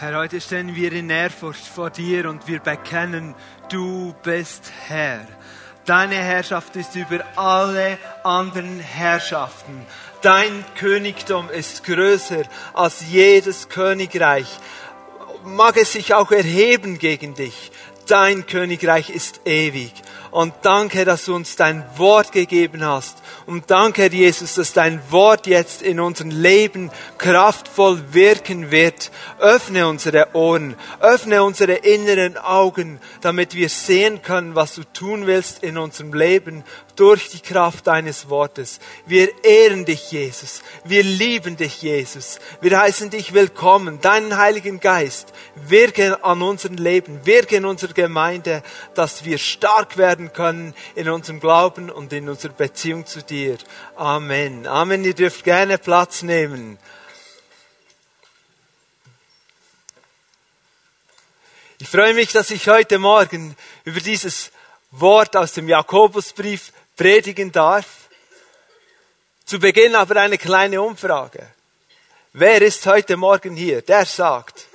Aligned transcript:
Herr, 0.00 0.16
heute 0.16 0.40
stehen 0.40 0.76
wir 0.76 0.92
in 0.92 1.10
Ehrfurcht 1.10 1.66
vor 1.66 1.90
dir 1.90 2.30
und 2.30 2.46
wir 2.46 2.60
bekennen, 2.60 3.34
du 3.68 4.14
bist 4.22 4.70
Herr. 4.86 5.26
Deine 5.86 6.14
Herrschaft 6.14 6.76
ist 6.76 6.94
über 6.94 7.24
alle 7.34 7.98
anderen 8.22 8.78
Herrschaften. 8.78 9.84
Dein 10.22 10.64
Königtum 10.76 11.50
ist 11.50 11.82
größer 11.82 12.44
als 12.74 13.10
jedes 13.10 13.70
Königreich. 13.70 14.46
Mag 15.42 15.76
es 15.76 15.94
sich 15.94 16.14
auch 16.14 16.30
erheben 16.30 17.00
gegen 17.00 17.34
dich. 17.34 17.72
Dein 18.06 18.46
Königreich 18.46 19.10
ist 19.10 19.40
ewig. 19.46 19.92
Und 20.30 20.54
danke, 20.62 21.04
dass 21.04 21.24
du 21.24 21.34
uns 21.34 21.56
dein 21.56 21.84
Wort 21.96 22.32
gegeben 22.32 22.84
hast. 22.84 23.18
Und 23.46 23.70
danke, 23.70 24.10
Jesus, 24.10 24.54
dass 24.54 24.72
dein 24.72 25.00
Wort 25.10 25.46
jetzt 25.46 25.82
in 25.82 26.00
unserem 26.00 26.30
Leben 26.30 26.90
kraftvoll 27.16 28.00
wirken 28.12 28.70
wird. 28.70 29.10
Öffne 29.38 29.88
unsere 29.88 30.34
Ohren, 30.34 30.76
öffne 31.00 31.42
unsere 31.42 31.74
inneren 31.74 32.36
Augen, 32.36 33.00
damit 33.20 33.54
wir 33.54 33.68
sehen 33.68 34.22
können, 34.22 34.54
was 34.54 34.74
du 34.74 34.84
tun 34.84 35.26
willst 35.26 35.62
in 35.62 35.78
unserem 35.78 36.12
Leben 36.12 36.64
durch 36.98 37.30
die 37.30 37.40
Kraft 37.40 37.86
deines 37.86 38.28
Wortes. 38.28 38.80
Wir 39.06 39.44
ehren 39.44 39.84
dich, 39.84 40.10
Jesus. 40.10 40.62
Wir 40.84 41.04
lieben 41.04 41.56
dich, 41.56 41.80
Jesus. 41.80 42.40
Wir 42.60 42.76
heißen 42.76 43.10
dich 43.10 43.32
willkommen. 43.32 44.00
Deinen 44.00 44.36
Heiligen 44.36 44.80
Geist 44.80 45.32
wirke 45.54 46.24
an 46.24 46.42
unserem 46.42 46.76
Leben, 46.76 47.24
wirke 47.24 47.56
in 47.56 47.66
unserer 47.66 47.92
Gemeinde, 47.92 48.64
dass 48.94 49.24
wir 49.24 49.38
stark 49.38 49.96
werden 49.96 50.17
können 50.32 50.74
in 50.94 51.08
unserem 51.08 51.40
Glauben 51.40 51.90
und 51.90 52.12
in 52.12 52.28
unserer 52.28 52.52
Beziehung 52.52 53.06
zu 53.06 53.22
dir. 53.22 53.58
Amen. 53.96 54.66
Amen. 54.66 55.04
Ihr 55.04 55.14
dürft 55.14 55.44
gerne 55.44 55.78
Platz 55.78 56.22
nehmen. 56.22 56.78
Ich 61.80 61.88
freue 61.88 62.14
mich, 62.14 62.32
dass 62.32 62.50
ich 62.50 62.68
heute 62.68 62.98
Morgen 62.98 63.56
über 63.84 64.00
dieses 64.00 64.50
Wort 64.90 65.36
aus 65.36 65.52
dem 65.52 65.68
Jakobusbrief 65.68 66.72
predigen 66.96 67.52
darf. 67.52 67.86
Zu 69.44 69.58
Beginn 69.58 69.94
aber 69.94 70.20
eine 70.20 70.38
kleine 70.38 70.82
Umfrage. 70.82 71.46
Wer 72.32 72.62
ist 72.62 72.84
heute 72.86 73.16
Morgen 73.16 73.56
hier? 73.56 73.82
Der 73.82 74.04
sagt, 74.04 74.67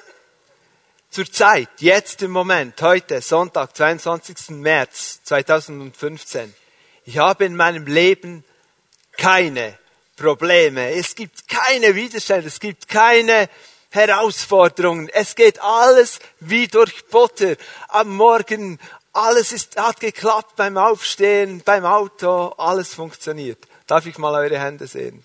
zur 1.14 1.32
Zeit, 1.32 1.70
jetzt 1.78 2.24
im 2.24 2.32
Moment, 2.32 2.82
heute, 2.82 3.22
Sonntag, 3.22 3.78
22. 3.78 4.50
März 4.50 5.22
2015, 5.24 6.52
ich 7.06 7.20
habe 7.20 7.46
in 7.46 7.56
meinem 7.56 7.86
Leben 7.86 8.44
keine 9.12 9.78
Probleme. 10.16 10.92
Es 10.92 11.14
gibt 11.14 11.48
keine 11.48 11.94
Widerstände, 11.94 12.48
es 12.48 12.60
gibt 12.60 12.88
keine 12.88 13.48
Herausforderungen. 13.92 15.08
Es 15.10 15.36
geht 15.36 15.62
alles 15.62 16.18
wie 16.40 16.68
durch 16.68 17.06
Butter. 17.08 17.58
Am 17.90 18.16
Morgen 18.16 18.80
alles 19.12 19.52
ist, 19.52 19.78
hat 19.78 20.00
geklappt 20.00 20.56
beim 20.56 20.78
Aufstehen, 20.78 21.62
beim 21.64 21.86
Auto, 21.86 22.56
alles 22.58 22.96
funktioniert. 22.96 23.60
Darf 23.86 24.08
ich 24.08 24.18
mal 24.18 24.34
eure 24.34 24.60
Hände 24.60 24.88
sehen? 24.88 25.24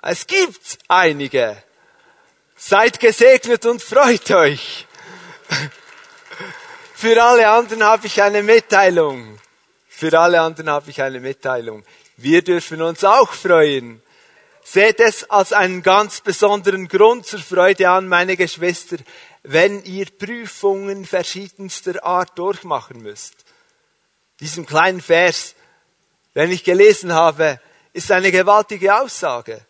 Es 0.00 0.26
gibt 0.26 0.78
einige. 0.88 1.62
Seid 2.60 2.98
gesegnet 2.98 3.64
und 3.66 3.80
freut 3.80 4.32
euch. 4.32 4.88
Für 6.92 7.22
alle 7.22 7.48
anderen 7.48 7.84
habe 7.84 8.08
ich 8.08 8.20
eine 8.20 8.42
Mitteilung. 8.42 9.38
Für 9.88 10.18
alle 10.18 10.40
anderen 10.40 10.68
habe 10.68 10.90
ich 10.90 11.00
eine 11.00 11.20
Mitteilung. 11.20 11.84
Wir 12.16 12.42
dürfen 12.42 12.82
uns 12.82 13.04
auch 13.04 13.32
freuen. 13.32 14.02
Seht 14.64 14.98
es 14.98 15.30
als 15.30 15.52
einen 15.52 15.84
ganz 15.84 16.20
besonderen 16.20 16.88
Grund 16.88 17.26
zur 17.26 17.38
Freude 17.38 17.90
an, 17.90 18.08
meine 18.08 18.36
Geschwister, 18.36 18.96
wenn 19.44 19.84
ihr 19.84 20.06
Prüfungen 20.06 21.06
verschiedenster 21.06 22.04
Art 22.04 22.36
durchmachen 22.36 23.00
müsst. 23.02 23.36
Diesen 24.40 24.66
kleinen 24.66 25.00
Vers, 25.00 25.54
den 26.34 26.50
ich 26.50 26.64
gelesen 26.64 27.12
habe, 27.12 27.60
ist 27.92 28.10
eine 28.10 28.32
gewaltige 28.32 29.00
Aussage. 29.00 29.64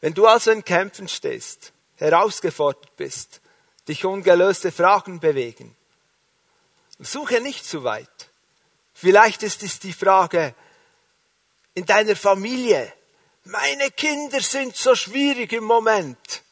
Wenn 0.00 0.12
du 0.12 0.26
also 0.26 0.50
in 0.50 0.64
Kämpfen 0.64 1.06
stehst, 1.06 1.72
herausgefordert 1.96 2.96
bist, 2.96 3.40
dich 3.88 4.04
ungelöste 4.04 4.72
Fragen 4.72 5.20
bewegen, 5.20 5.76
suche 6.98 7.40
nicht 7.40 7.66
zu 7.66 7.84
weit. 7.84 8.08
Vielleicht 8.94 9.42
ist 9.42 9.62
es 9.62 9.78
die 9.78 9.92
Frage 9.92 10.54
in 11.74 11.84
deiner 11.84 12.16
Familie. 12.16 12.92
Meine 13.44 13.90
Kinder 13.90 14.40
sind 14.40 14.76
so 14.76 14.94
schwierig 14.94 15.52
im 15.52 15.64
Moment. 15.64 16.42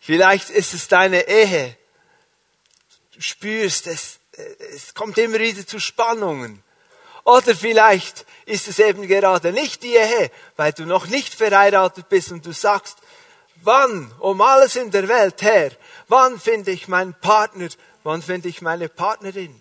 Vielleicht 0.00 0.50
ist 0.50 0.74
es 0.74 0.88
deine 0.88 1.28
Ehe. 1.28 1.76
Du 3.12 3.20
spürst, 3.20 3.86
es, 3.86 4.18
es 4.74 4.94
kommt 4.94 5.16
immer 5.18 5.38
wieder 5.38 5.66
zu 5.66 5.78
Spannungen. 5.78 6.62
Oder 7.24 7.54
vielleicht 7.54 8.26
ist 8.46 8.66
es 8.66 8.80
eben 8.80 9.06
gerade 9.06 9.52
nicht 9.52 9.84
die 9.84 9.94
Ehe, 9.94 10.30
weil 10.56 10.72
du 10.72 10.84
noch 10.84 11.06
nicht 11.06 11.32
verheiratet 11.32 12.08
bist 12.08 12.32
und 12.32 12.44
du 12.44 12.52
sagst, 12.52 12.98
wann, 13.64 14.12
um 14.18 14.40
alles 14.40 14.76
in 14.76 14.90
der 14.90 15.08
Welt 15.08 15.42
her, 15.42 15.72
wann 16.08 16.38
finde 16.38 16.70
ich 16.70 16.88
meinen 16.88 17.14
Partner, 17.14 17.68
wann 18.02 18.22
finde 18.22 18.48
ich 18.48 18.62
meine 18.62 18.88
Partnerin? 18.88 19.60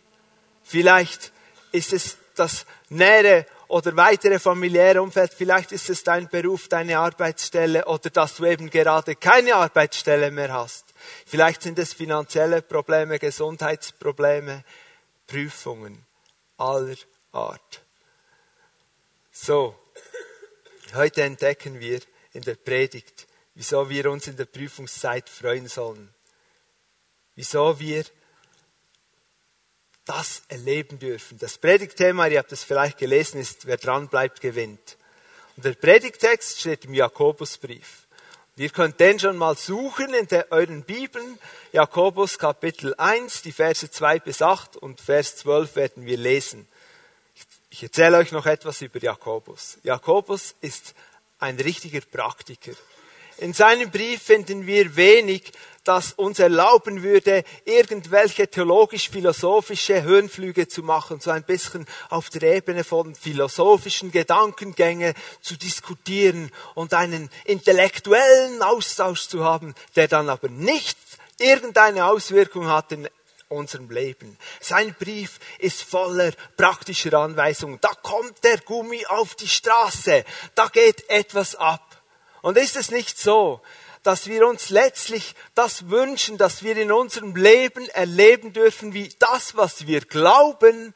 Vielleicht 0.64 1.32
ist 1.72 1.94
es 1.94 2.18
das 2.36 2.66
nähere 2.90 3.46
oder 3.68 3.96
weitere 3.96 4.38
familiäre 4.38 5.02
Umfeld, 5.02 5.34
vielleicht 5.34 5.72
ist 5.72 5.90
es 5.90 6.04
dein 6.04 6.28
Beruf, 6.28 6.68
deine 6.68 7.00
Arbeitsstelle 7.00 7.86
oder 7.86 8.10
dass 8.10 8.36
du 8.36 8.46
eben 8.46 8.70
gerade 8.70 9.16
keine 9.16 9.56
Arbeitsstelle 9.56 10.30
mehr 10.30 10.52
hast. 10.52 10.86
Vielleicht 11.26 11.62
sind 11.62 11.80
es 11.80 11.94
finanzielle 11.94 12.62
Probleme, 12.62 13.18
Gesundheitsprobleme, 13.18 14.64
Prüfungen 15.26 16.06
aller 16.58 16.98
Art. 17.32 17.82
So, 19.32 19.76
heute 20.94 21.24
entdecken 21.24 21.80
wir 21.80 22.02
in 22.34 22.42
der 22.42 22.56
Predigt, 22.56 23.28
wieso 23.56 23.90
wir 23.90 24.10
uns 24.10 24.28
in 24.28 24.38
der 24.38 24.46
Prüfungszeit 24.46 25.30
freuen 25.30 25.68
sollen. 25.68 26.14
Wieso 27.36 27.80
wir 27.80 28.04
das 30.06 30.42
erleben 30.48 31.00
dürfen. 31.00 31.38
Das 31.38 31.58
Predigtthema, 31.58 32.28
ihr 32.28 32.40
habt 32.40 32.52
es 32.52 32.64
vielleicht 32.64 32.98
gelesen, 32.98 33.40
ist, 33.40 33.66
wer 33.66 33.78
dran 33.78 34.08
bleibt, 34.08 34.42
gewinnt. 34.42 34.98
Und 35.56 35.66
der 35.66 35.74
Predigtext 35.74 36.60
steht 36.60 36.86
im 36.86 36.94
Jakobusbrief. 36.94 38.08
ihr 38.58 38.70
könnt 38.70 39.00
den 39.00 39.20
schon 39.20 39.38
mal 39.38 39.58
suchen 39.58 40.14
in 40.14 40.28
der, 40.28 40.52
euren 40.52 40.84
Bibeln. 40.84 41.38
Jakobus 41.72 42.38
Kapitel 42.38 42.96
1, 42.98 43.44
die 43.44 43.52
Verse 43.52 43.90
2 43.90 44.20
bis 44.20 44.42
8 44.42 44.76
und 44.78 45.00
Vers 45.00 45.38
12 45.38 45.76
werden 45.76 46.06
wir 46.06 46.18
lesen. 46.18 46.68
Ich 47.70 47.84
erzähle 47.84 48.18
euch 48.18 48.32
noch 48.32 48.46
etwas 48.46 48.82
über 48.82 49.00
Jakobus. 49.00 49.78
Jakobus 49.84 50.56
ist 50.62 50.94
ein 51.40 51.58
richtiger 51.60 52.02
Praktiker. 52.02 52.74
In 53.42 53.54
seinem 53.54 53.90
Brief 53.90 54.22
finden 54.22 54.68
wir 54.68 54.96
wenig, 54.96 55.52
das 55.84 56.14
uns 56.14 56.38
erlauben 56.38 57.02
würde, 57.02 57.44
irgendwelche 57.66 58.48
theologisch-philosophische 58.48 60.04
Höhenflüge 60.04 60.68
zu 60.68 60.84
machen, 60.84 61.20
so 61.22 61.32
ein 61.32 61.42
bisschen 61.42 61.88
auf 62.12 62.30
der 62.30 62.44
Ebene 62.58 62.84
von 62.84 63.16
philosophischen 63.16 64.12
Gedankengänge 64.12 65.16
zu 65.42 65.58
diskutieren 65.58 66.52
und 66.76 66.94
einen 66.94 67.32
intellektuellen 67.46 68.62
Austausch 68.62 69.28
zu 69.28 69.44
haben, 69.44 69.74
der 69.96 70.08
dann 70.08 70.30
aber 70.30 70.50
nicht 70.50 71.00
irgendeine 71.40 72.06
Auswirkung 72.06 72.68
hat 72.68 72.92
in 72.92 73.10
unserem 73.50 73.90
Leben. 73.90 74.38
Sein 74.60 74.96
Brief 75.00 75.40
ist 75.58 75.82
voller 75.82 76.32
praktischer 76.58 77.18
Anweisungen. 77.18 77.80
Da 77.82 77.90
kommt 78.04 78.44
der 78.44 78.60
Gummi 78.60 79.04
auf 79.08 79.34
die 79.34 79.48
Straße. 79.48 80.26
Da 80.54 80.68
geht 80.68 81.10
etwas 81.10 81.56
ab. 81.56 81.91
Und 82.42 82.58
ist 82.58 82.76
es 82.76 82.92
nicht 82.92 83.18
so, 83.18 83.62
dass 84.04 84.28
wir 84.28 84.48
uns 84.48 84.70
letztlich 84.70 85.36
das 85.54 85.90
wünschen, 85.90 86.38
dass 86.38 86.64
wir 86.64 86.76
in 86.78 86.92
unserem 86.92 87.36
Leben 87.36 87.88
erleben 87.90 88.52
dürfen, 88.54 88.94
wie 88.94 89.10
das, 89.20 89.56
was 89.56 89.86
wir 89.88 90.02
glauben, 90.02 90.96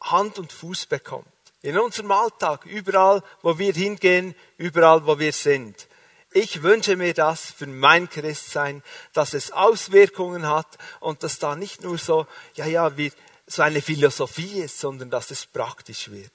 Hand 0.00 0.38
und 0.38 0.52
Fuß 0.52 0.86
bekommt. 0.86 1.26
In 1.62 1.78
unserem 1.78 2.12
Alltag, 2.12 2.64
überall, 2.64 3.22
wo 3.42 3.58
wir 3.58 3.72
hingehen, 3.72 4.36
überall, 4.56 5.04
wo 5.04 5.18
wir 5.18 5.32
sind. 5.32 5.88
Ich 6.30 6.62
wünsche 6.62 6.96
mir 6.96 7.14
das 7.14 7.40
für 7.40 7.66
mein 7.66 8.08
Christsein, 8.08 8.82
dass 9.12 9.32
es 9.32 9.50
Auswirkungen 9.50 10.46
hat 10.46 10.78
und 11.00 11.22
dass 11.22 11.38
da 11.38 11.56
nicht 11.56 11.82
nur 11.82 11.98
so, 11.98 12.26
ja, 12.54 12.66
ja, 12.66 12.96
wie 12.96 13.12
so 13.46 13.62
eine 13.62 13.80
Philosophie 13.80 14.60
ist, 14.60 14.78
sondern 14.78 15.10
dass 15.10 15.30
es 15.30 15.46
praktisch 15.46 16.10
wird. 16.10 16.30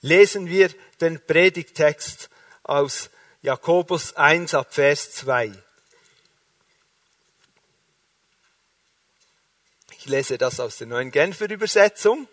Lesen 0.00 0.48
wir 0.48 0.70
den 1.00 1.24
Predigtext 1.24 2.28
aus 2.64 3.10
Jakobus 3.42 4.16
1 4.16 4.54
ab 4.54 4.74
Vers 4.74 5.12
2. 5.12 5.52
Ich 9.98 10.06
lese 10.06 10.36
das 10.36 10.60
aus 10.60 10.78
der 10.78 10.86
neuen 10.86 11.10
Genfer 11.10 11.48
Übersetzung. 11.48 12.26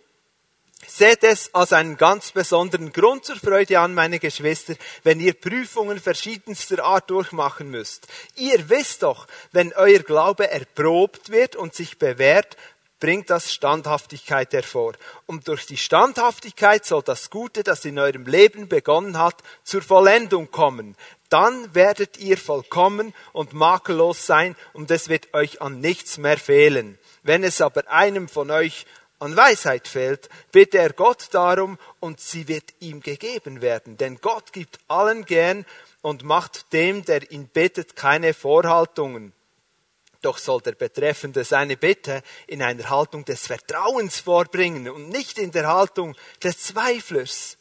Seht 0.87 1.23
es 1.23 1.53
als 1.53 1.73
einen 1.73 1.95
ganz 1.95 2.31
besonderen 2.31 2.91
Grund 2.91 3.23
zur 3.23 3.35
Freude 3.35 3.79
an, 3.79 3.93
meine 3.93 4.19
Geschwister, 4.19 4.75
wenn 5.03 5.19
ihr 5.19 5.33
Prüfungen 5.33 5.99
verschiedenster 5.99 6.83
Art 6.83 7.09
durchmachen 7.09 7.69
müsst. 7.69 8.07
Ihr 8.35 8.69
wisst 8.69 9.03
doch, 9.03 9.27
wenn 9.51 9.73
euer 9.73 9.99
Glaube 9.99 10.49
erprobt 10.49 11.29
wird 11.29 11.55
und 11.55 11.75
sich 11.75 11.97
bewährt, 11.97 12.57
bringt 13.01 13.29
das 13.29 13.51
Standhaftigkeit 13.51 14.53
hervor. 14.53 14.93
Und 15.25 15.49
durch 15.49 15.65
die 15.65 15.75
Standhaftigkeit 15.75 16.85
soll 16.85 17.03
das 17.03 17.29
Gute, 17.29 17.63
das 17.63 17.83
in 17.83 17.99
eurem 17.99 18.25
Leben 18.25 18.69
begonnen 18.69 19.17
hat, 19.17 19.43
zur 19.65 19.81
Vollendung 19.81 20.49
kommen. 20.51 20.95
Dann 21.27 21.75
werdet 21.75 22.17
ihr 22.17 22.37
vollkommen 22.37 23.13
und 23.33 23.51
makellos 23.51 24.25
sein 24.25 24.55
und 24.71 24.89
es 24.91 25.09
wird 25.09 25.33
euch 25.33 25.61
an 25.61 25.81
nichts 25.81 26.17
mehr 26.17 26.37
fehlen. 26.37 26.97
Wenn 27.23 27.43
es 27.43 27.59
aber 27.59 27.89
einem 27.89 28.29
von 28.29 28.51
euch 28.51 28.85
an 29.19 29.35
Weisheit 29.35 29.87
fehlt, 29.87 30.29
bitte 30.51 30.77
er 30.77 30.93
Gott 30.93 31.27
darum 31.31 31.77
und 31.99 32.19
sie 32.19 32.47
wird 32.47 32.73
ihm 32.79 33.01
gegeben 33.01 33.61
werden. 33.61 33.97
Denn 33.97 34.19
Gott 34.21 34.53
gibt 34.53 34.79
allen 34.87 35.25
gern 35.25 35.65
und 36.01 36.23
macht 36.23 36.73
dem, 36.73 37.05
der 37.05 37.31
ihn 37.31 37.47
bittet, 37.47 37.95
keine 37.95 38.33
Vorhaltungen. 38.33 39.33
Doch 40.21 40.37
soll 40.37 40.61
der 40.61 40.73
Betreffende 40.73 41.43
seine 41.43 41.77
Bitte 41.77 42.21
in 42.47 42.61
einer 42.61 42.89
Haltung 42.89 43.25
des 43.25 43.47
Vertrauens 43.47 44.19
vorbringen 44.19 44.89
und 44.89 45.09
nicht 45.09 45.37
in 45.37 45.51
der 45.51 45.67
Haltung 45.67 46.15
des 46.43 46.59
Zweiflers. 46.59 47.57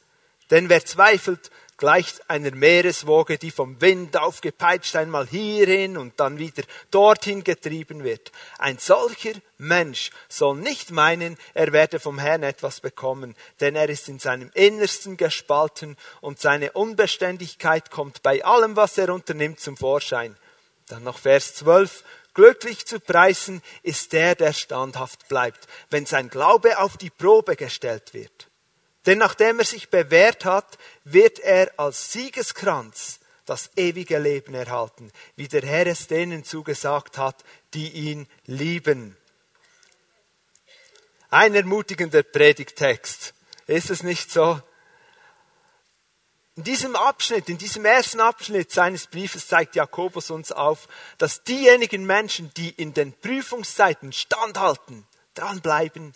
Denn 0.50 0.68
wer 0.68 0.84
zweifelt, 0.84 1.50
gleicht 1.80 2.28
einer 2.28 2.50
Meereswoge, 2.50 3.38
die 3.38 3.50
vom 3.50 3.80
Wind 3.80 4.16
aufgepeitscht 4.18 4.94
einmal 4.96 5.26
hierhin 5.26 5.96
und 5.96 6.20
dann 6.20 6.38
wieder 6.38 6.62
dorthin 6.90 7.42
getrieben 7.42 8.04
wird. 8.04 8.30
Ein 8.58 8.76
solcher 8.76 9.32
Mensch 9.56 10.10
soll 10.28 10.56
nicht 10.56 10.90
meinen, 10.90 11.38
er 11.54 11.72
werde 11.72 11.98
vom 11.98 12.18
Herrn 12.18 12.42
etwas 12.42 12.80
bekommen, 12.80 13.34
denn 13.60 13.76
er 13.76 13.88
ist 13.88 14.10
in 14.10 14.18
seinem 14.18 14.50
Innersten 14.52 15.16
gespalten 15.16 15.96
und 16.20 16.38
seine 16.38 16.72
Unbeständigkeit 16.72 17.90
kommt 17.90 18.22
bei 18.22 18.44
allem, 18.44 18.76
was 18.76 18.98
er 18.98 19.08
unternimmt, 19.14 19.60
zum 19.60 19.78
Vorschein. 19.78 20.36
Dann 20.86 21.04
noch 21.04 21.18
Vers 21.18 21.54
12. 21.54 22.04
Glücklich 22.34 22.86
zu 22.86 23.00
preisen 23.00 23.62
ist 23.82 24.12
der, 24.12 24.34
der 24.34 24.52
standhaft 24.52 25.28
bleibt, 25.28 25.66
wenn 25.90 26.06
sein 26.06 26.28
Glaube 26.28 26.78
auf 26.78 26.96
die 26.96 27.10
Probe 27.10 27.56
gestellt 27.56 28.14
wird. 28.14 28.48
Denn 29.06 29.18
nachdem 29.18 29.58
er 29.58 29.64
sich 29.64 29.88
bewährt 29.88 30.44
hat, 30.44 30.78
wird 31.04 31.38
er 31.40 31.72
als 31.78 32.12
Siegeskranz 32.12 33.18
das 33.46 33.70
ewige 33.76 34.18
Leben 34.18 34.54
erhalten, 34.54 35.10
wie 35.34 35.48
der 35.48 35.62
Herr 35.62 35.86
es 35.86 36.06
denen 36.06 36.44
zugesagt 36.44 37.18
hat, 37.18 37.42
die 37.74 37.90
ihn 37.90 38.28
lieben. 38.46 39.16
Ein 41.30 41.54
ermutigender 41.54 42.22
Predigtext. 42.22 43.34
Ist 43.66 43.90
es 43.90 44.02
nicht 44.02 44.30
so? 44.30 44.60
In 46.60 46.64
diesem 46.64 46.94
Abschnitt, 46.94 47.48
in 47.48 47.56
diesem 47.56 47.86
ersten 47.86 48.20
Abschnitt 48.20 48.70
seines 48.70 49.06
Briefes 49.06 49.48
zeigt 49.48 49.76
Jakobus 49.76 50.30
uns 50.30 50.52
auf, 50.52 50.88
dass 51.16 51.42
diejenigen 51.42 52.04
Menschen, 52.04 52.52
die 52.54 52.68
in 52.68 52.92
den 52.92 53.14
Prüfungszeiten 53.14 54.12
standhalten, 54.12 55.06
dranbleiben, 55.32 56.12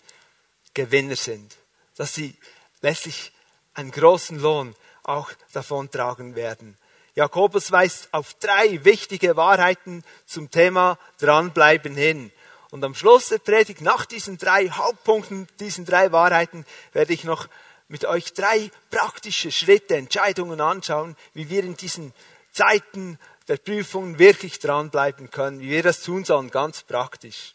Gewinner 0.75 1.15
sind. 1.15 1.57
Dass 1.97 2.13
sie 2.13 2.35
letztlich 2.81 3.31
einen 3.73 3.89
großen 3.89 4.39
Lohn 4.39 4.75
auch 5.01 5.31
davon 5.51 5.89
tragen 5.89 6.35
werden. 6.35 6.77
Jakobus 7.15 7.71
weist 7.71 8.09
auf 8.11 8.35
drei 8.35 8.85
wichtige 8.85 9.35
Wahrheiten 9.35 10.03
zum 10.27 10.51
Thema 10.51 10.99
dranbleiben 11.17 11.95
hin. 11.95 12.31
Und 12.69 12.83
am 12.83 12.93
Schluss 12.93 13.29
der 13.29 13.39
Predigt, 13.39 13.81
nach 13.81 14.05
diesen 14.05 14.37
drei 14.37 14.69
Hauptpunkten, 14.69 15.47
diesen 15.59 15.85
drei 15.85 16.11
Wahrheiten, 16.11 16.67
werde 16.93 17.13
ich 17.13 17.23
noch 17.23 17.47
mit 17.87 18.05
euch 18.05 18.33
drei 18.33 18.71
praktische 18.89 19.51
Schritte, 19.51 19.95
Entscheidungen 19.95 20.61
anschauen, 20.61 21.15
wie 21.33 21.49
wir 21.49 21.63
in 21.63 21.77
diesen 21.77 22.13
Zeiten 22.51 23.19
der 23.47 23.57
Prüfungen 23.57 24.17
wirklich 24.17 24.59
dranbleiben 24.59 25.29
können, 25.29 25.59
wie 25.59 25.69
wir 25.69 25.83
das 25.83 26.01
tun 26.01 26.25
sollen, 26.25 26.49
ganz 26.49 26.83
praktisch. 26.83 27.53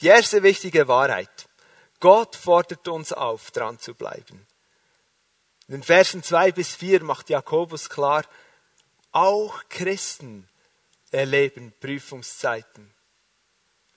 Die 0.00 0.06
erste 0.06 0.42
wichtige 0.42 0.88
Wahrheit. 0.88 1.48
Gott 2.00 2.36
fordert 2.36 2.86
uns 2.88 3.12
auf, 3.12 3.50
dran 3.50 3.78
zu 3.78 3.94
bleiben. 3.94 4.46
In 5.68 5.76
den 5.76 5.82
Versen 5.82 6.22
zwei 6.22 6.52
bis 6.52 6.74
vier 6.74 7.02
macht 7.02 7.30
Jakobus 7.30 7.88
klar, 7.88 8.24
auch 9.12 9.62
Christen 9.68 10.48
erleben 11.10 11.72
Prüfungszeiten. 11.80 12.93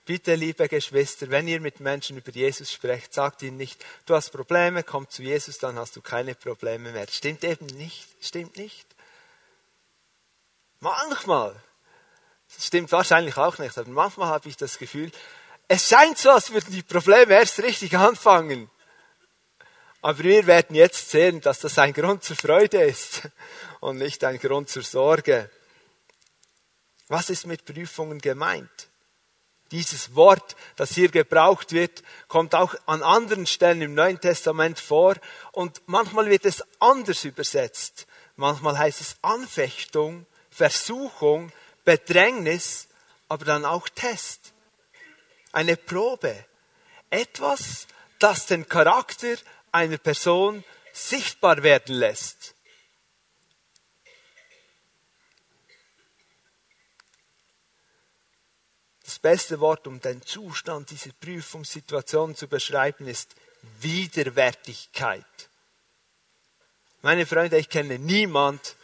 Bitte, 0.08 0.36
liebe 0.36 0.70
Geschwister, 0.70 1.28
wenn 1.28 1.46
ihr 1.48 1.60
mit 1.60 1.80
Menschen 1.80 2.16
über 2.16 2.30
Jesus 2.30 2.72
sprecht, 2.72 3.12
sagt 3.12 3.42
ihnen 3.42 3.58
nicht, 3.58 3.84
du 4.06 4.14
hast 4.14 4.30
Probleme, 4.30 4.82
komm 4.82 5.06
zu 5.10 5.22
Jesus, 5.22 5.58
dann 5.58 5.78
hast 5.78 5.96
du 5.96 6.00
keine 6.00 6.34
Probleme 6.34 6.92
mehr. 6.92 7.06
Stimmt 7.10 7.44
eben 7.44 7.66
nicht, 7.66 8.08
stimmt 8.22 8.56
nicht. 8.56 8.86
Manchmal, 10.80 11.54
das 12.54 12.66
stimmt 12.66 12.90
wahrscheinlich 12.90 13.36
auch 13.36 13.58
nicht, 13.58 13.76
aber 13.76 13.90
manchmal 13.90 14.28
habe 14.28 14.48
ich 14.48 14.56
das 14.56 14.78
Gefühl, 14.78 15.12
es 15.68 15.86
scheint 15.86 16.16
so, 16.16 16.30
als 16.30 16.54
würden 16.54 16.72
die 16.72 16.82
Probleme 16.82 17.34
erst 17.34 17.58
richtig 17.58 17.94
anfangen. 17.94 18.70
Aber 20.00 20.20
wir 20.20 20.46
werden 20.46 20.74
jetzt 20.74 21.10
sehen, 21.10 21.42
dass 21.42 21.58
das 21.58 21.78
ein 21.78 21.92
Grund 21.92 22.24
zur 22.24 22.36
Freude 22.36 22.82
ist 22.82 23.28
und 23.80 23.98
nicht 23.98 24.24
ein 24.24 24.38
Grund 24.38 24.70
zur 24.70 24.84
Sorge. 24.84 25.50
Was 27.08 27.28
ist 27.28 27.46
mit 27.46 27.66
Prüfungen 27.66 28.22
gemeint? 28.22 28.88
Dieses 29.70 30.14
Wort, 30.14 30.56
das 30.76 30.94
hier 30.94 31.10
gebraucht 31.10 31.72
wird, 31.72 32.02
kommt 32.26 32.54
auch 32.54 32.74
an 32.86 33.02
anderen 33.02 33.46
Stellen 33.46 33.82
im 33.82 33.94
Neuen 33.94 34.20
Testament 34.20 34.78
vor 34.78 35.16
und 35.52 35.82
manchmal 35.86 36.30
wird 36.30 36.46
es 36.46 36.64
anders 36.80 37.24
übersetzt. 37.24 38.06
Manchmal 38.36 38.78
heißt 38.78 39.00
es 39.00 39.16
Anfechtung, 39.20 40.26
Versuchung, 40.50 41.52
Bedrängnis, 41.84 42.88
aber 43.28 43.44
dann 43.44 43.64
auch 43.64 43.88
Test 43.88 44.52
eine 45.52 45.76
Probe. 45.76 46.34
Etwas, 47.10 47.86
das 48.18 48.46
den 48.46 48.68
Charakter 48.68 49.36
einer 49.72 49.98
Person 49.98 50.64
sichtbar 50.92 51.62
werden 51.62 51.94
lässt. 51.94 52.54
Das 59.20 59.32
beste 59.32 59.58
Wort, 59.58 59.88
um 59.88 60.00
den 60.00 60.22
Zustand 60.22 60.90
dieser 60.90 61.10
Prüfungssituation 61.10 62.36
zu 62.36 62.46
beschreiben, 62.46 63.08
ist 63.08 63.34
Widerwärtigkeit. 63.80 65.24
Meine 67.02 67.26
Freunde, 67.26 67.58
ich 67.58 67.68
kenne 67.68 67.98
niemand, 67.98 68.76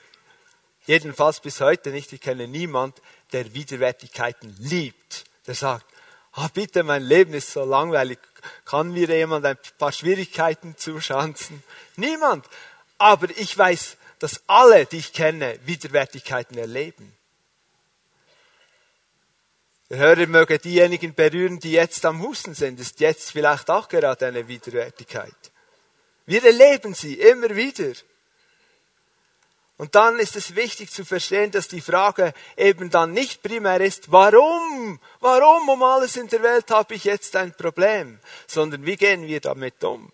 jedenfalls 0.86 1.38
bis 1.38 1.60
heute 1.60 1.90
nicht, 1.90 2.12
ich 2.12 2.20
kenne 2.20 2.48
niemand, 2.48 3.00
der 3.30 3.54
Widerwärtigkeiten 3.54 4.56
liebt. 4.58 5.24
Der 5.46 5.54
sagt, 5.54 5.86
ah, 6.32 6.48
bitte, 6.52 6.82
mein 6.82 7.04
Leben 7.04 7.34
ist 7.34 7.52
so 7.52 7.64
langweilig. 7.64 8.18
Kann 8.64 8.90
mir 8.90 9.08
jemand 9.08 9.46
ein 9.46 9.58
paar 9.78 9.92
Schwierigkeiten 9.92 10.76
zuschanzen? 10.76 11.62
Niemand. 11.94 12.44
Aber 12.98 13.30
ich 13.30 13.56
weiß, 13.56 13.96
dass 14.18 14.42
alle, 14.48 14.84
die 14.86 14.96
ich 14.98 15.12
kenne, 15.12 15.60
Widerwärtigkeiten 15.64 16.58
erleben. 16.58 17.16
Der 19.90 19.98
Hörer 19.98 20.26
möge 20.26 20.58
diejenigen 20.58 21.14
berühren, 21.14 21.60
die 21.60 21.72
jetzt 21.72 22.06
am 22.06 22.22
Husten 22.22 22.54
sind. 22.54 22.80
Ist 22.80 23.00
jetzt 23.00 23.32
vielleicht 23.32 23.68
auch 23.70 23.88
gerade 23.88 24.26
eine 24.26 24.48
Widerwärtigkeit. 24.48 25.34
Wir 26.26 26.42
erleben 26.42 26.94
sie 26.94 27.14
immer 27.14 27.54
wieder. 27.54 27.92
Und 29.76 29.94
dann 29.94 30.18
ist 30.18 30.34
es 30.36 30.54
wichtig 30.54 30.90
zu 30.90 31.04
verstehen, 31.04 31.50
dass 31.50 31.68
die 31.68 31.82
Frage 31.82 32.32
eben 32.56 32.88
dann 32.90 33.12
nicht 33.12 33.42
primär 33.42 33.80
ist, 33.80 34.12
warum, 34.12 35.00
warum 35.20 35.68
um 35.68 35.82
alles 35.82 36.16
in 36.16 36.28
der 36.28 36.44
Welt 36.44 36.70
habe 36.70 36.94
ich 36.94 37.02
jetzt 37.04 37.34
ein 37.34 37.52
Problem, 37.54 38.20
sondern 38.46 38.86
wie 38.86 38.94
gehen 38.96 39.26
wir 39.26 39.40
damit 39.40 39.82
um? 39.82 40.12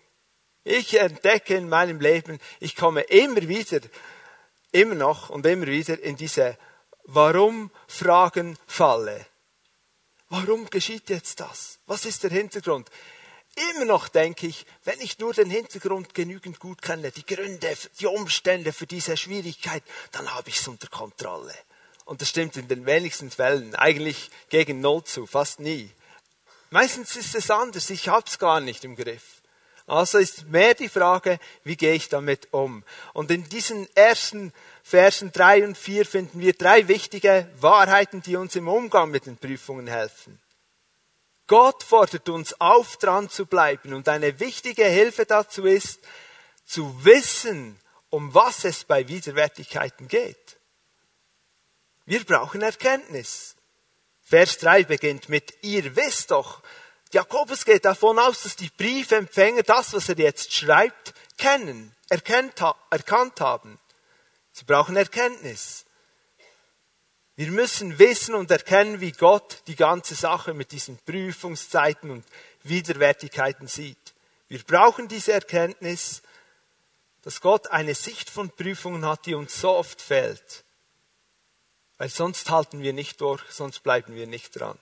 Ich 0.63 0.99
entdecke 0.99 1.53
in 1.55 1.69
meinem 1.69 1.99
Leben, 1.99 2.39
ich 2.59 2.75
komme 2.75 3.01
immer 3.01 3.47
wieder, 3.47 3.81
immer 4.71 4.95
noch 4.95 5.29
und 5.29 5.45
immer 5.45 5.67
wieder 5.67 5.99
in 5.99 6.17
diese 6.17 6.57
Warum-Fragen-Falle. 7.03 9.27
Warum 10.31 10.69
geschieht 10.69 11.09
jetzt 11.09 11.41
das? 11.41 11.77
Was 11.87 12.05
ist 12.05 12.23
der 12.23 12.29
Hintergrund? 12.29 12.89
Immer 13.69 13.83
noch 13.83 14.07
denke 14.07 14.47
ich, 14.47 14.65
wenn 14.85 15.01
ich 15.01 15.19
nur 15.19 15.33
den 15.33 15.49
Hintergrund 15.49 16.13
genügend 16.13 16.57
gut 16.57 16.81
kenne, 16.81 17.11
die 17.11 17.25
Gründe, 17.25 17.75
die 17.99 18.05
Umstände 18.05 18.71
für 18.71 18.87
diese 18.87 19.17
Schwierigkeit, 19.17 19.83
dann 20.13 20.33
habe 20.33 20.47
ich 20.47 20.59
es 20.59 20.67
unter 20.69 20.87
Kontrolle. 20.87 21.53
Und 22.05 22.21
das 22.21 22.29
stimmt 22.29 22.55
in 22.55 22.69
den 22.69 22.85
wenigsten 22.85 23.29
Fällen, 23.29 23.75
eigentlich 23.75 24.31
gegen 24.47 24.79
Null 24.79 25.03
zu, 25.03 25.27
fast 25.27 25.59
nie. 25.59 25.91
Meistens 26.69 27.17
ist 27.17 27.35
es 27.35 27.51
anders, 27.51 27.89
ich 27.89 28.07
habe 28.07 28.25
es 28.25 28.39
gar 28.39 28.61
nicht 28.61 28.85
im 28.85 28.95
Griff. 28.95 29.41
Also 29.85 30.17
ist 30.17 30.47
mehr 30.47 30.75
die 30.75 30.87
Frage, 30.87 31.39
wie 31.65 31.75
gehe 31.75 31.93
ich 31.93 32.07
damit 32.07 32.47
um? 32.51 32.85
Und 33.11 33.31
in 33.31 33.49
diesen 33.49 33.93
ersten 33.97 34.53
Versen 34.83 35.31
drei 35.31 35.63
und 35.63 35.77
vier 35.77 36.05
finden 36.05 36.39
wir 36.39 36.53
drei 36.53 36.87
wichtige 36.87 37.47
Wahrheiten, 37.59 38.21
die 38.21 38.35
uns 38.35 38.55
im 38.55 38.67
Umgang 38.67 39.11
mit 39.11 39.25
den 39.25 39.37
Prüfungen 39.37 39.87
helfen. 39.87 40.41
Gott 41.47 41.83
fordert 41.83 42.29
uns 42.29 42.59
auf, 42.61 42.97
dran 42.97 43.29
zu 43.29 43.45
bleiben. 43.45 43.93
Und 43.93 44.07
eine 44.07 44.39
wichtige 44.39 44.85
Hilfe 44.85 45.25
dazu 45.25 45.65
ist, 45.65 45.99
zu 46.65 47.03
wissen, 47.03 47.79
um 48.09 48.33
was 48.33 48.63
es 48.63 48.85
bei 48.85 49.07
Widerwärtigkeiten 49.07 50.07
geht. 50.07 50.57
Wir 52.05 52.23
brauchen 52.23 52.61
Erkenntnis. 52.61 53.55
Vers 54.21 54.59
3 54.59 54.85
beginnt 54.85 55.27
mit, 55.27 55.53
ihr 55.61 55.95
wisst 55.95 56.31
doch, 56.31 56.61
Jakobus 57.11 57.65
geht 57.65 57.83
davon 57.83 58.17
aus, 58.17 58.43
dass 58.43 58.55
die 58.55 58.69
Briefempfänger 58.69 59.63
das, 59.63 59.93
was 59.93 60.07
er 60.07 60.17
jetzt 60.17 60.53
schreibt, 60.53 61.13
kennen, 61.37 61.93
erkannt 62.09 62.61
haben. 63.41 63.77
Sie 64.51 64.65
brauchen 64.65 64.95
Erkenntnis. 64.95 65.85
Wir 67.35 67.51
müssen 67.51 67.97
wissen 67.97 68.35
und 68.35 68.51
erkennen, 68.51 68.99
wie 68.99 69.13
Gott 69.13 69.63
die 69.67 69.75
ganze 69.75 70.15
Sache 70.15 70.53
mit 70.53 70.71
diesen 70.71 70.97
Prüfungszeiten 70.99 72.11
und 72.11 72.25
Widerwärtigkeiten 72.63 73.67
sieht. 73.67 74.13
Wir 74.47 74.61
brauchen 74.63 75.07
diese 75.07 75.31
Erkenntnis, 75.31 76.21
dass 77.21 77.39
Gott 77.41 77.67
eine 77.67 77.95
Sicht 77.95 78.29
von 78.29 78.49
Prüfungen 78.49 79.05
hat, 79.05 79.25
die 79.25 79.35
uns 79.35 79.59
so 79.59 79.71
oft 79.71 80.01
fällt. 80.01 80.63
Weil 81.97 82.09
sonst 82.09 82.49
halten 82.49 82.81
wir 82.81 82.93
nicht 82.93 83.21
durch, 83.21 83.41
sonst 83.49 83.81
bleiben 83.81 84.15
wir 84.15 84.27
nicht 84.27 84.59
dran. 84.59 84.77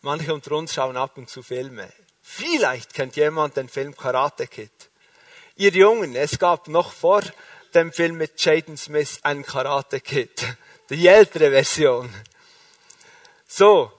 Manche 0.00 0.34
unter 0.34 0.52
uns 0.52 0.74
schauen 0.74 0.96
ab 0.96 1.16
und 1.16 1.28
zu 1.28 1.42
Filme. 1.42 1.92
Vielleicht 2.22 2.94
kennt 2.94 3.16
jemand 3.16 3.56
den 3.56 3.68
Film 3.68 3.96
Karate 3.96 4.46
Kid. 4.46 4.70
Ihr 5.58 5.72
Jungen, 5.72 6.14
es 6.14 6.38
gab 6.38 6.68
noch 6.68 6.92
vor 6.92 7.22
dem 7.74 7.92
Film 7.92 8.16
mit 8.16 8.40
Jaden 8.42 8.76
Smith 8.76 9.18
einen 9.22 9.44
Karate 9.44 10.00
Kid. 10.00 10.56
Die 10.88 11.06
ältere 11.06 11.50
Version. 11.50 12.08
So, 13.46 13.92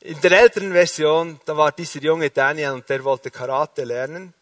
in 0.00 0.20
der 0.20 0.32
älteren 0.32 0.72
Version, 0.72 1.40
da 1.46 1.56
war 1.56 1.72
dieser 1.72 2.00
junge 2.00 2.30
Daniel 2.30 2.72
und 2.72 2.88
der 2.90 3.02
wollte 3.04 3.30
Karate 3.30 3.84
lernen. 3.84 4.34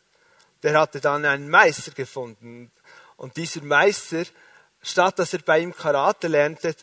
Der 0.62 0.80
hatte 0.80 1.00
dann 1.00 1.24
einen 1.26 1.48
Meister 1.48 1.92
gefunden. 1.92 2.72
Und 3.16 3.36
dieser 3.36 3.62
Meister, 3.62 4.24
statt 4.82 5.18
dass 5.18 5.34
er 5.34 5.40
bei 5.40 5.60
ihm 5.60 5.76
Karate 5.76 6.26
lernte, 6.26 6.74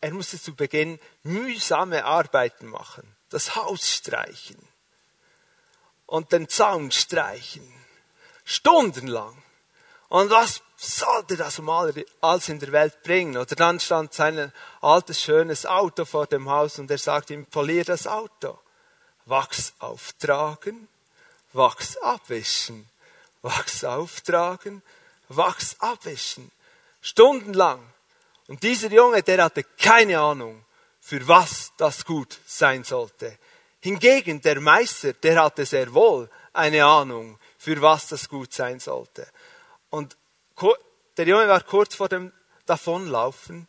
er 0.00 0.10
musste 0.12 0.40
zu 0.40 0.56
Beginn 0.56 0.98
mühsame 1.22 2.04
Arbeiten 2.04 2.66
machen 2.66 3.14
das 3.30 3.56
Haus 3.56 3.92
streichen 3.92 4.56
und 6.06 6.32
den 6.32 6.48
Zaun 6.48 6.90
streichen. 6.90 7.74
Stundenlang. 8.48 9.36
Und 10.08 10.30
was 10.30 10.62
sollte 10.78 11.36
das 11.36 11.58
um 11.58 11.68
alles 11.68 12.48
in 12.48 12.58
der 12.58 12.72
Welt 12.72 13.02
bringen? 13.02 13.36
Oder 13.36 13.54
dann 13.54 13.78
stand 13.78 14.14
sein 14.14 14.50
altes, 14.80 15.20
schönes 15.20 15.66
Auto 15.66 16.06
vor 16.06 16.26
dem 16.26 16.48
Haus 16.48 16.78
und 16.78 16.90
er 16.90 16.96
sagte 16.96 17.34
ihm, 17.34 17.44
polier 17.44 17.84
das 17.84 18.06
Auto. 18.06 18.58
Wachs 19.26 19.74
auftragen, 19.80 20.88
Wachs 21.52 21.98
abwischen. 21.98 22.88
Wachs 23.42 23.84
auftragen, 23.84 24.80
Wachs 25.28 25.76
abwischen. 25.80 26.50
Stundenlang. 27.02 27.82
Und 28.46 28.62
dieser 28.62 28.90
Junge, 28.90 29.22
der 29.22 29.44
hatte 29.44 29.62
keine 29.62 30.20
Ahnung, 30.20 30.64
für 31.02 31.28
was 31.28 31.72
das 31.76 32.02
gut 32.02 32.38
sein 32.46 32.82
sollte. 32.82 33.36
Hingegen 33.80 34.40
der 34.40 34.58
Meister, 34.58 35.12
der 35.12 35.42
hatte 35.42 35.66
sehr 35.66 35.92
wohl 35.92 36.30
eine 36.54 36.82
Ahnung, 36.86 37.38
für 37.58 37.82
was 37.82 38.08
das 38.08 38.28
gut 38.28 38.54
sein 38.54 38.80
sollte. 38.80 39.26
Und 39.90 40.16
der 41.16 41.26
Junge 41.26 41.48
war 41.48 41.62
kurz 41.62 41.94
vor 41.94 42.08
dem 42.08 42.32
Davonlaufen, 42.64 43.66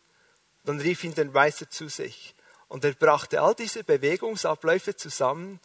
dann 0.64 0.80
rief 0.80 1.04
ihn 1.04 1.16
der 1.16 1.26
Meister 1.26 1.70
zu 1.70 1.90
sich. 1.90 2.36
Und 2.68 2.86
er 2.86 2.94
brachte 2.94 3.42
all 3.42 3.56
diese 3.56 3.84
Bewegungsabläufe 3.84 4.96
zusammen 4.96 5.60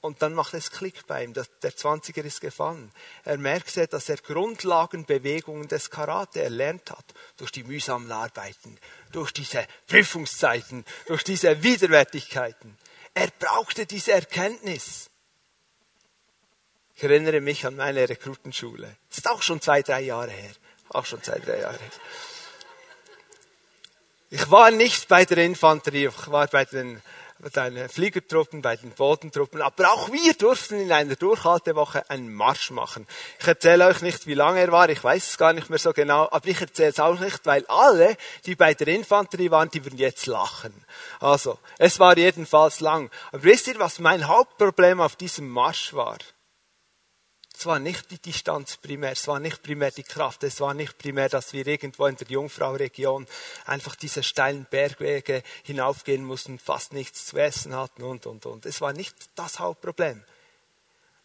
und 0.00 0.22
dann 0.22 0.32
macht 0.32 0.54
es 0.54 0.70
Klick 0.70 1.06
bei 1.06 1.24
ihm. 1.24 1.34
Der 1.34 1.44
20er 1.44 2.22
ist 2.22 2.40
gefallen. 2.40 2.92
Er 3.24 3.36
merkte, 3.36 3.86
dass 3.88 4.08
er 4.08 4.16
Grundlagenbewegungen 4.16 5.68
des 5.68 5.90
Karate 5.90 6.40
erlernt 6.40 6.90
hat. 6.90 7.04
Durch 7.36 7.50
die 7.50 7.64
mühsamen 7.64 8.10
Arbeiten, 8.10 8.78
durch 9.12 9.32
diese 9.32 9.66
Prüfungszeiten, 9.88 10.84
durch 11.06 11.24
diese 11.24 11.62
Widerwärtigkeiten. 11.62 12.78
Er 13.12 13.28
brauchte 13.38 13.86
diese 13.86 14.12
Erkenntnis. 14.12 15.10
Ich 16.98 17.04
erinnere 17.04 17.40
mich 17.40 17.64
an 17.64 17.76
meine 17.76 18.08
Rekrutenschule. 18.08 18.96
Das 19.08 19.18
ist 19.18 19.30
auch 19.30 19.40
schon 19.40 19.60
zwei, 19.60 19.82
drei 19.82 20.00
Jahre 20.00 20.32
her. 20.32 20.50
Auch 20.88 21.06
schon 21.06 21.22
zwei, 21.22 21.38
drei 21.38 21.60
Jahre 21.60 21.78
her. 21.78 21.90
Ich 24.30 24.50
war 24.50 24.72
nicht 24.72 25.06
bei 25.06 25.24
der 25.24 25.38
Infanterie, 25.44 26.08
ich 26.08 26.28
war 26.28 26.48
bei 26.48 26.64
den 26.64 27.00
bei 27.38 27.70
den 27.70 27.88
Fliegertruppen, 27.88 28.62
bei 28.62 28.74
den 28.74 28.90
Bodentruppen. 28.90 29.62
Aber 29.62 29.92
auch 29.92 30.10
wir 30.10 30.34
durften 30.34 30.80
in 30.80 30.90
einer 30.90 31.14
Durchhaltewoche 31.14 32.10
einen 32.10 32.34
Marsch 32.34 32.72
machen. 32.72 33.06
Ich 33.38 33.46
erzähle 33.46 33.86
euch 33.86 34.02
nicht, 34.02 34.26
wie 34.26 34.34
lange 34.34 34.58
er 34.58 34.72
war, 34.72 34.88
ich 34.88 35.04
weiß 35.04 35.30
es 35.30 35.38
gar 35.38 35.52
nicht 35.52 35.70
mehr 35.70 35.78
so 35.78 35.92
genau, 35.92 36.28
aber 36.32 36.48
ich 36.48 36.60
erzähle 36.60 36.88
es 36.88 36.98
auch 36.98 37.20
nicht, 37.20 37.46
weil 37.46 37.64
alle, 37.66 38.16
die 38.44 38.56
bei 38.56 38.74
der 38.74 38.88
Infanterie 38.88 39.52
waren, 39.52 39.70
die 39.70 39.84
würden 39.84 40.00
jetzt 40.00 40.26
lachen. 40.26 40.74
Also, 41.20 41.60
es 41.78 42.00
war 42.00 42.18
jedenfalls 42.18 42.80
lang. 42.80 43.08
Aber 43.30 43.44
wisst 43.44 43.68
ihr, 43.68 43.78
was 43.78 44.00
mein 44.00 44.26
Hauptproblem 44.26 45.00
auf 45.00 45.14
diesem 45.14 45.48
Marsch 45.48 45.94
war? 45.94 46.18
Es 47.58 47.66
war 47.66 47.80
nicht 47.80 48.12
die 48.12 48.20
Distanz 48.20 48.76
primär, 48.76 49.10
es 49.10 49.26
war 49.26 49.40
nicht 49.40 49.64
primär 49.64 49.90
die 49.90 50.04
Kraft, 50.04 50.44
es 50.44 50.60
war 50.60 50.74
nicht 50.74 50.96
primär, 50.96 51.28
dass 51.28 51.52
wir 51.52 51.66
irgendwo 51.66 52.06
in 52.06 52.14
der 52.14 52.28
Jungfrau-Region 52.28 53.26
einfach 53.64 53.96
diese 53.96 54.22
steilen 54.22 54.64
Bergwege 54.66 55.42
hinaufgehen 55.64 56.24
mussten, 56.24 56.60
fast 56.60 56.92
nichts 56.92 57.26
zu 57.26 57.36
essen 57.36 57.74
hatten 57.74 58.04
und, 58.04 58.26
und, 58.26 58.46
und. 58.46 58.64
Es 58.64 58.80
war 58.80 58.92
nicht 58.92 59.16
das 59.34 59.58
Hauptproblem. 59.58 60.24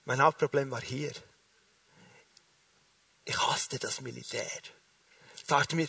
Mein 0.05 0.23
Hauptproblem 0.23 0.71
war 0.71 0.81
hier. 0.81 1.11
Ich 3.25 3.37
hasste 3.37 3.77
das 3.77 4.01
Militär. 4.01 4.49
Ich 5.37 5.45
sagte 5.45 5.75
mir, 5.75 5.87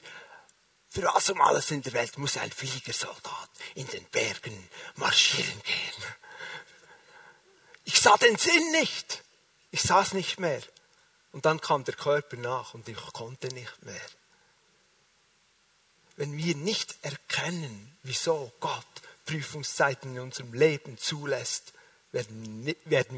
für 0.91 1.05
was 1.05 1.31
um 1.31 1.41
alles 1.41 1.71
in 1.71 1.81
der 1.81 1.95
Welt 1.95 2.19
muss 2.19 2.37
ein 2.37 2.53
Fliegersoldat 2.53 3.49
in 3.77 3.87
den 3.87 4.05
Bergen 4.11 4.69
marschieren 4.97 5.63
gehen? 5.63 6.05
Ich 7.85 7.99
sah 7.99 8.19
den 8.19 8.37
Sinn 8.37 8.73
nicht. 8.73 9.24
Ich 9.75 9.83
saß 9.83 10.13
nicht 10.13 10.39
mehr. 10.39 10.63
Und 11.33 11.47
dann 11.47 11.61
kam 11.61 11.83
der 11.83 11.97
Körper 11.97 12.37
nach 12.37 12.75
und 12.75 12.89
ich 12.89 12.97
konnte 13.13 13.49
nicht 13.49 13.83
mehr. 13.83 14.07
Wenn 16.15 16.37
wir 16.37 16.55
nicht 16.55 16.95
erkennen, 17.03 17.99
wieso 18.05 18.53
Gott 18.61 18.87
Prüfungszeiten 19.27 20.15
in 20.15 20.23
unserem 20.23 20.53
Leben 20.53 20.97
zulässt, 20.97 21.73
werden, 22.13 22.65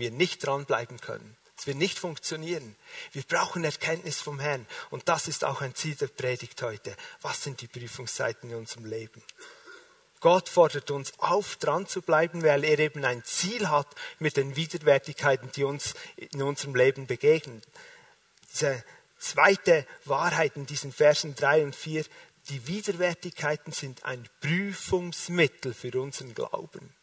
wir 0.01 0.11
nicht 0.11 0.47
dranbleiben 0.47 0.99
können. 0.99 1.37
Es 1.59 1.67
wird 1.67 1.77
nicht 1.77 1.99
funktionieren. 1.99 2.75
Wir 3.13 3.25
brauchen 3.25 3.63
Erkenntnis 3.63 4.23
vom 4.23 4.41
Herrn. 4.41 4.67
Und 4.89 5.11
das 5.11 5.29
ist 5.29 5.45
auch 5.45 5.61
ein 5.61 5.75
Ziel 5.75 5.95
der 5.97 6.07
Predigt 6.07 6.63
heute. 6.63 6.97
Was 7.21 7.43
sind 7.43 7.61
die 7.61 7.69
Prüfungszeiten 7.69 8.49
in 8.49 8.57
unserem 8.57 8.87
Leben? 8.87 9.23
Gott 10.21 10.49
fordert 10.49 10.91
uns 10.91 11.13
auf, 11.19 11.57
dran 11.57 11.87
zu 11.87 12.03
bleiben, 12.03 12.43
weil 12.43 12.65
er 12.65 12.79
eben 12.79 13.05
ein 13.05 13.25
Ziel 13.25 13.69
hat 13.69 13.89
mit 14.19 14.37
den 14.37 14.57
Widerwärtigkeiten, 14.57 15.51
die 15.53 15.65
uns 15.65 15.95
in 16.17 16.43
unserem 16.43 16.75
Leben 16.75 17.07
begegnen. 17.07 17.63
Diese 18.53 18.83
zweite 19.19 19.87
Wahrheit 20.05 20.57
in 20.57 20.67
diesen 20.67 20.93
Versen 20.93 21.35
drei 21.35 21.63
und 21.63 21.77
vier, 21.77 22.05
die 22.49 22.67
Widerwärtigkeiten 22.67 23.73
sind 23.73 24.05
ein 24.05 24.29
Prüfungsmittel 24.41 25.75
für 25.75 26.01
unseren 26.01 26.35
Glauben. 26.35 26.95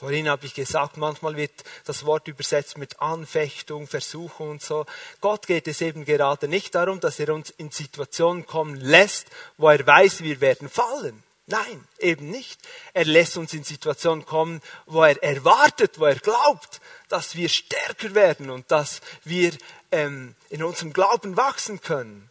Vorhin 0.00 0.30
habe 0.30 0.46
ich 0.46 0.54
gesagt, 0.54 0.96
manchmal 0.96 1.36
wird 1.36 1.52
das 1.84 2.06
Wort 2.06 2.26
übersetzt 2.26 2.78
mit 2.78 3.02
Anfechtung, 3.02 3.86
Versuchung 3.86 4.48
und 4.48 4.62
so. 4.62 4.86
Gott 5.20 5.46
geht 5.46 5.68
es 5.68 5.82
eben 5.82 6.06
gerade 6.06 6.48
nicht 6.48 6.74
darum, 6.74 7.00
dass 7.00 7.20
er 7.20 7.34
uns 7.34 7.50
in 7.50 7.70
Situationen 7.70 8.46
kommen 8.46 8.76
lässt, 8.76 9.26
wo 9.58 9.68
er 9.68 9.86
weiß, 9.86 10.22
wir 10.22 10.40
werden 10.40 10.70
fallen. 10.70 11.22
Nein, 11.44 11.86
eben 11.98 12.30
nicht. 12.30 12.58
Er 12.94 13.04
lässt 13.04 13.36
uns 13.36 13.52
in 13.52 13.62
Situationen 13.62 14.24
kommen, 14.24 14.62
wo 14.86 15.02
er 15.02 15.22
erwartet, 15.22 15.98
wo 16.00 16.06
er 16.06 16.18
glaubt, 16.18 16.80
dass 17.10 17.36
wir 17.36 17.50
stärker 17.50 18.14
werden 18.14 18.48
und 18.48 18.70
dass 18.70 19.02
wir 19.24 19.52
ähm, 19.92 20.34
in 20.48 20.62
unserem 20.62 20.94
Glauben 20.94 21.36
wachsen 21.36 21.82
können. 21.82 22.30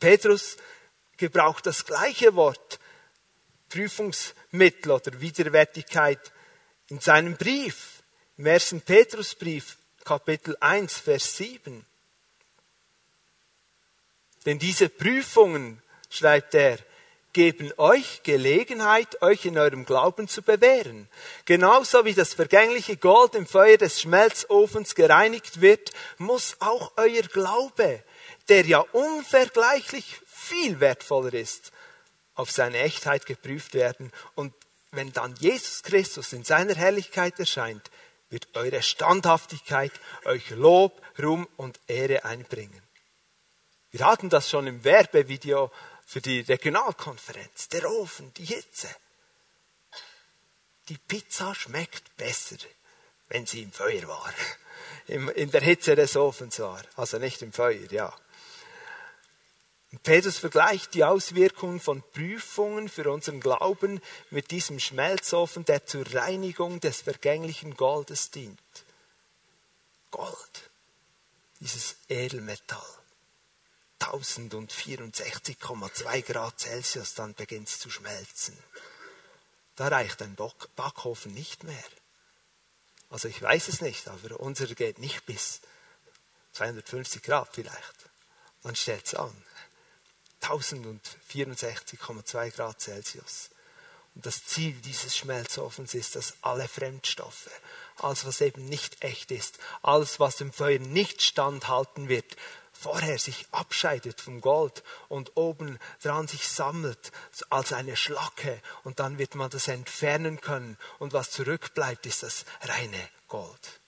Petrus 0.00 0.56
gebraucht 1.18 1.66
das 1.66 1.84
gleiche 1.84 2.34
Wort, 2.34 2.80
Prüfungsmittel 3.68 4.90
oder 4.90 5.20
Widerwärtigkeit 5.20 6.32
in 6.88 7.00
seinem 7.00 7.36
Brief, 7.36 8.02
im 8.36 8.46
ersten 8.46 8.80
Petrusbrief, 8.80 9.76
Kapitel 10.04 10.56
1, 10.60 10.98
Vers 10.98 11.36
7. 11.36 11.84
Denn 14.44 14.58
diese 14.58 14.88
Prüfungen, 14.88 15.82
schreibt 16.10 16.54
er, 16.54 16.78
geben 17.32 17.72
euch 17.78 18.22
Gelegenheit, 18.22 19.20
euch 19.22 19.44
in 19.44 19.58
eurem 19.58 19.84
Glauben 19.84 20.28
zu 20.28 20.42
bewähren. 20.42 21.08
Genauso 21.46 22.04
wie 22.04 22.14
das 22.14 22.34
vergängliche 22.34 22.96
Gold 22.96 23.34
im 23.34 23.46
Feuer 23.46 23.76
des 23.76 24.00
Schmelzofens 24.00 24.94
gereinigt 24.94 25.60
wird, 25.60 25.90
muss 26.18 26.56
auch 26.60 26.92
euer 26.96 27.22
Glaube, 27.22 28.02
der 28.48 28.66
ja 28.66 28.80
unvergleichlich 28.92 30.20
viel 30.26 30.80
wertvoller 30.80 31.34
ist 31.34 31.72
auf 32.36 32.50
seine 32.50 32.78
Echtheit 32.78 33.26
geprüft 33.26 33.74
werden. 33.74 34.12
Und 34.34 34.52
wenn 34.96 35.12
dann 35.12 35.34
Jesus 35.36 35.82
Christus 35.82 36.32
in 36.32 36.44
seiner 36.44 36.74
Herrlichkeit 36.74 37.38
erscheint, 37.38 37.90
wird 38.30 38.48
eure 38.54 38.82
Standhaftigkeit 38.82 39.92
euch 40.24 40.50
Lob, 40.50 41.00
Ruhm 41.22 41.46
und 41.56 41.78
Ehre 41.86 42.24
einbringen. 42.24 42.82
Wir 43.90 44.06
hatten 44.06 44.28
das 44.28 44.50
schon 44.50 44.66
im 44.66 44.82
Werbevideo 44.82 45.70
für 46.04 46.20
die 46.20 46.40
Regionalkonferenz. 46.40 47.68
Der 47.68 47.88
Ofen, 47.88 48.34
die 48.34 48.44
Hitze. 48.44 48.88
Die 50.88 50.98
Pizza 50.98 51.54
schmeckt 51.54 52.16
besser, 52.16 52.56
wenn 53.28 53.46
sie 53.46 53.62
im 53.62 53.72
Feuer 53.72 54.06
war. 54.08 54.32
In 55.06 55.50
der 55.50 55.60
Hitze 55.60 55.94
des 55.94 56.16
Ofens 56.16 56.58
war. 56.58 56.82
Also 56.96 57.18
nicht 57.18 57.40
im 57.42 57.52
Feuer, 57.52 57.90
ja. 57.90 58.14
Petrus 60.02 60.38
vergleicht 60.38 60.94
die 60.94 61.04
Auswirkungen 61.04 61.78
von 61.78 62.02
Prüfungen 62.12 62.88
für 62.88 63.08
unseren 63.10 63.38
Glauben 63.40 64.00
mit 64.30 64.50
diesem 64.50 64.80
Schmelzofen, 64.80 65.64
der 65.64 65.86
zur 65.86 66.04
Reinigung 66.14 66.80
des 66.80 67.02
vergänglichen 67.02 67.76
Goldes 67.76 68.30
dient. 68.30 68.58
Gold, 70.10 70.70
dieses 71.60 71.96
Edelmetall, 72.08 72.82
1064,2 74.00 76.22
Grad 76.22 76.60
Celsius, 76.60 77.14
dann 77.14 77.34
beginnt 77.34 77.68
es 77.68 77.78
zu 77.78 77.90
schmelzen. 77.90 78.58
Da 79.76 79.88
reicht 79.88 80.22
ein 80.22 80.36
Backofen 80.76 81.34
nicht 81.34 81.64
mehr. 81.64 81.84
Also 83.10 83.28
ich 83.28 83.42
weiß 83.42 83.68
es 83.68 83.80
nicht, 83.80 84.06
aber 84.08 84.40
unser 84.40 84.66
geht 84.66 84.98
nicht 84.98 85.26
bis 85.26 85.60
250 86.52 87.22
Grad 87.22 87.48
vielleicht. 87.52 87.94
Dann 88.62 88.76
stellt 88.76 89.06
es 89.06 89.14
an. 89.14 89.34
1064,2 90.44 92.50
Grad 92.50 92.80
Celsius. 92.80 93.50
Und 94.14 94.26
das 94.26 94.44
Ziel 94.44 94.72
dieses 94.72 95.16
Schmelzofens 95.16 95.94
ist, 95.94 96.14
dass 96.14 96.34
alle 96.42 96.68
Fremdstoffe, 96.68 97.50
alles 97.98 98.24
was 98.24 98.40
eben 98.40 98.66
nicht 98.66 99.02
echt 99.02 99.30
ist, 99.30 99.58
alles 99.82 100.20
was 100.20 100.36
dem 100.36 100.52
Feuer 100.52 100.78
nicht 100.78 101.22
standhalten 101.22 102.08
wird, 102.08 102.36
vorher 102.72 103.18
sich 103.18 103.46
abscheidet 103.50 104.20
vom 104.20 104.40
Gold 104.40 104.82
und 105.08 105.36
oben 105.36 105.78
dran 106.02 106.28
sich 106.28 106.48
sammelt 106.48 107.12
als 107.50 107.72
eine 107.72 107.96
Schlacke 107.96 108.60
und 108.84 109.00
dann 109.00 109.18
wird 109.18 109.34
man 109.34 109.50
das 109.50 109.68
entfernen 109.68 110.40
können 110.40 110.76
und 110.98 111.12
was 111.12 111.30
zurückbleibt 111.30 112.06
ist 112.06 112.22
das 112.22 112.44
reine 112.62 113.08
Gold. 113.28 113.80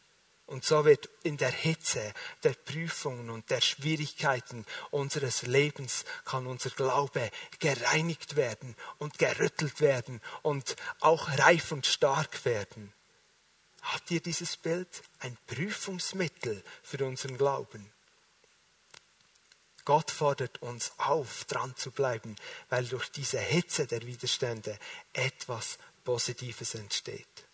Und 0.46 0.64
so 0.64 0.84
wird 0.84 1.08
in 1.24 1.36
der 1.36 1.50
Hitze 1.50 2.14
der 2.44 2.54
Prüfungen 2.54 3.30
und 3.30 3.50
der 3.50 3.60
Schwierigkeiten 3.60 4.64
unseres 4.92 5.42
Lebens 5.42 6.04
kann 6.24 6.46
unser 6.46 6.70
Glaube 6.70 7.30
gereinigt 7.58 8.36
werden 8.36 8.76
und 8.98 9.18
gerüttelt 9.18 9.80
werden 9.80 10.20
und 10.42 10.76
auch 11.00 11.28
reif 11.38 11.72
und 11.72 11.84
stark 11.84 12.44
werden. 12.44 12.92
Habt 13.82 14.10
ihr 14.10 14.20
dieses 14.20 14.56
Bild? 14.56 14.88
Ein 15.18 15.36
Prüfungsmittel 15.46 16.62
für 16.82 17.04
unseren 17.04 17.38
Glauben. 17.38 17.92
Gott 19.84 20.10
fordert 20.10 20.62
uns 20.62 20.92
auf, 20.98 21.44
dran 21.44 21.74
zu 21.76 21.92
bleiben, 21.92 22.34
weil 22.68 22.84
durch 22.86 23.08
diese 23.10 23.38
Hitze 23.38 23.86
der 23.86 24.02
Widerstände 24.04 24.78
etwas 25.12 25.78
Positives 26.04 26.74
entsteht. 26.74 27.45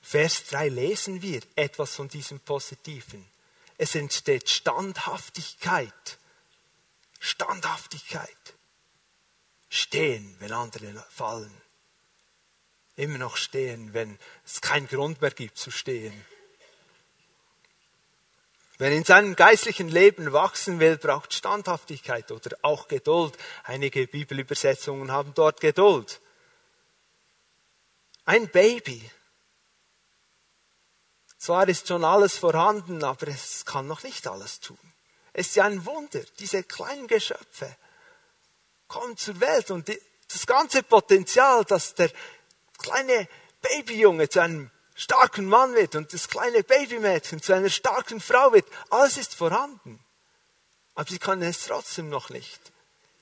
Vers 0.00 0.44
3 0.46 0.68
lesen 0.68 1.22
wir 1.22 1.42
etwas 1.54 1.94
von 1.94 2.08
diesem 2.08 2.40
Positiven. 2.40 3.26
Es 3.76 3.94
entsteht 3.94 4.48
Standhaftigkeit. 4.48 6.18
Standhaftigkeit. 7.20 8.54
Stehen, 9.68 10.34
wenn 10.38 10.52
andere 10.52 11.04
fallen. 11.10 11.54
Immer 12.96 13.18
noch 13.18 13.36
stehen, 13.36 13.94
wenn 13.94 14.18
es 14.44 14.60
keinen 14.60 14.88
Grund 14.88 15.20
mehr 15.20 15.30
gibt 15.30 15.58
zu 15.58 15.70
stehen. 15.70 16.24
Wer 18.78 18.92
in 18.92 19.04
seinem 19.04 19.34
geistlichen 19.34 19.88
Leben 19.88 20.32
wachsen 20.32 20.78
will, 20.78 20.96
braucht 20.96 21.34
Standhaftigkeit 21.34 22.30
oder 22.30 22.56
auch 22.62 22.86
Geduld. 22.86 23.36
Einige 23.64 24.06
Bibelübersetzungen 24.06 25.10
haben 25.10 25.34
dort 25.34 25.60
Geduld. 25.60 26.20
Ein 28.24 28.48
Baby 28.48 29.10
zwar 31.38 31.68
ist 31.68 31.88
schon 31.88 32.04
alles 32.04 32.36
vorhanden, 32.36 33.02
aber 33.04 33.28
es 33.28 33.64
kann 33.64 33.86
noch 33.86 34.02
nicht 34.02 34.26
alles 34.26 34.60
tun. 34.60 34.78
Es 35.32 35.48
ist 35.48 35.56
ja 35.56 35.64
ein 35.64 35.84
Wunder, 35.86 36.20
diese 36.38 36.64
kleinen 36.64 37.06
Geschöpfe 37.06 37.76
kommen 38.88 39.16
zur 39.16 39.38
Welt 39.40 39.70
und 39.70 39.88
das 39.88 40.46
ganze 40.46 40.82
Potenzial, 40.82 41.64
dass 41.64 41.94
der 41.94 42.10
kleine 42.78 43.28
Babyjunge 43.60 44.28
zu 44.28 44.40
einem 44.40 44.70
starken 44.94 45.46
Mann 45.46 45.74
wird 45.74 45.94
und 45.94 46.12
das 46.12 46.28
kleine 46.28 46.64
Babymädchen 46.64 47.40
zu 47.40 47.52
einer 47.54 47.70
starken 47.70 48.20
Frau 48.20 48.52
wird, 48.52 48.66
alles 48.90 49.16
ist 49.16 49.34
vorhanden. 49.34 50.04
Aber 50.94 51.08
sie 51.08 51.18
können 51.18 51.42
es 51.42 51.66
trotzdem 51.66 52.08
noch 52.08 52.30
nicht. 52.30 52.60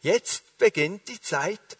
Jetzt 0.00 0.56
beginnt 0.56 1.08
die 1.08 1.20
Zeit 1.20 1.76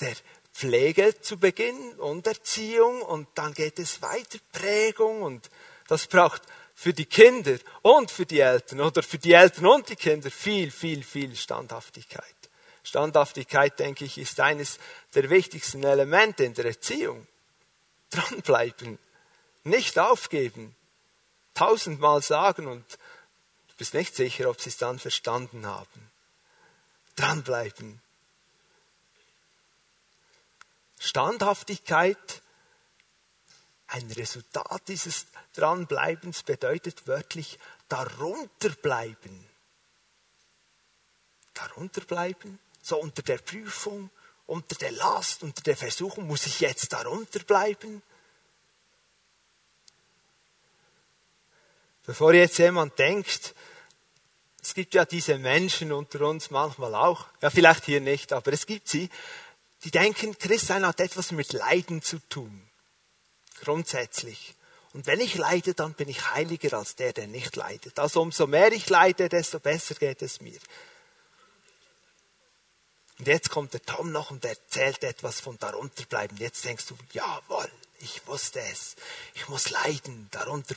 der 0.00 0.14
Pflege 0.56 1.20
zu 1.20 1.38
Beginn 1.38 1.92
und 1.98 2.26
Erziehung 2.26 3.02
und 3.02 3.28
dann 3.34 3.52
geht 3.52 3.78
es 3.78 4.00
weiter, 4.00 4.38
Prägung 4.52 5.20
und 5.20 5.50
das 5.86 6.06
braucht 6.06 6.40
für 6.74 6.94
die 6.94 7.04
Kinder 7.04 7.58
und 7.82 8.10
für 8.10 8.24
die 8.24 8.40
Eltern 8.40 8.80
oder 8.80 9.02
für 9.02 9.18
die 9.18 9.34
Eltern 9.34 9.66
und 9.66 9.86
die 9.90 9.96
Kinder 9.96 10.30
viel, 10.30 10.70
viel, 10.70 11.02
viel 11.02 11.36
Standhaftigkeit. 11.36 12.24
Standhaftigkeit, 12.82 13.78
denke 13.78 14.06
ich, 14.06 14.16
ist 14.16 14.40
eines 14.40 14.78
der 15.14 15.28
wichtigsten 15.28 15.84
Elemente 15.84 16.44
in 16.44 16.54
der 16.54 16.64
Erziehung. 16.64 17.26
Dranbleiben, 18.08 18.98
nicht 19.64 19.98
aufgeben, 19.98 20.74
tausendmal 21.52 22.22
sagen 22.22 22.66
und 22.66 22.84
du 23.68 23.74
bist 23.76 23.92
nicht 23.92 24.16
sicher, 24.16 24.48
ob 24.48 24.58
sie 24.62 24.70
es 24.70 24.78
dann 24.78 24.98
verstanden 24.98 25.66
haben. 25.66 26.10
Dranbleiben, 27.14 28.00
Standhaftigkeit, 31.06 32.42
ein 33.86 34.10
Resultat 34.10 34.88
dieses 34.88 35.26
Dranbleibens 35.54 36.42
bedeutet 36.42 37.06
wörtlich 37.06 37.58
darunter 37.88 38.70
bleiben. 38.70 39.46
Darunter 41.54 42.02
bleiben, 42.02 42.58
so 42.82 42.98
unter 42.98 43.22
der 43.22 43.38
Prüfung, 43.38 44.10
unter 44.46 44.74
der 44.76 44.92
Last, 44.92 45.42
unter 45.42 45.62
der 45.62 45.76
Versuchung, 45.76 46.26
muss 46.26 46.46
ich 46.46 46.60
jetzt 46.60 46.92
darunter 46.92 47.40
bleiben? 47.40 48.02
Bevor 52.04 52.34
jetzt 52.34 52.58
jemand 52.58 52.98
denkt, 52.98 53.54
es 54.62 54.74
gibt 54.74 54.94
ja 54.94 55.04
diese 55.04 55.38
Menschen 55.38 55.92
unter 55.92 56.22
uns 56.22 56.50
manchmal 56.50 56.94
auch, 56.94 57.26
ja 57.40 57.50
vielleicht 57.50 57.84
hier 57.84 58.00
nicht, 58.00 58.32
aber 58.32 58.52
es 58.52 58.66
gibt 58.66 58.88
sie, 58.88 59.08
die 59.84 59.90
denken, 59.90 60.36
Christsein 60.38 60.86
hat 60.86 61.00
etwas 61.00 61.32
mit 61.32 61.52
Leiden 61.52 62.02
zu 62.02 62.18
tun. 62.28 62.68
Grundsätzlich. 63.60 64.54
Und 64.92 65.06
wenn 65.06 65.20
ich 65.20 65.34
leide, 65.34 65.74
dann 65.74 65.94
bin 65.94 66.08
ich 66.08 66.32
heiliger 66.32 66.78
als 66.78 66.96
der, 66.96 67.12
der 67.12 67.26
nicht 67.26 67.54
leidet. 67.56 67.98
Also 67.98 68.22
umso 68.22 68.46
mehr 68.46 68.72
ich 68.72 68.88
leide, 68.88 69.28
desto 69.28 69.60
besser 69.60 69.94
geht 69.94 70.22
es 70.22 70.40
mir. 70.40 70.58
Und 73.18 73.28
jetzt 73.28 73.50
kommt 73.50 73.72
der 73.72 73.82
Tom 73.82 74.12
noch 74.12 74.30
und 74.30 74.44
erzählt 74.44 75.02
etwas 75.04 75.40
von 75.40 75.58
darunter 75.58 76.04
bleiben. 76.04 76.36
Jetzt 76.38 76.64
denkst 76.64 76.86
du, 76.86 76.96
jawohl, 77.12 77.70
ich 78.00 78.26
wusste 78.26 78.60
es. 78.60 78.94
Ich 79.34 79.48
muss 79.48 79.70
leiden, 79.70 80.28
darunter 80.30 80.74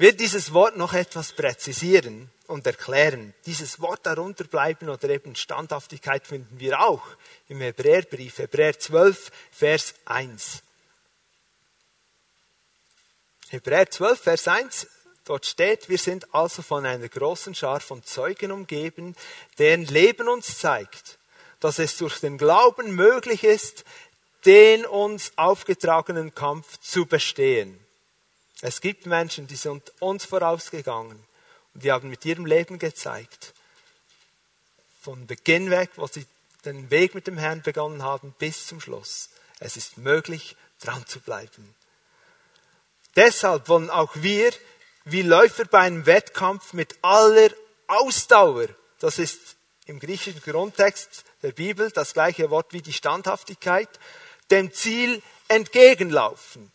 will 0.00 0.14
dieses 0.14 0.54
Wort 0.54 0.78
noch 0.78 0.94
etwas 0.94 1.32
präzisieren 1.32 2.30
und 2.46 2.66
erklären. 2.66 3.34
Dieses 3.44 3.80
Wort 3.82 4.06
darunter 4.06 4.44
bleiben 4.44 4.88
oder 4.88 5.10
eben 5.10 5.36
Standhaftigkeit 5.36 6.26
finden 6.26 6.58
wir 6.58 6.80
auch 6.80 7.02
im 7.48 7.60
Hebräerbrief, 7.60 8.38
Hebräer 8.38 8.78
12, 8.78 9.30
Vers 9.52 9.94
1. 10.06 10.62
Hebräer 13.50 13.90
12, 13.90 14.20
Vers 14.20 14.48
1, 14.48 14.86
dort 15.26 15.44
steht, 15.44 15.90
wir 15.90 15.98
sind 15.98 16.34
also 16.34 16.62
von 16.62 16.86
einer 16.86 17.08
großen 17.08 17.54
Schar 17.54 17.80
von 17.80 18.02
Zeugen 18.02 18.52
umgeben, 18.52 19.14
deren 19.58 19.84
Leben 19.84 20.28
uns 20.28 20.58
zeigt, 20.58 21.18
dass 21.60 21.78
es 21.78 21.98
durch 21.98 22.20
den 22.20 22.38
Glauben 22.38 22.94
möglich 22.94 23.44
ist, 23.44 23.84
den 24.46 24.86
uns 24.86 25.32
aufgetragenen 25.36 26.34
Kampf 26.34 26.78
zu 26.78 27.04
bestehen. 27.04 27.78
Es 28.62 28.80
gibt 28.80 29.06
Menschen, 29.06 29.46
die 29.46 29.56
sind 29.56 29.92
uns 30.00 30.24
vorausgegangen 30.24 31.24
und 31.74 31.84
die 31.84 31.92
haben 31.92 32.10
mit 32.10 32.24
ihrem 32.24 32.46
Leben 32.46 32.78
gezeigt, 32.78 33.54
von 35.00 35.26
Beginn 35.26 35.70
weg, 35.70 35.90
wo 35.96 36.06
sie 36.06 36.26
den 36.64 36.90
Weg 36.90 37.14
mit 37.14 37.26
dem 37.26 37.38
Herrn 37.38 37.62
begonnen 37.62 38.02
haben, 38.02 38.34
bis 38.38 38.66
zum 38.66 38.80
Schluss. 38.80 39.30
Es 39.58 39.76
ist 39.76 39.96
möglich, 39.96 40.56
dran 40.80 41.06
zu 41.06 41.20
bleiben. 41.20 41.74
Deshalb 43.16 43.68
wollen 43.68 43.90
auch 43.90 44.14
wir, 44.16 44.52
wie 45.04 45.22
Läufer 45.22 45.64
bei 45.64 45.80
einem 45.80 46.06
Wettkampf, 46.06 46.74
mit 46.74 46.96
aller 47.02 47.50
Ausdauer, 47.86 48.68
das 48.98 49.18
ist 49.18 49.56
im 49.86 49.98
griechischen 49.98 50.42
Grundtext 50.42 51.24
der 51.42 51.52
Bibel 51.52 51.90
das 51.90 52.12
gleiche 52.12 52.50
Wort 52.50 52.72
wie 52.72 52.82
die 52.82 52.92
Standhaftigkeit, 52.92 53.88
dem 54.50 54.72
Ziel 54.72 55.22
entgegenlaufen. 55.48 56.70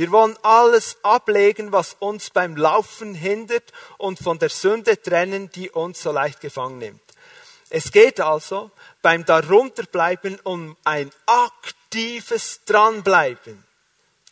Wir 0.00 0.12
wollen 0.12 0.38
alles 0.40 0.96
ablegen, 1.02 1.72
was 1.72 1.94
uns 1.98 2.30
beim 2.30 2.56
Laufen 2.56 3.14
hindert 3.14 3.70
und 3.98 4.18
von 4.18 4.38
der 4.38 4.48
Sünde 4.48 4.98
trennen, 4.98 5.50
die 5.50 5.68
uns 5.68 6.00
so 6.00 6.10
leicht 6.10 6.40
gefangen 6.40 6.78
nimmt. 6.78 7.02
Es 7.68 7.92
geht 7.92 8.18
also 8.18 8.70
beim 9.02 9.26
Darunterbleiben 9.26 10.40
um 10.40 10.74
ein 10.84 11.12
aktives 11.26 12.64
Dranbleiben. 12.64 13.62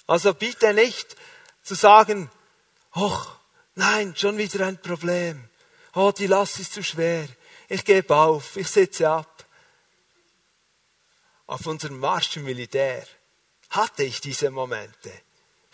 Also 0.06 0.32
bitte 0.32 0.72
nicht 0.72 1.14
zu 1.62 1.74
sagen, 1.74 2.30
ach, 2.92 3.36
nein, 3.74 4.16
schon 4.16 4.38
wieder 4.38 4.66
ein 4.66 4.80
Problem. 4.80 5.50
Oh, 5.92 6.12
die 6.16 6.28
Last 6.28 6.60
ist 6.60 6.72
zu 6.72 6.82
schwer. 6.82 7.28
Ich 7.68 7.84
gebe 7.84 8.16
auf, 8.16 8.56
ich 8.56 8.68
setze 8.68 9.10
ab. 9.10 9.44
Auf 11.46 11.66
unserem 11.66 11.98
Marsch 11.98 12.38
im 12.38 12.44
Militär 12.44 13.06
hatte 13.68 14.04
ich 14.04 14.22
diese 14.22 14.50
Momente. 14.50 15.27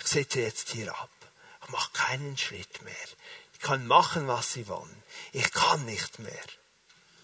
Ich 0.05 0.11
setze 0.11 0.43
jetzt 0.43 0.69
hier 0.69 0.95
ab. 0.95 1.11
Ich 1.63 1.69
mache 1.71 1.91
keinen 1.93 2.37
Schritt 2.37 2.83
mehr. 2.83 2.95
Ich 3.55 3.61
kann 3.61 3.87
machen, 3.87 4.29
was 4.29 4.53
sie 4.53 4.69
wollen. 4.69 5.03
Ich 5.33 5.51
kann 5.51 5.87
nicht 5.87 6.19
mehr. 6.19 6.45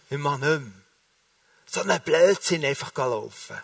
Ich 0.08 0.16
mache 0.16 0.38
nicht 0.38 0.60
mehr. 0.60 0.82
So 1.66 1.82
ein 1.82 2.02
Blödsinn 2.02 2.64
einfach 2.64 2.96
laufen. 2.96 3.62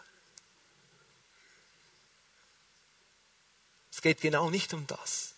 Es 3.90 4.02
geht 4.02 4.20
genau 4.20 4.50
nicht 4.50 4.74
um 4.74 4.86
das. 4.86 5.32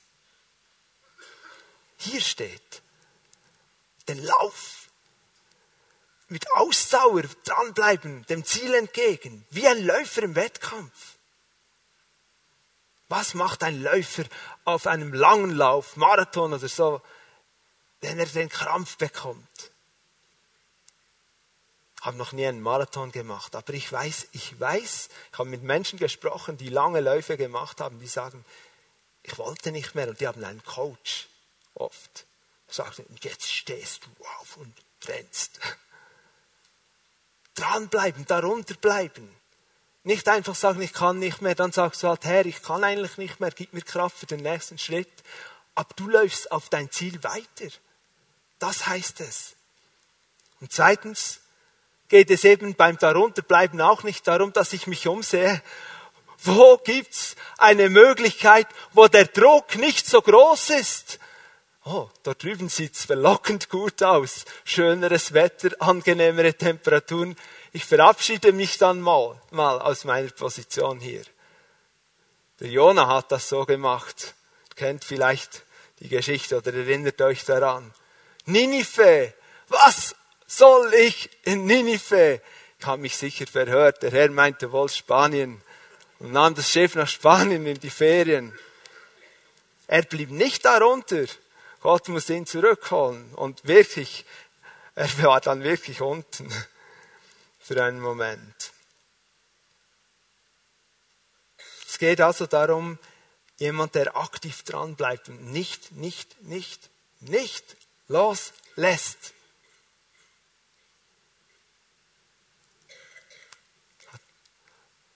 Hier 1.98 2.20
steht, 2.20 2.82
den 4.08 4.22
Lauf 4.22 4.88
mit 6.28 6.50
Ausdauer 6.52 7.22
dranbleiben, 7.44 8.26
dem 8.26 8.44
Ziel 8.44 8.74
entgegen, 8.74 9.46
wie 9.50 9.66
ein 9.68 9.86
Läufer 9.86 10.24
im 10.24 10.34
Wettkampf. 10.34 11.17
Was 13.08 13.34
macht 13.34 13.62
ein 13.62 13.82
Läufer 13.82 14.24
auf 14.64 14.86
einem 14.86 15.14
langen 15.14 15.50
Lauf, 15.50 15.96
Marathon 15.96 16.52
oder 16.52 16.68
so, 16.68 17.00
wenn 18.00 18.18
er 18.18 18.26
den 18.26 18.48
Krampf 18.50 18.96
bekommt? 18.98 19.70
Ich 21.98 22.04
habe 22.04 22.16
noch 22.16 22.32
nie 22.32 22.46
einen 22.46 22.62
Marathon 22.62 23.10
gemacht, 23.10 23.56
aber 23.56 23.72
ich 23.72 23.90
weiß, 23.90 24.28
ich 24.32 24.60
weiß, 24.60 25.08
ich 25.32 25.38
habe 25.38 25.48
mit 25.48 25.62
Menschen 25.62 25.98
gesprochen, 25.98 26.56
die 26.56 26.68
lange 26.68 27.00
Läufe 27.00 27.36
gemacht 27.36 27.80
haben, 27.80 27.98
die 27.98 28.06
sagen, 28.06 28.44
ich 29.24 29.36
wollte 29.36 29.72
nicht 29.72 29.94
mehr 29.94 30.08
und 30.08 30.20
die 30.20 30.28
haben 30.28 30.44
einen 30.44 30.62
Coach 30.62 31.28
oft. 31.74 32.24
Sagt, 32.68 33.02
jetzt 33.22 33.50
stehst 33.50 34.04
du 34.04 34.24
auf 34.38 34.56
und 34.58 34.72
rennst. 35.06 35.58
Dranbleiben, 37.54 38.26
darunter 38.26 38.74
bleiben. 38.74 39.34
Nicht 40.08 40.26
einfach 40.26 40.54
sagen, 40.54 40.80
ich 40.80 40.94
kann 40.94 41.18
nicht 41.18 41.42
mehr, 41.42 41.54
dann 41.54 41.70
sagst 41.70 42.02
du 42.02 42.08
halt, 42.08 42.24
Herr, 42.24 42.46
ich 42.46 42.62
kann 42.62 42.82
eigentlich 42.82 43.18
nicht 43.18 43.40
mehr, 43.40 43.50
gib 43.50 43.74
mir 43.74 43.82
Kraft 43.82 44.16
für 44.16 44.24
den 44.24 44.40
nächsten 44.40 44.78
Schritt. 44.78 45.12
Aber 45.74 45.90
du 45.96 46.08
läufst 46.08 46.50
auf 46.50 46.70
dein 46.70 46.90
Ziel 46.90 47.22
weiter. 47.22 47.70
Das 48.58 48.86
heißt 48.86 49.20
es. 49.20 49.54
Und 50.62 50.72
zweitens 50.72 51.40
geht 52.08 52.30
es 52.30 52.44
eben 52.44 52.74
beim 52.74 52.96
Darunterbleiben 52.96 53.82
auch 53.82 54.02
nicht 54.02 54.26
darum, 54.26 54.54
dass 54.54 54.72
ich 54.72 54.86
mich 54.86 55.06
umsehe. 55.06 55.62
Wo 56.42 56.78
gibt's 56.78 57.36
eine 57.58 57.90
Möglichkeit, 57.90 58.66
wo 58.94 59.08
der 59.08 59.26
Druck 59.26 59.76
nicht 59.76 60.06
so 60.06 60.22
groß 60.22 60.70
ist? 60.70 61.18
Oh, 61.84 62.08
da 62.22 62.32
drüben 62.32 62.70
sieht's 62.70 63.04
verlockend 63.04 63.68
gut 63.68 64.02
aus. 64.02 64.46
Schöneres 64.64 65.34
Wetter, 65.34 65.68
angenehmere 65.80 66.54
Temperaturen. 66.54 67.36
Ich 67.72 67.84
verabschiede 67.84 68.52
mich 68.52 68.78
dann 68.78 69.00
mal, 69.00 69.40
mal 69.50 69.80
aus 69.80 70.04
meiner 70.04 70.30
Position 70.30 71.00
hier. 71.00 71.22
Der 72.60 72.68
Jona 72.68 73.06
hat 73.06 73.30
das 73.30 73.48
so 73.48 73.64
gemacht. 73.66 74.34
Kennt 74.74 75.04
vielleicht 75.04 75.62
die 76.00 76.08
Geschichte 76.08 76.56
oder 76.56 76.72
erinnert 76.72 77.20
euch 77.20 77.44
daran. 77.44 77.92
Ninive, 78.46 79.34
was 79.68 80.14
soll 80.46 80.94
ich 80.94 81.28
in 81.44 81.66
Ninive? 81.66 82.40
Ich 82.78 82.86
habe 82.86 83.02
mich 83.02 83.16
sicher 83.16 83.46
verhört. 83.46 84.02
Der 84.02 84.12
Herr 84.12 84.30
meinte 84.30 84.72
wohl 84.72 84.88
Spanien 84.88 85.60
und 86.20 86.32
nahm 86.32 86.54
das 86.54 86.70
Schiff 86.70 86.94
nach 86.94 87.08
Spanien 87.08 87.66
in 87.66 87.78
die 87.78 87.90
Ferien. 87.90 88.58
Er 89.86 90.02
blieb 90.02 90.30
nicht 90.30 90.64
darunter. 90.64 91.26
Gott 91.80 92.08
muss 92.08 92.30
ihn 92.30 92.46
zurückholen. 92.46 93.32
Und 93.34 93.66
wirklich, 93.66 94.24
er 94.94 95.22
war 95.22 95.40
dann 95.40 95.62
wirklich 95.62 96.00
unten 96.00 96.50
für 97.68 97.84
einen 97.84 98.00
Moment. 98.00 98.72
Es 101.86 101.98
geht 101.98 102.18
also 102.18 102.46
darum, 102.46 102.98
jemand, 103.58 103.94
der 103.94 104.16
aktiv 104.16 104.62
dran 104.62 104.96
bleibt 104.96 105.28
und 105.28 105.52
nicht, 105.52 105.92
nicht, 105.92 106.40
nicht, 106.44 106.88
nicht 107.20 107.76
loslässt. 108.06 109.34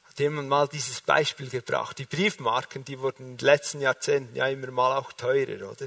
Hat 0.02 0.18
jemand 0.18 0.50
mal 0.50 0.68
dieses 0.68 1.00
Beispiel 1.00 1.48
gebracht? 1.48 1.98
Die 1.98 2.04
Briefmarken, 2.04 2.84
die 2.84 3.00
wurden 3.00 3.30
in 3.30 3.36
den 3.38 3.46
letzten 3.46 3.80
Jahrzehnten 3.80 4.36
ja 4.36 4.46
immer 4.48 4.70
mal 4.70 4.98
auch 4.98 5.14
teurer, 5.14 5.70
oder? 5.70 5.86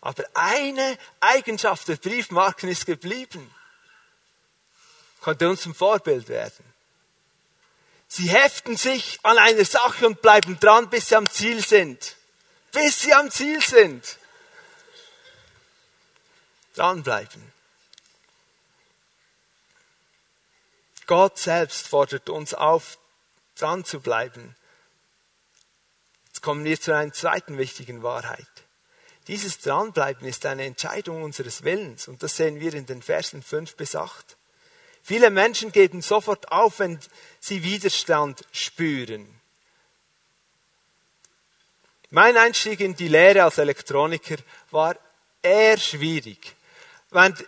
Aber 0.00 0.24
eine 0.34 0.96
Eigenschaft 1.18 1.88
der 1.88 1.96
Briefmarken 1.96 2.68
ist 2.68 2.86
geblieben 2.86 3.52
konnte 5.24 5.48
uns 5.48 5.62
zum 5.62 5.74
Vorbild 5.74 6.28
werden. 6.28 6.64
Sie 8.08 8.28
heften 8.28 8.76
sich 8.76 9.18
an 9.22 9.38
einer 9.38 9.64
Sache 9.64 10.06
und 10.06 10.20
bleiben 10.20 10.60
dran, 10.60 10.90
bis 10.90 11.08
sie 11.08 11.16
am 11.16 11.28
Ziel 11.30 11.64
sind. 11.64 12.16
Bis 12.72 13.00
sie 13.00 13.14
am 13.14 13.30
Ziel 13.30 13.62
sind. 13.62 14.18
Dranbleiben. 16.74 17.42
Gott 21.06 21.38
selbst 21.38 21.88
fordert 21.88 22.28
uns 22.28 22.52
auf, 22.52 22.98
dran 23.56 23.82
zu 23.86 24.00
bleiben. 24.00 24.54
Jetzt 26.26 26.42
kommen 26.42 26.64
wir 26.64 26.78
zu 26.78 26.94
einer 26.94 27.14
zweiten 27.14 27.56
wichtigen 27.56 28.02
Wahrheit. 28.02 28.46
Dieses 29.28 29.58
Dranbleiben 29.60 30.28
ist 30.28 30.44
eine 30.44 30.66
Entscheidung 30.66 31.22
unseres 31.22 31.64
Willens 31.64 32.08
und 32.08 32.22
das 32.22 32.36
sehen 32.36 32.60
wir 32.60 32.74
in 32.74 32.84
den 32.84 33.00
Versen 33.00 33.42
5 33.42 33.76
bis 33.76 33.96
8. 33.96 34.36
Viele 35.06 35.28
Menschen 35.28 35.70
geben 35.70 36.00
sofort 36.00 36.50
auf, 36.50 36.78
wenn 36.78 36.98
sie 37.38 37.62
Widerstand 37.62 38.42
spüren. 38.52 39.28
Mein 42.08 42.38
Einstieg 42.38 42.80
in 42.80 42.96
die 42.96 43.08
Lehre 43.08 43.44
als 43.44 43.58
Elektroniker 43.58 44.36
war 44.70 44.96
eher 45.42 45.76
schwierig. 45.76 46.56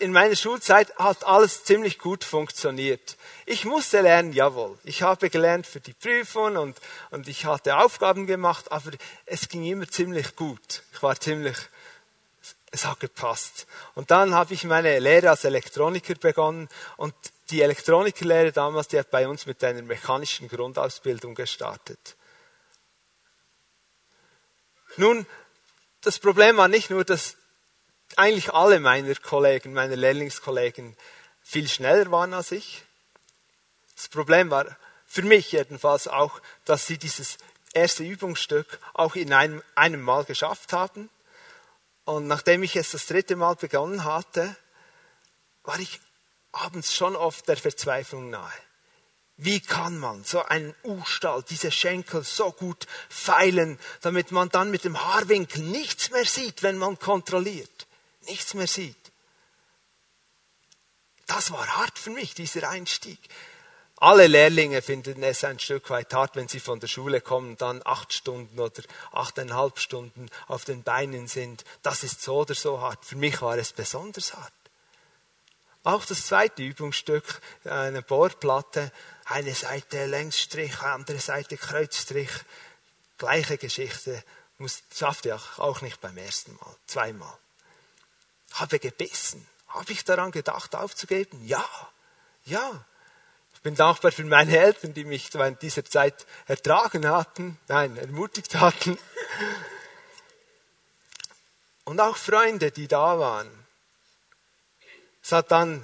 In 0.00 0.12
meiner 0.12 0.36
Schulzeit 0.36 0.94
hat 0.98 1.24
alles 1.24 1.64
ziemlich 1.64 1.98
gut 1.98 2.24
funktioniert. 2.24 3.16
Ich 3.46 3.64
musste 3.64 4.02
lernen, 4.02 4.34
jawohl. 4.34 4.78
Ich 4.84 5.00
habe 5.00 5.30
gelernt 5.30 5.66
für 5.66 5.80
die 5.80 5.94
Prüfung 5.94 6.58
und, 6.58 6.76
und 7.10 7.26
ich 7.26 7.46
hatte 7.46 7.78
Aufgaben 7.78 8.26
gemacht, 8.26 8.70
aber 8.70 8.90
es 9.24 9.48
ging 9.48 9.64
immer 9.64 9.88
ziemlich 9.88 10.36
gut. 10.36 10.82
Ich 10.92 11.02
war 11.02 11.18
ziemlich, 11.18 11.56
es 12.70 12.84
hat 12.84 13.00
gepasst. 13.00 13.66
Und 13.94 14.10
dann 14.10 14.34
habe 14.34 14.52
ich 14.52 14.64
meine 14.64 14.98
Lehre 14.98 15.30
als 15.30 15.44
Elektroniker 15.44 16.16
begonnen 16.16 16.68
und 16.98 17.14
die 17.50 17.62
Elektronikerlehre 17.62 18.52
damals, 18.52 18.88
die 18.88 18.98
hat 18.98 19.10
bei 19.10 19.28
uns 19.28 19.46
mit 19.46 19.62
einer 19.62 19.82
mechanischen 19.82 20.48
Grundausbildung 20.48 21.34
gestartet. 21.34 22.16
Nun, 24.96 25.26
das 26.00 26.18
Problem 26.18 26.56
war 26.56 26.68
nicht 26.68 26.90
nur, 26.90 27.04
dass 27.04 27.36
eigentlich 28.16 28.52
alle 28.52 28.80
meiner 28.80 29.14
Kollegen, 29.16 29.72
meine 29.72 29.94
Lehrlingskollegen 29.94 30.96
viel 31.42 31.68
schneller 31.68 32.10
waren 32.10 32.34
als 32.34 32.52
ich. 32.52 32.84
Das 33.94 34.08
Problem 34.08 34.50
war 34.50 34.76
für 35.06 35.22
mich 35.22 35.52
jedenfalls 35.52 36.08
auch, 36.08 36.40
dass 36.64 36.86
sie 36.86 36.98
dieses 36.98 37.38
erste 37.72 38.04
Übungsstück 38.04 38.78
auch 38.94 39.16
in 39.16 39.32
einem, 39.32 39.62
einem 39.74 40.00
Mal 40.00 40.24
geschafft 40.24 40.72
haben. 40.72 41.10
Und 42.04 42.26
nachdem 42.26 42.62
ich 42.62 42.76
es 42.76 42.92
das 42.92 43.06
dritte 43.06 43.36
Mal 43.36 43.54
begonnen 43.54 44.04
hatte, 44.04 44.56
war 45.64 45.78
ich 45.78 46.00
abends 46.56 46.94
schon 46.94 47.16
oft 47.16 47.48
der 47.48 47.56
Verzweiflung 47.56 48.30
nahe. 48.30 48.52
Wie 49.38 49.60
kann 49.60 49.98
man 49.98 50.24
so 50.24 50.42
einen 50.42 50.74
U-Stall, 50.82 51.42
diese 51.42 51.70
Schenkel 51.70 52.24
so 52.24 52.52
gut 52.52 52.86
feilen, 53.10 53.78
damit 54.00 54.32
man 54.32 54.48
dann 54.48 54.70
mit 54.70 54.84
dem 54.84 54.98
Haarwinkel 54.98 55.62
nichts 55.62 56.10
mehr 56.10 56.24
sieht, 56.24 56.62
wenn 56.62 56.78
man 56.78 56.98
kontrolliert? 56.98 57.86
Nichts 58.22 58.54
mehr 58.54 58.66
sieht. 58.66 58.96
Das 61.26 61.50
war 61.50 61.66
hart 61.76 61.98
für 61.98 62.10
mich, 62.10 62.34
dieser 62.34 62.68
Einstieg. 62.70 63.18
Alle 63.98 64.26
Lehrlinge 64.26 64.80
finden 64.82 65.22
es 65.22 65.44
ein 65.44 65.58
Stück 65.58 65.90
weit 65.90 66.12
hart, 66.14 66.36
wenn 66.36 66.48
sie 66.48 66.60
von 66.60 66.80
der 66.80 66.86
Schule 66.86 67.20
kommen, 67.20 67.56
dann 67.56 67.82
acht 67.84 68.12
Stunden 68.12 68.58
oder 68.58 68.82
achteinhalb 69.10 69.78
Stunden 69.78 70.28
auf 70.48 70.64
den 70.64 70.82
Beinen 70.82 71.28
sind. 71.28 71.64
Das 71.82 72.04
ist 72.04 72.22
so 72.22 72.40
oder 72.40 72.54
so 72.54 72.80
hart. 72.80 73.04
Für 73.04 73.16
mich 73.16 73.40
war 73.40 73.56
es 73.56 73.72
besonders 73.72 74.34
hart. 74.34 74.52
Auch 75.86 76.04
das 76.04 76.26
zweite 76.26 76.64
Übungsstück, 76.64 77.40
eine 77.62 78.02
Bohrplatte, 78.02 78.90
eine 79.26 79.54
Seite 79.54 80.06
Längsstrich, 80.06 80.80
andere 80.82 81.20
Seite 81.20 81.56
Kreuzstrich, 81.56 82.30
gleiche 83.18 83.56
Geschichte, 83.56 84.20
muss, 84.58 84.82
schafft 84.92 85.26
er 85.26 85.40
auch 85.58 85.82
nicht 85.82 86.00
beim 86.00 86.16
ersten 86.18 86.56
Mal, 86.56 86.74
zweimal. 86.88 87.32
Habe 88.54 88.80
gebissen. 88.80 89.46
Habe 89.68 89.92
ich 89.92 90.02
daran 90.02 90.32
gedacht, 90.32 90.74
aufzugeben? 90.74 91.46
Ja, 91.46 91.64
ja. 92.46 92.84
Ich 93.54 93.60
bin 93.60 93.76
dankbar 93.76 94.10
für 94.10 94.24
meine 94.24 94.58
Eltern, 94.58 94.92
die 94.92 95.04
mich 95.04 95.32
während 95.34 95.62
dieser 95.62 95.84
Zeit 95.84 96.26
ertragen 96.48 97.08
hatten, 97.08 97.60
nein, 97.68 97.96
ermutigt 97.96 98.56
hatten. 98.56 98.98
Und 101.84 102.00
auch 102.00 102.16
Freunde, 102.16 102.72
die 102.72 102.88
da 102.88 103.20
waren. 103.20 103.65
Dann, 105.30 105.82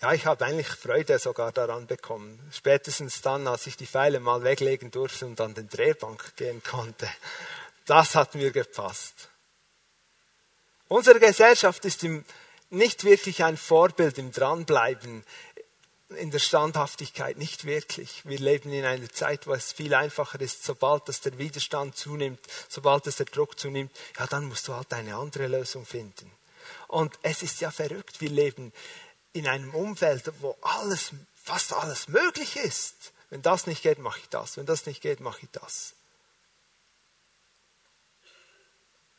ja, 0.00 0.12
ich 0.12 0.26
habe 0.26 0.44
eigentlich 0.44 0.68
Freude 0.68 1.18
sogar 1.18 1.52
daran 1.52 1.86
bekommen. 1.86 2.40
Spätestens 2.52 3.20
dann, 3.20 3.46
als 3.46 3.66
ich 3.66 3.76
die 3.76 3.86
Pfeile 3.86 4.20
mal 4.20 4.42
weglegen 4.44 4.90
durfte 4.90 5.26
und 5.26 5.40
an 5.40 5.54
den 5.54 5.68
Drehbank 5.68 6.36
gehen 6.36 6.62
konnte. 6.62 7.08
Das 7.86 8.14
hat 8.14 8.34
mir 8.34 8.50
gepasst. 8.50 9.28
Unsere 10.88 11.20
Gesellschaft 11.20 11.84
ist 11.84 12.04
im, 12.04 12.24
nicht 12.70 13.04
wirklich 13.04 13.44
ein 13.44 13.56
Vorbild 13.56 14.18
im 14.18 14.32
Dranbleiben, 14.32 15.24
in 16.16 16.30
der 16.30 16.38
Standhaftigkeit, 16.38 17.36
nicht 17.36 17.64
wirklich. 17.64 18.24
Wir 18.24 18.38
leben 18.38 18.72
in 18.72 18.84
einer 18.84 19.10
Zeit, 19.10 19.46
wo 19.46 19.52
es 19.52 19.72
viel 19.72 19.92
einfacher 19.94 20.40
ist, 20.40 20.64
sobald 20.64 21.08
dass 21.08 21.20
der 21.20 21.36
Widerstand 21.36 21.96
zunimmt, 21.96 22.40
sobald 22.68 23.06
dass 23.06 23.16
der 23.16 23.26
Druck 23.26 23.58
zunimmt, 23.58 23.92
ja, 24.18 24.26
dann 24.26 24.44
musst 24.44 24.68
du 24.68 24.74
halt 24.74 24.92
eine 24.92 25.16
andere 25.16 25.48
Lösung 25.48 25.84
finden. 25.84 26.30
Und 26.88 27.18
es 27.22 27.42
ist 27.42 27.60
ja 27.60 27.70
verrückt, 27.70 28.20
wir 28.20 28.30
leben 28.30 28.72
in 29.32 29.46
einem 29.46 29.74
Umfeld, 29.74 30.32
wo 30.40 30.56
alles, 30.62 31.12
fast 31.34 31.72
alles 31.72 32.08
möglich 32.08 32.56
ist. 32.56 33.12
Wenn 33.30 33.42
das 33.42 33.66
nicht 33.66 33.82
geht, 33.82 33.98
mache 33.98 34.18
ich 34.20 34.28
das. 34.30 34.56
Wenn 34.56 34.66
das 34.66 34.86
nicht 34.86 35.02
geht, 35.02 35.20
mache 35.20 35.40
ich 35.42 35.50
das. 35.52 35.94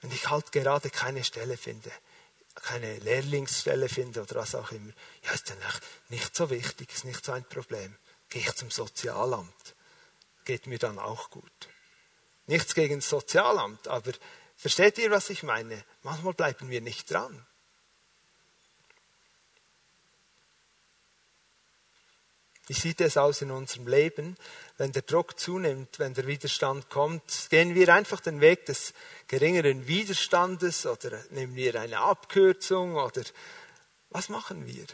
Wenn 0.02 0.12
ich 0.12 0.30
halt 0.30 0.52
gerade 0.52 0.90
keine 0.90 1.24
Stelle 1.24 1.58
finde, 1.58 1.92
keine 2.56 2.98
Lehrlingsstelle 3.00 3.88
finde 3.88 4.24
oder 4.24 4.36
was 4.38 4.56
auch 4.56 4.72
immer, 4.72 4.92
ja, 5.24 5.32
ist 5.32 5.50
dann 5.50 5.58
nicht 6.10 6.36
so 6.36 6.50
wichtig, 6.50 6.92
ist 6.92 7.06
nicht 7.06 7.24
so 7.24 7.34
ein 7.34 7.44
Problem. 7.46 7.96
Gehe 8.30 8.42
ich 8.42 8.56
zum 8.56 8.72
Sozialamt. 8.72 9.76
Geht 10.44 10.66
mir 10.66 10.80
dann 10.80 10.98
auch 10.98 11.30
gut. 11.30 11.70
Nichts 12.48 12.74
gegen 12.74 12.96
das 12.96 13.10
Sozialamt, 13.10 13.88
aber 13.88 14.12
versteht 14.58 14.98
ihr, 14.98 15.12
was 15.12 15.30
ich 15.30 15.44
meine? 15.44 15.84
Manchmal 16.02 16.34
bleiben 16.34 16.70
wir 16.70 16.82
nicht 16.82 17.12
dran. 17.12 17.46
Wie 22.70 22.74
sieht 22.74 23.02
es 23.02 23.18
aus 23.18 23.42
in 23.42 23.50
unserem 23.50 23.88
Leben, 23.88 24.38
wenn 24.78 24.92
der 24.92 25.02
Druck 25.02 25.40
zunimmt, 25.40 25.98
wenn 25.98 26.14
der 26.14 26.28
Widerstand 26.28 26.88
kommt? 26.88 27.48
Gehen 27.50 27.74
wir 27.74 27.92
einfach 27.92 28.20
den 28.20 28.42
Weg 28.42 28.68
des 28.68 28.94
geringeren 29.28 29.88
Widerstandes 29.88 30.86
oder 30.86 31.20
nehmen 31.32 31.56
wir 31.56 31.82
eine 31.82 31.98
Abkürzung 31.98 32.94
oder 32.94 33.24
was 34.12 34.30
machen 34.30 34.68
wir? 34.68 34.86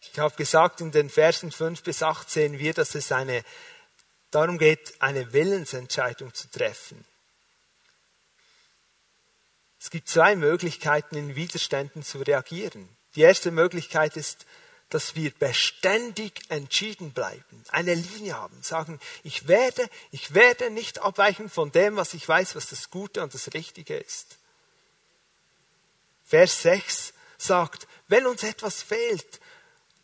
Ich 0.00 0.16
habe 0.20 0.36
gesagt, 0.36 0.80
in 0.80 0.92
den 0.92 1.10
Versen 1.10 1.50
5 1.50 1.82
bis 1.82 2.00
8 2.00 2.30
sehen 2.30 2.56
wir, 2.56 2.74
dass 2.74 2.94
es 2.94 3.10
eine, 3.10 3.42
darum 4.30 4.58
geht, 4.58 4.94
eine 5.00 5.32
Willensentscheidung 5.32 6.32
zu 6.34 6.48
treffen. 6.48 7.04
Es 9.80 9.90
gibt 9.90 10.08
zwei 10.08 10.36
Möglichkeiten, 10.36 11.16
in 11.16 11.34
Widerständen 11.34 12.04
zu 12.04 12.18
reagieren. 12.18 12.88
Die 13.18 13.24
erste 13.24 13.50
Möglichkeit 13.50 14.16
ist, 14.16 14.46
dass 14.90 15.16
wir 15.16 15.32
beständig 15.32 16.40
entschieden 16.50 17.10
bleiben, 17.10 17.64
eine 17.66 17.94
Linie 17.94 18.36
haben, 18.36 18.62
sagen, 18.62 19.00
ich 19.24 19.48
werde, 19.48 19.90
ich 20.12 20.34
werde 20.34 20.70
nicht 20.70 21.00
abweichen 21.00 21.50
von 21.50 21.72
dem, 21.72 21.96
was 21.96 22.14
ich 22.14 22.28
weiß, 22.28 22.54
was 22.54 22.68
das 22.68 22.90
Gute 22.90 23.20
und 23.24 23.34
das 23.34 23.52
Richtige 23.54 23.96
ist. 23.96 24.38
Vers 26.26 26.62
6 26.62 27.12
sagt, 27.38 27.88
wenn 28.06 28.24
uns 28.24 28.44
etwas 28.44 28.82
fehlt, 28.82 29.40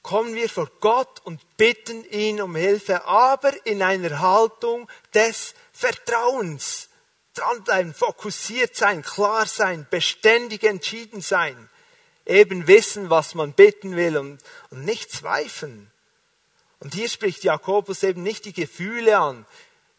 kommen 0.03 0.35
wir 0.35 0.49
vor 0.49 0.69
Gott 0.81 1.21
und 1.21 1.41
bitten 1.57 2.05
ihn 2.11 2.43
um 2.43 2.57
Hilfe, 2.57 3.05
aber 3.05 3.65
in 3.65 3.81
einer 3.81 4.19
Haltung 4.19 4.91
des 5.15 5.55
Vertrauens. 5.73 6.89
Dranbleiben, 7.35 7.95
fokussiert 7.95 8.75
sein, 8.75 9.03
klar 9.03 9.47
sein, 9.47 9.87
beständig 9.89 10.65
entschieden 10.65 11.21
sein 11.21 11.71
eben 12.27 12.67
wissen, 12.67 13.11
was 13.11 13.35
man 13.35 13.53
bitten 13.53 13.97
will 13.97 14.17
und, 14.17 14.41
und 14.71 14.85
nicht 14.85 15.11
zweifeln. 15.11 15.91
Und 16.81 16.95
hier 16.95 17.09
spricht 17.09 17.45
Jakobus 17.45 18.03
eben 18.03 18.23
nicht 18.23 18.45
die 18.45 18.53
Gefühle 18.53 19.19
an. 19.19 19.47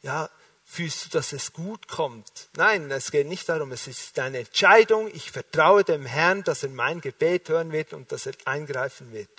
Ja, 0.01 0.29
fühlst 0.65 1.05
du, 1.05 1.09
dass 1.09 1.33
es 1.33 1.53
gut 1.53 1.87
kommt? 1.87 2.49
Nein, 2.55 2.91
es 2.91 3.11
geht 3.11 3.27
nicht 3.27 3.49
darum. 3.49 3.71
Es 3.71 3.87
ist 3.87 4.17
eine 4.19 4.39
Entscheidung. 4.39 5.09
Ich 5.13 5.31
vertraue 5.31 5.83
dem 5.83 6.05
Herrn, 6.05 6.43
dass 6.43 6.63
er 6.63 6.69
mein 6.69 7.01
Gebet 7.01 7.49
hören 7.49 7.71
wird 7.71 7.93
und 7.93 8.11
dass 8.11 8.25
er 8.25 8.33
eingreifen 8.45 9.11
wird. 9.13 9.29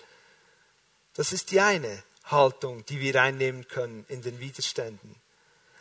Das 1.15 1.33
ist 1.33 1.51
die 1.51 1.61
eine 1.61 2.03
Haltung, 2.25 2.85
die 2.87 3.01
wir 3.01 3.23
einnehmen 3.23 3.69
können 3.69 4.05
in 4.09 4.23
den 4.23 4.41
Widerständen. 4.41 5.15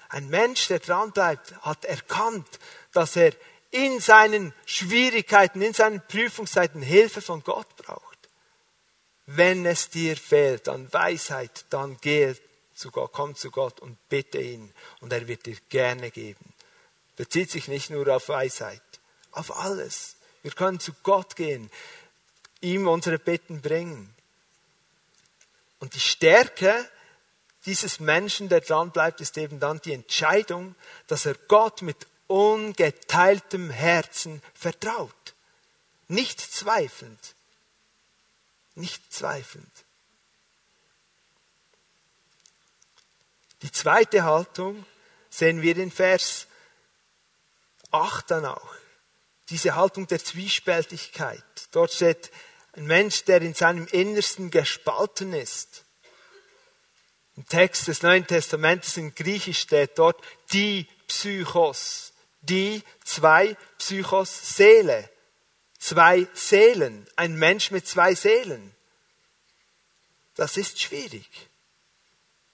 Ein 0.10 0.30
Mensch, 0.30 0.68
der 0.68 0.80
dran 0.80 1.12
bleibt, 1.12 1.56
hat 1.62 1.84
erkannt, 1.86 2.48
dass 2.94 3.16
er 3.16 3.34
in 3.76 4.00
seinen 4.00 4.54
Schwierigkeiten, 4.66 5.62
in 5.62 5.74
seinen 5.74 6.00
Prüfungszeiten 6.08 6.82
Hilfe 6.82 7.22
von 7.22 7.44
Gott 7.44 7.76
braucht. 7.76 8.30
Wenn 9.26 9.66
es 9.66 9.90
dir 9.90 10.16
fehlt 10.16 10.70
an 10.70 10.92
Weisheit, 10.94 11.66
dann 11.72 11.98
gehe 11.98 12.38
zu 12.74 12.90
Gott, 12.90 13.12
komm 13.12 13.36
zu 13.36 13.52
Gott 13.52 13.82
und 13.82 13.98
bitte 14.08 14.40
ihn 14.40 14.74
und 15.02 15.12
er 15.12 15.28
wird 15.28 15.46
dir 15.46 15.58
gerne 15.68 16.10
geben. 16.10 16.54
Bezieht 17.18 17.52
sich 17.52 17.68
nicht 17.68 17.90
nur 17.90 18.08
auf 18.08 18.30
Weisheit, 18.30 18.82
auf 19.32 19.54
alles. 19.58 20.16
Wir 20.42 20.52
können 20.52 20.80
zu 20.80 20.94
Gott 21.04 21.36
gehen, 21.36 21.70
ihm 22.62 22.88
unsere 22.88 23.20
Bitten 23.20 23.62
bringen. 23.62 24.16
Und 25.80 25.96
die 25.96 26.00
Stärke 26.00 26.90
dieses 27.66 28.00
Menschen, 28.00 28.48
der 28.48 28.62
dran 28.62 28.92
bleibt, 28.92 29.20
ist 29.20 29.38
eben 29.38 29.60
dann 29.60 29.82
die 29.82 29.94
Entscheidung, 29.94 30.76
dass 31.08 31.26
er 31.26 31.36
Gott 31.50 31.82
mit 31.82 32.08
ungeteiltem 32.28 33.70
Herzen 33.70 34.42
vertraut. 34.54 35.34
Nicht 36.08 36.40
zweifelnd. 36.40 37.36
Nicht 38.76 39.14
zweifelnd. 39.14 39.72
Die 43.62 43.72
zweite 43.72 44.24
Haltung 44.24 44.86
sehen 45.30 45.62
wir 45.62 45.78
in 45.78 45.92
Vers 45.92 46.48
8 47.92 48.30
dann 48.30 48.46
auch. 48.46 48.76
Diese 49.50 49.76
Haltung 49.76 50.08
der 50.08 50.24
Zwiespältigkeit. 50.24 51.44
Dort 51.72 51.94
steht 51.94 52.32
ein 52.74 52.86
Mensch, 52.86 53.24
der 53.24 53.42
in 53.42 53.54
seinem 53.54 53.88
Innersten 53.88 54.52
gespalten 54.52 55.34
ist. 55.34 55.86
Im 57.38 57.46
Text 57.48 57.88
des 57.88 58.02
Neuen 58.02 58.28
Testamentes 58.28 58.98
in 58.98 59.14
Griechisch 59.14 59.60
steht 59.60 59.98
dort 59.98 60.22
die 60.52 60.88
Psychos 61.08 62.14
die 62.50 62.84
zwei 63.04 63.58
Psychos 63.78 64.56
Seele. 64.56 65.10
Zwei 65.80 66.28
Seelen. 66.34 67.08
Ein 67.16 67.36
Mensch 67.36 67.72
mit 67.72 67.88
zwei 67.88 68.16
Seelen. 68.16 68.76
Das 70.36 70.58
ist 70.58 70.82
schwierig. 70.82 71.30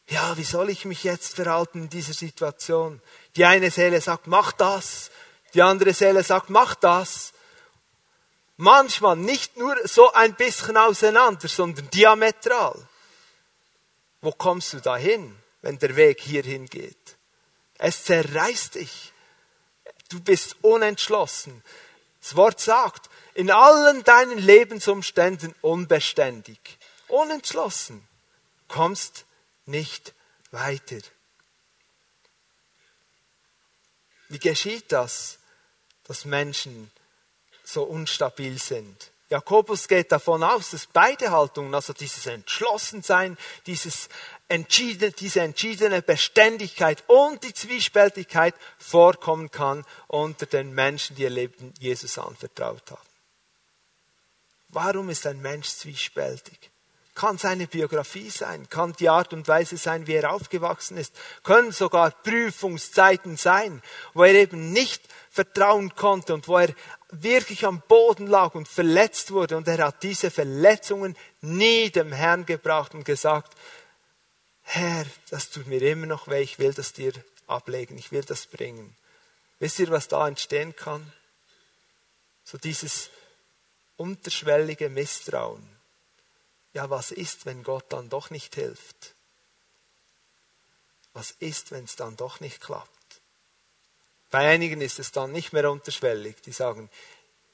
Ja, 0.07 0.35
wie 0.37 0.43
soll 0.43 0.69
ich 0.69 0.85
mich 0.85 1.03
jetzt 1.03 1.35
verhalten 1.35 1.83
in 1.83 1.89
dieser 1.89 2.13
Situation? 2.13 3.01
Die 3.35 3.45
eine 3.45 3.71
Seele 3.71 4.01
sagt, 4.01 4.27
mach 4.27 4.51
das. 4.51 5.09
Die 5.53 5.61
andere 5.61 5.93
Seele 5.93 6.23
sagt, 6.23 6.49
mach 6.49 6.75
das. 6.75 7.31
Manchmal 8.57 9.15
nicht 9.15 9.57
nur 9.57 9.75
so 9.87 10.11
ein 10.11 10.35
bisschen 10.35 10.77
auseinander, 10.77 11.47
sondern 11.47 11.89
diametral. 11.89 12.87
Wo 14.21 14.31
kommst 14.31 14.73
du 14.73 14.81
dahin, 14.81 15.35
wenn 15.61 15.79
der 15.79 15.95
Weg 15.95 16.19
hierhin 16.19 16.67
geht? 16.67 17.17
Es 17.77 18.03
zerreißt 18.03 18.75
dich. 18.75 19.10
Du 20.11 20.19
bist 20.19 20.57
unentschlossen. 20.61 21.63
Das 22.21 22.35
Wort 22.35 22.59
sagt, 22.59 23.09
in 23.33 23.49
allen 23.49 24.03
deinen 24.03 24.37
Lebensumständen 24.37 25.55
unbeständig. 25.61 26.59
Unentschlossen. 27.07 28.05
Kommst 28.67 29.25
nicht 29.65 30.13
weiter. 30.51 30.99
Wie 34.27 34.39
geschieht 34.39 34.91
das, 34.91 35.39
dass 36.03 36.25
Menschen 36.25 36.91
so 37.63 37.83
unstabil 37.83 38.59
sind? 38.59 39.11
Jakobus 39.29 39.87
geht 39.87 40.11
davon 40.11 40.43
aus, 40.43 40.71
dass 40.71 40.87
beide 40.87 41.31
Haltungen, 41.31 41.73
also 41.73 41.93
dieses 41.93 42.25
Entschlossensein, 42.25 43.37
dieses 43.65 44.09
entschiedene, 44.51 45.11
diese 45.11 45.41
entschiedene 45.41 46.01
Beständigkeit 46.01 47.03
und 47.07 47.43
die 47.43 47.53
Zwiespältigkeit 47.53 48.53
vorkommen 48.77 49.49
kann 49.49 49.85
unter 50.07 50.45
den 50.45 50.73
Menschen, 50.73 51.15
die 51.15 51.23
ihr 51.23 51.29
Leben 51.29 51.73
Jesus 51.79 52.17
anvertraut 52.17 52.91
haben. 52.91 53.01
Warum 54.69 55.09
ist 55.09 55.25
ein 55.25 55.41
Mensch 55.41 55.69
zwiespältig? 55.69 56.69
Kann 57.13 57.37
seine 57.37 57.67
Biografie 57.67 58.29
sein, 58.29 58.69
kann 58.69 58.93
die 58.93 59.09
Art 59.09 59.33
und 59.33 59.47
Weise 59.47 59.75
sein, 59.75 60.07
wie 60.07 60.13
er 60.13 60.31
aufgewachsen 60.31 60.95
ist, 60.97 61.13
können 61.43 61.71
sogar 61.71 62.11
Prüfungszeiten 62.11 63.35
sein, 63.35 63.81
wo 64.13 64.23
er 64.23 64.33
eben 64.33 64.71
nicht 64.71 65.03
vertrauen 65.29 65.93
konnte 65.95 66.33
und 66.33 66.47
wo 66.47 66.57
er 66.57 66.73
wirklich 67.09 67.65
am 67.65 67.81
Boden 67.87 68.27
lag 68.27 68.55
und 68.55 68.67
verletzt 68.67 69.31
wurde 69.31 69.57
und 69.57 69.67
er 69.67 69.85
hat 69.85 70.03
diese 70.03 70.31
Verletzungen 70.31 71.17
nie 71.41 71.89
dem 71.89 72.13
Herrn 72.13 72.45
gebracht 72.45 72.93
und 72.93 73.03
gesagt, 73.03 73.57
Herr, 74.63 75.05
das 75.29 75.49
tut 75.49 75.67
mir 75.67 75.81
immer 75.81 76.05
noch 76.05 76.27
weh, 76.27 76.41
ich 76.41 76.59
will 76.59 76.73
das 76.73 76.93
dir 76.93 77.13
ablegen, 77.47 77.97
ich 77.97 78.11
will 78.11 78.23
das 78.23 78.45
bringen. 78.47 78.95
Wisst 79.59 79.79
ihr, 79.79 79.89
was 79.89 80.07
da 80.07 80.27
entstehen 80.27 80.75
kann? 80.75 81.11
So 82.43 82.57
dieses 82.57 83.09
unterschwellige 83.97 84.89
Misstrauen. 84.89 85.67
Ja, 86.73 86.89
was 86.89 87.11
ist, 87.11 87.45
wenn 87.45 87.63
Gott 87.63 87.85
dann 87.89 88.09
doch 88.09 88.29
nicht 88.29 88.55
hilft? 88.55 89.13
Was 91.13 91.31
ist, 91.31 91.71
wenn 91.71 91.83
es 91.83 91.95
dann 91.95 92.15
doch 92.15 92.39
nicht 92.39 92.61
klappt? 92.61 92.89
Bei 94.29 94.47
einigen 94.49 94.79
ist 94.79 94.97
es 94.97 95.11
dann 95.11 95.33
nicht 95.33 95.51
mehr 95.51 95.69
unterschwellig. 95.69 96.41
Die 96.41 96.53
sagen, 96.53 96.89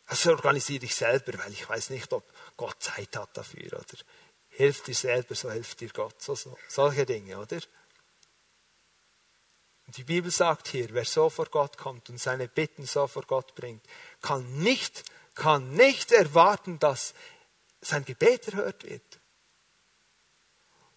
das 0.07 0.25
organisiere 0.27 0.85
ich 0.85 0.95
selber, 0.95 1.37
weil 1.39 1.51
ich 1.51 1.67
weiß 1.67 1.89
nicht, 1.89 2.13
ob 2.13 2.23
Gott 2.55 2.81
Zeit 2.81 3.15
hat 3.17 3.35
dafür. 3.35 3.73
Oder 3.73 3.83
hilf 4.57 4.81
dir 4.81 4.95
selber, 4.95 5.35
so 5.35 5.51
hilft 5.51 5.81
dir 5.81 5.89
Gott. 5.89 6.19
So, 6.19 6.33
so, 6.33 6.57
solche 6.67 7.05
Dinge, 7.05 7.37
oder? 7.37 7.59
Und 9.85 9.95
die 9.97 10.03
Bibel 10.03 10.31
sagt 10.31 10.67
hier, 10.69 10.87
wer 10.93 11.05
so 11.05 11.29
vor 11.29 11.45
Gott 11.45 11.77
kommt 11.77 12.09
und 12.09 12.19
seine 12.19 12.47
Bitten 12.47 12.87
so 12.87 13.05
vor 13.05 13.21
Gott 13.23 13.53
bringt, 13.53 13.85
kann 14.21 14.57
nicht, 14.57 15.03
kann 15.35 15.73
nicht 15.73 16.11
erwarten, 16.11 16.79
dass 16.79 17.13
sein 17.81 18.03
Gebet 18.03 18.47
erhört 18.47 18.83
wird. 18.83 19.19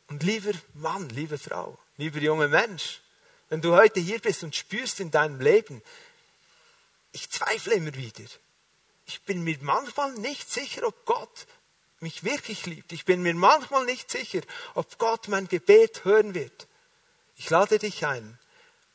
Und 0.09 0.23
lieber 0.23 0.53
Mann, 0.73 1.11
liebe 1.11 1.37
Frau, 1.37 1.79
lieber 1.99 2.18
junger 2.18 2.49
Mensch, 2.49 3.03
wenn 3.51 3.61
du 3.61 3.77
heute 3.77 4.01
hier 4.01 4.20
bist 4.20 4.42
und 4.42 4.57
spürst 4.57 5.01
in 5.01 5.11
deinem 5.11 5.38
Leben, 5.38 5.83
ich 7.12 7.29
zweifle 7.29 7.75
immer 7.75 7.94
wieder. 7.94 8.25
Ich 9.05 9.23
bin 9.23 9.44
mir 9.44 9.59
manchmal 9.61 10.14
nicht 10.14 10.51
sicher, 10.51 10.87
ob 10.87 11.05
Gott 11.05 11.46
mich 12.02 12.24
wirklich 12.24 12.66
liebt. 12.66 12.92
Ich 12.92 13.04
bin 13.04 13.22
mir 13.22 13.34
manchmal 13.34 13.84
nicht 13.84 14.10
sicher, 14.10 14.40
ob 14.74 14.98
Gott 14.98 15.28
mein 15.28 15.48
Gebet 15.48 16.04
hören 16.04 16.34
wird. 16.34 16.66
Ich 17.36 17.50
lade 17.50 17.78
dich 17.78 18.06
ein. 18.06 18.38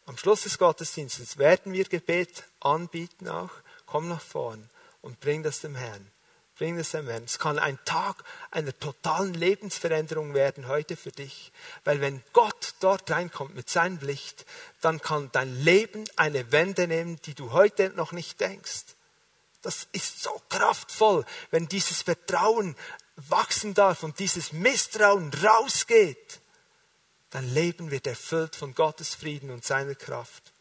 Am 0.06 0.18
Schluss 0.18 0.44
des 0.44 0.58
Gottesdienstes 0.58 1.38
werden 1.38 1.74
wir 1.74 1.86
Gebet 1.86 2.44
anbieten 2.60 3.28
auch. 3.28 3.52
Komm 3.86 4.08
nach 4.08 4.22
vorn 4.22 4.70
und 5.02 5.20
bring 5.20 5.44
das 5.44 5.62
dem 5.62 5.76
Herrn. 5.76 6.12
Bring 6.58 6.78
es 6.78 6.92
dem 6.92 7.08
Herrn. 7.08 7.24
Es 7.26 7.38
kann 7.38 7.60
ein 7.60 7.78
Tag 7.86 8.24
einer 8.50 8.78
totalen 8.80 9.34
Lebensveränderung 9.34 10.34
werden 10.34 10.68
heute 10.68 10.96
für 10.96 11.12
dich. 11.12 11.52
Weil 11.84 12.02
wenn 12.02 12.24
Gott 12.34 12.76
dort 12.80 13.10
reinkommt 13.12 13.56
mit 13.56 13.70
seinem 13.70 14.00
Licht, 14.00 14.46
dann 14.82 15.02
kann 15.02 15.30
dein 15.34 15.54
Leben 15.64 16.06
eine 16.16 16.52
Wende 16.52 16.88
nehmen, 16.88 17.20
die 17.26 17.34
du 17.34 17.52
heute 17.52 17.90
noch 17.96 18.14
nicht 18.14 18.40
denkst. 18.40 18.95
Das 19.66 19.88
ist 19.94 20.22
so 20.22 20.44
kraftvoll, 20.48 21.26
wenn 21.50 21.68
dieses 21.68 22.04
Vertrauen 22.04 22.76
wachsen 23.16 23.74
darf 23.74 24.04
und 24.04 24.20
dieses 24.20 24.54
Misstrauen 24.54 25.34
rausgeht. 25.34 26.40
Dein 27.32 27.52
Leben 27.52 27.90
wird 27.90 28.06
erfüllt 28.06 28.56
von 28.56 28.76
Gottes 28.76 29.16
Frieden 29.16 29.50
und 29.50 29.66
seiner 29.66 29.96
Kraft. 29.96 30.54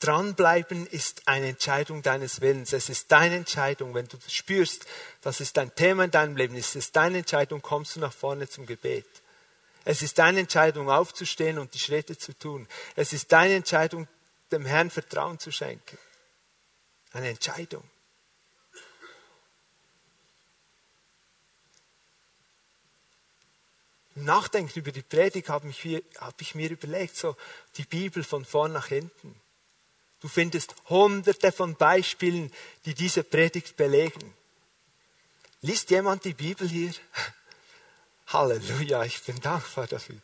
Dranbleiben 0.00 0.86
ist 0.86 1.28
eine 1.28 1.48
Entscheidung 1.48 2.00
deines 2.00 2.40
Willens. 2.40 2.72
Es 2.72 2.88
ist 2.88 3.12
deine 3.12 3.36
Entscheidung. 3.36 3.92
Wenn 3.92 4.08
du 4.08 4.16
spürst, 4.26 4.86
das 5.20 5.42
ist 5.42 5.58
ein 5.58 5.74
Thema 5.74 6.04
in 6.04 6.10
deinem 6.10 6.38
Leben, 6.38 6.56
es 6.56 6.76
ist 6.76 6.96
deine 6.96 7.18
Entscheidung, 7.18 7.60
kommst 7.60 7.96
du 7.96 8.00
nach 8.00 8.14
vorne 8.14 8.48
zum 8.48 8.64
Gebet. 8.64 9.04
Es 9.84 10.00
ist 10.00 10.18
deine 10.18 10.40
Entscheidung, 10.40 10.88
aufzustehen 10.88 11.58
und 11.58 11.74
die 11.74 11.78
Schritte 11.78 12.16
zu 12.16 12.32
tun. 12.32 12.66
Es 12.96 13.12
ist 13.12 13.30
deine 13.32 13.56
Entscheidung, 13.56 14.08
dem 14.52 14.64
Herrn 14.66 14.90
Vertrauen 14.90 15.38
zu 15.38 15.50
schenken. 15.50 15.98
Eine 17.12 17.30
Entscheidung. 17.30 17.82
Im 24.14 24.24
Nachdenken 24.24 24.78
über 24.78 24.90
die 24.90 25.02
Predigt 25.02 25.48
habe 25.48 25.68
ich, 25.68 26.02
hab 26.18 26.40
ich 26.40 26.54
mir 26.56 26.70
überlegt, 26.70 27.16
so 27.16 27.36
die 27.76 27.84
Bibel 27.84 28.24
von 28.24 28.44
vorn 28.44 28.72
nach 28.72 28.88
hinten. 28.88 29.40
Du 30.20 30.26
findest 30.26 30.74
hunderte 30.88 31.52
von 31.52 31.76
Beispielen, 31.76 32.52
die 32.84 32.94
diese 32.94 33.22
Predigt 33.22 33.76
belegen. 33.76 34.34
Liest 35.60 35.90
jemand 35.90 36.24
die 36.24 36.34
Bibel 36.34 36.68
hier? 36.68 36.92
Halleluja, 38.26 39.04
ich 39.04 39.22
bin 39.22 39.40
dankbar 39.40 39.86
dafür. 39.86 40.18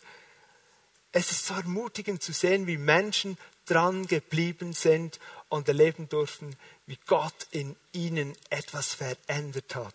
Es 1.12 1.30
ist 1.30 1.46
so 1.46 1.54
ermutigend 1.54 2.20
zu 2.22 2.32
sehen, 2.32 2.66
wie 2.66 2.76
Menschen 2.76 3.38
dran 3.66 4.06
geblieben 4.06 4.72
sind 4.72 5.18
und 5.48 5.68
erleben 5.68 6.08
durften, 6.08 6.56
wie 6.86 6.98
Gott 7.06 7.46
in 7.50 7.76
ihnen 7.92 8.36
etwas 8.50 8.94
verändert 8.94 9.74
hat. 9.74 9.94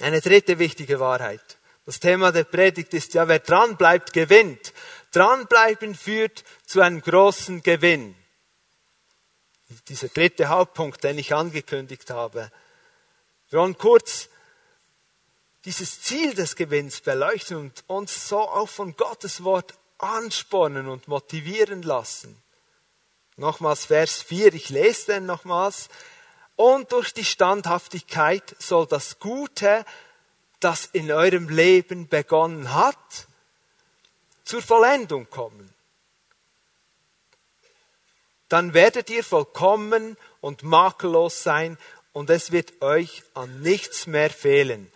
Eine 0.00 0.20
dritte 0.20 0.58
wichtige 0.58 1.00
Wahrheit. 1.00 1.58
Das 1.86 2.00
Thema 2.00 2.32
der 2.32 2.44
Predigt 2.44 2.92
ist 2.94 3.14
ja, 3.14 3.28
wer 3.28 3.38
dran 3.38 3.76
bleibt, 3.76 4.12
gewinnt. 4.12 4.72
Dranbleiben 5.12 5.94
führt 5.94 6.44
zu 6.66 6.80
einem 6.80 7.00
großen 7.00 7.62
Gewinn. 7.62 8.14
Dieser 9.88 10.08
dritte 10.08 10.48
Hauptpunkt, 10.48 11.02
den 11.04 11.18
ich 11.18 11.34
angekündigt 11.34 12.10
habe. 12.10 12.50
Wir 13.50 13.60
wollen 13.60 13.78
kurz 13.78 14.28
dieses 15.64 16.02
Ziel 16.02 16.34
des 16.34 16.56
Gewinns 16.56 17.00
beleuchten 17.00 17.56
und 17.56 17.84
uns 17.86 18.28
so 18.28 18.40
auch 18.40 18.68
von 18.68 18.96
Gottes 18.96 19.42
Wort 19.42 19.74
anspornen 19.98 20.88
und 20.88 21.08
motivieren 21.08 21.82
lassen. 21.82 22.40
Nochmals 23.36 23.86
Vers 23.86 24.22
4, 24.22 24.54
ich 24.54 24.70
lese 24.70 25.12
den 25.12 25.26
nochmals. 25.26 25.88
Und 26.56 26.92
durch 26.92 27.12
die 27.12 27.24
Standhaftigkeit 27.24 28.56
soll 28.58 28.86
das 28.86 29.18
Gute, 29.18 29.84
das 30.60 30.86
in 30.86 31.12
eurem 31.12 31.50
Leben 31.50 32.08
begonnen 32.08 32.72
hat, 32.72 33.26
zur 34.44 34.62
Vollendung 34.62 35.28
kommen. 35.28 35.72
Dann 38.48 38.74
werdet 38.74 39.10
ihr 39.10 39.24
vollkommen 39.24 40.16
und 40.40 40.62
makellos 40.62 41.42
sein 41.42 41.76
und 42.12 42.30
es 42.30 42.52
wird 42.52 42.80
euch 42.80 43.24
an 43.34 43.60
nichts 43.60 44.06
mehr 44.06 44.30
fehlen. 44.30 44.90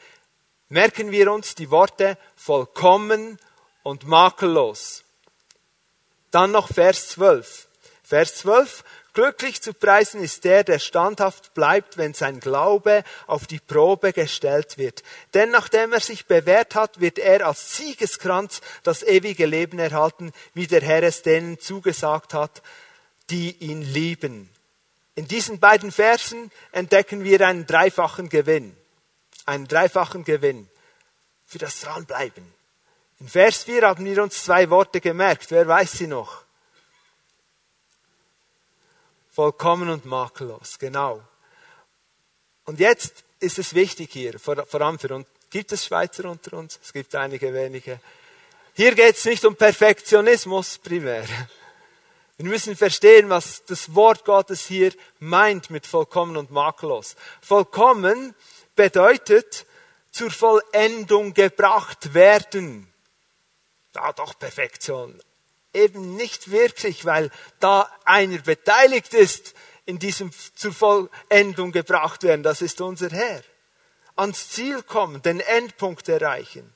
Merken 0.68 1.10
wir 1.10 1.32
uns 1.32 1.56
die 1.56 1.70
Worte 1.70 2.16
vollkommen 2.36 3.38
und 3.82 4.06
makellos. 4.06 5.04
Dann 6.30 6.52
noch 6.52 6.68
Vers 6.72 7.08
12. 7.10 7.68
Vers 8.02 8.36
12. 8.36 8.84
Glücklich 9.12 9.60
zu 9.60 9.74
preisen 9.74 10.22
ist 10.22 10.44
der, 10.44 10.62
der 10.62 10.78
standhaft 10.78 11.52
bleibt, 11.52 11.96
wenn 11.96 12.14
sein 12.14 12.38
Glaube 12.38 13.02
auf 13.26 13.48
die 13.48 13.58
Probe 13.58 14.12
gestellt 14.12 14.78
wird. 14.78 15.02
Denn 15.34 15.50
nachdem 15.50 15.92
er 15.92 16.00
sich 16.00 16.26
bewährt 16.26 16.76
hat, 16.76 17.00
wird 17.00 17.18
er 17.18 17.44
als 17.44 17.76
Siegeskranz 17.76 18.60
das 18.84 19.02
ewige 19.02 19.46
Leben 19.46 19.80
erhalten, 19.80 20.32
wie 20.54 20.68
der 20.68 20.82
Herr 20.82 21.02
es 21.02 21.22
denen 21.22 21.58
zugesagt 21.58 22.34
hat, 22.34 22.62
die 23.30 23.50
ihn 23.56 23.82
lieben. 23.82 24.48
In 25.16 25.26
diesen 25.26 25.58
beiden 25.58 25.90
Versen 25.90 26.52
entdecken 26.70 27.24
wir 27.24 27.46
einen 27.46 27.66
dreifachen 27.66 28.28
Gewinn. 28.28 28.76
Einen 29.44 29.66
dreifachen 29.66 30.24
Gewinn 30.24 30.68
für 31.46 31.58
das 31.58 31.80
Dranbleiben. 31.80 32.59
In 33.20 33.28
Vers 33.28 33.64
4 33.64 33.82
haben 33.82 34.04
wir 34.06 34.22
uns 34.22 34.42
zwei 34.42 34.68
Worte 34.70 34.98
gemerkt. 34.98 35.50
Wer 35.50 35.68
weiß 35.68 35.92
sie 35.92 36.06
noch? 36.06 36.42
Vollkommen 39.30 39.90
und 39.90 40.06
makellos, 40.06 40.78
genau. 40.78 41.22
Und 42.64 42.80
jetzt 42.80 43.24
ist 43.38 43.58
es 43.58 43.74
wichtig 43.74 44.10
hier, 44.12 44.38
vor, 44.38 44.64
vor 44.64 44.80
allem 44.80 44.98
für 44.98 45.14
uns. 45.14 45.26
Gibt 45.50 45.70
es 45.72 45.84
Schweizer 45.84 46.30
unter 46.30 46.56
uns? 46.56 46.78
Es 46.82 46.92
gibt 46.92 47.14
einige 47.14 47.52
wenige. 47.52 48.00
Hier 48.74 48.94
geht 48.94 49.16
es 49.16 49.24
nicht 49.26 49.44
um 49.44 49.54
Perfektionismus 49.54 50.78
primär. 50.78 51.24
Wir 52.38 52.46
müssen 52.46 52.74
verstehen, 52.74 53.28
was 53.28 53.64
das 53.66 53.94
Wort 53.94 54.24
Gottes 54.24 54.64
hier 54.66 54.94
meint 55.18 55.68
mit 55.68 55.86
vollkommen 55.86 56.38
und 56.38 56.50
makellos. 56.50 57.16
Vollkommen 57.42 58.34
bedeutet 58.74 59.66
zur 60.10 60.30
Vollendung 60.30 61.34
gebracht 61.34 62.14
werden 62.14 62.89
ja 63.94 64.12
doch 64.12 64.38
Perfektion. 64.38 65.20
Eben 65.72 66.16
nicht 66.16 66.50
wirklich, 66.50 67.04
weil 67.04 67.30
da 67.60 67.90
einer 68.04 68.38
beteiligt 68.38 69.14
ist 69.14 69.54
in 69.86 69.98
diesem 69.98 70.30
zur 70.54 70.72
Vollendung 70.72 71.72
gebracht 71.72 72.22
werden. 72.22 72.42
Das 72.42 72.62
ist 72.62 72.80
unser 72.80 73.10
Herr. 73.10 73.42
Ans 74.16 74.50
Ziel 74.50 74.82
kommen, 74.82 75.22
den 75.22 75.40
Endpunkt 75.40 76.08
erreichen. 76.08 76.72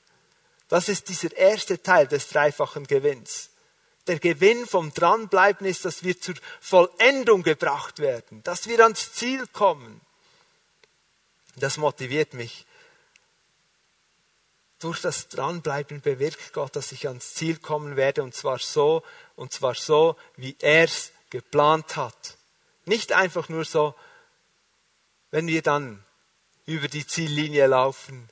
Das 0.67 0.89
ist 0.89 1.09
dieser 1.09 1.35
erste 1.35 1.81
Teil 1.81 2.07
des 2.07 2.29
dreifachen 2.29 2.87
Gewinns. 2.87 3.49
Der 4.07 4.19
Gewinn 4.19 4.67
vom 4.67 4.93
Dranbleiben 4.93 5.65
ist, 5.65 5.85
dass 5.85 6.03
wir 6.03 6.19
zur 6.19 6.35
Vollendung 6.59 7.43
gebracht 7.43 7.99
werden, 7.99 8.43
dass 8.43 8.67
wir 8.67 8.79
ans 8.81 9.13
Ziel 9.13 9.47
kommen. 9.47 10.01
Das 11.55 11.77
motiviert 11.77 12.33
mich. 12.33 12.64
Durch 14.79 15.01
das 15.01 15.29
Dranbleiben 15.29 16.01
bewirkt 16.01 16.53
Gott, 16.53 16.75
dass 16.75 16.91
ich 16.91 17.07
ans 17.07 17.33
Ziel 17.33 17.57
kommen 17.57 17.95
werde 17.95 18.23
und 18.23 18.35
zwar 18.35 18.59
so, 18.59 19.03
und 19.35 19.53
zwar 19.53 19.75
so, 19.75 20.17
wie 20.35 20.55
er 20.59 20.83
es 20.83 21.11
geplant 21.29 21.95
hat. 21.95 22.37
Nicht 22.85 23.13
einfach 23.13 23.49
nur 23.49 23.65
so, 23.65 23.95
wenn 25.31 25.47
wir 25.47 25.61
dann 25.61 26.03
über 26.65 26.87
die 26.87 27.05
Ziellinie 27.05 27.67
laufen. 27.67 28.29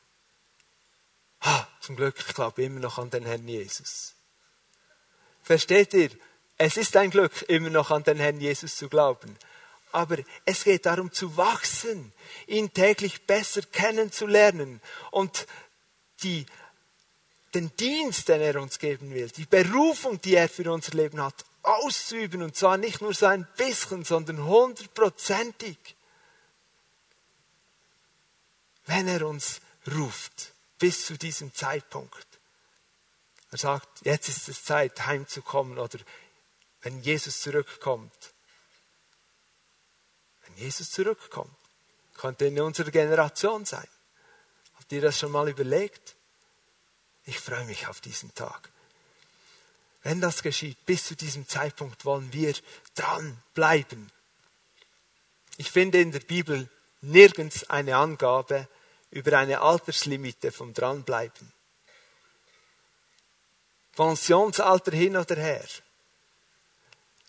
Ha, 1.42 1.68
zum 1.82 1.96
Glück, 1.96 2.16
ich 2.18 2.34
glaube 2.34 2.64
immer 2.64 2.80
noch 2.80 2.98
an 2.98 3.10
den 3.10 3.26
Herrn 3.26 3.48
Jesus. 3.48 4.14
Versteht 5.42 5.94
ihr? 5.94 6.10
Es 6.58 6.78
ist 6.78 6.96
ein 6.96 7.10
Glück, 7.10 7.44
immer 7.50 7.70
noch 7.70 7.92
an 7.92 8.04
den 8.04 8.18
Herrn 8.18 8.40
Jesus 8.40 8.76
zu 8.76 8.88
glauben. 8.88 9.36
Aber 9.92 10.18
es 10.46 10.64
geht 10.64 10.86
darum 10.86 11.12
zu 11.12 11.36
wachsen, 11.38 12.14
ihn 12.48 12.74
täglich 12.74 13.28
besser 13.28 13.62
kennenzulernen 13.62 14.82
und 15.12 15.46
die, 16.24 16.46
den 17.54 17.76
Dienst, 17.76 18.28
den 18.30 18.42
er 18.42 18.62
uns 18.62 18.80
geben 18.80 19.14
will, 19.14 19.30
die 19.30 19.46
Berufung, 19.46 20.22
die 20.22 20.36
er 20.36 20.50
für 20.50 20.72
unser 20.72 20.94
Leben 20.94 21.22
hat, 21.22 21.46
auszuüben. 21.62 22.42
Und 22.42 22.56
zwar 22.56 22.78
nicht 22.78 23.02
nur 23.02 23.14
so 23.14 23.26
ein 23.28 23.48
bisschen, 23.58 24.04
sondern 24.04 24.44
hundertprozentig. 24.46 25.78
Wenn 28.86 29.08
er 29.08 29.26
uns 29.28 29.62
ruft, 29.96 30.54
bis 30.78 31.06
zu 31.06 31.18
diesem 31.18 31.54
Zeitpunkt. 31.54 32.28
Er 33.52 33.58
sagt, 33.58 34.06
jetzt 34.06 34.28
ist 34.28 34.50
es 34.50 34.64
Zeit, 34.64 35.06
heimzukommen 35.06 35.78
oder 35.78 36.00
wenn 36.82 37.02
Jesus 37.02 37.40
zurückkommt. 37.42 38.34
Wenn 40.46 40.58
Jesus 40.58 40.92
zurückkommt, 40.92 41.56
könnte 42.16 42.46
in 42.46 42.60
unserer 42.60 42.92
Generation 42.92 43.64
sein. 43.64 43.88
Ihr 44.94 45.02
das 45.02 45.20
schon 45.20 45.32
mal 45.32 45.50
überlegt? 45.50 46.16
Ich 47.26 47.40
freue 47.40 47.66
mich 47.66 47.88
auf 47.88 48.00
diesen 48.00 48.34
Tag. 48.36 48.70
Wenn 50.04 50.22
das 50.22 50.44
geschieht, 50.44 50.86
bis 50.86 51.06
zu 51.06 51.16
diesem 51.16 51.48
Zeitpunkt 51.48 52.06
wollen 52.06 52.32
wir 52.34 52.54
dranbleiben. 52.94 54.12
Ich 55.58 55.72
finde 55.72 56.02
in 56.02 56.12
der 56.12 56.20
Bibel 56.20 56.70
nirgends 57.02 57.70
eine 57.70 57.96
Angabe 57.96 58.68
über 59.12 59.38
eine 59.38 59.62
Alterslimite 59.62 60.52
vom 60.52 60.74
Dranbleiben. 60.74 61.54
Pensionsalter 63.96 64.92
hin 64.92 65.16
oder 65.16 65.36
her. 65.36 65.66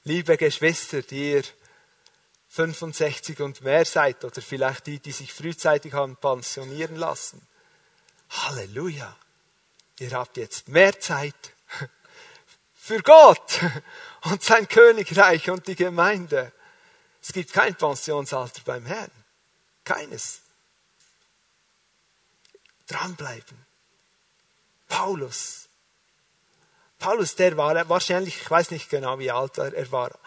Liebe 0.05 0.37
Geschwister, 0.37 1.03
die 1.03 1.33
ihr 1.33 1.45
65 2.49 3.41
und 3.41 3.63
mehr 3.63 3.85
seid 3.85 4.25
oder 4.25 4.41
vielleicht 4.41 4.87
die, 4.87 4.99
die 4.99 5.13
sich 5.13 5.33
frühzeitig 5.33 5.93
haben 5.93 6.17
pensionieren 6.17 6.97
lassen. 6.97 7.47
Halleluja. 8.43 9.17
Ihr 9.99 10.13
habt 10.13 10.37
jetzt 10.37 10.69
mehr 10.69 10.99
Zeit 11.01 11.53
für 12.75 13.01
Gott 13.03 13.61
und 14.23 14.43
sein 14.43 14.69
Königreich 14.69 15.51
und 15.51 15.67
die 15.67 15.77
Gemeinde. 15.77 16.53
Es 17.23 17.33
gibt 17.33 17.53
kein 17.53 17.75
Pensionsalter 17.75 18.63
beim 18.65 18.87
Herrn. 18.87 19.11
Keines. 19.85 20.41
Dranbleiben. 22.87 23.65
Paulus 24.89 25.65
Paulus, 27.05 27.35
der 27.35 27.55
war 27.59 27.87
wahrscheinlich, 27.91 28.41
ich 28.41 28.51
weiß 28.51 28.71
nicht 28.71 28.89
genau, 28.89 29.19
wie 29.19 29.31
alt 29.31 29.59
er 29.59 29.93
war. 29.93 30.19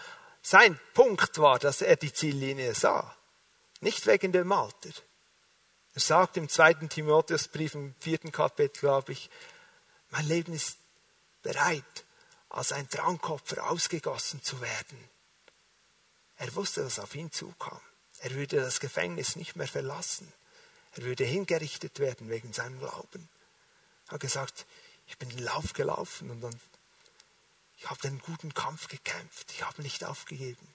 Sein 0.44 0.80
Punkt 0.94 1.40
war, 1.40 1.58
dass 1.58 1.82
er 1.82 1.96
die 1.96 2.14
Ziellinie 2.14 2.76
sah. 2.76 3.16
Nicht 3.82 4.06
wegen 4.06 4.32
dem 4.32 4.52
Alter. 4.52 4.92
Er 5.98 6.02
sagt 6.02 6.38
im 6.38 6.48
zweiten 6.48 6.90
Timotheusbrief, 6.90 7.74
im 7.74 7.96
vierten 8.00 8.32
Kapitel, 8.32 8.82
glaube 8.82 9.14
ich, 9.14 9.32
mein 10.12 10.28
Leben 10.28 10.54
ist 10.54 10.78
bereit, 11.42 12.06
als 12.50 12.72
ein 12.72 12.88
Drangkopfer 12.88 13.68
ausgegossen 13.68 14.44
zu 14.44 14.62
werden. 14.62 15.10
Er 16.36 16.54
wusste, 16.54 16.84
dass 16.84 17.00
auf 17.00 17.16
ihn 17.16 17.32
zukam. 17.32 17.82
Er 18.20 18.30
würde 18.36 18.58
das 18.58 18.80
Gefängnis 18.80 19.36
nicht 19.38 19.56
mehr 19.56 19.68
verlassen. 19.68 20.32
Er 20.92 21.02
würde 21.02 21.24
hingerichtet 21.24 21.98
werden 21.98 22.30
wegen 22.30 22.54
seinem 22.54 22.78
Glauben. 22.78 23.28
Er 24.06 24.12
hat 24.12 24.22
gesagt, 24.22 24.68
ich 25.08 25.18
bin 25.18 25.30
den 25.30 25.40
Lauf 25.46 25.74
gelaufen 25.74 26.30
und 26.30 26.42
dann, 26.42 26.60
ich 27.76 27.90
habe 27.90 28.02
den 28.02 28.20
guten 28.20 28.54
Kampf 28.54 28.88
gekämpft. 28.88 29.50
Ich 29.50 29.64
habe 29.64 29.82
nicht 29.82 30.04
aufgegeben. 30.04 30.68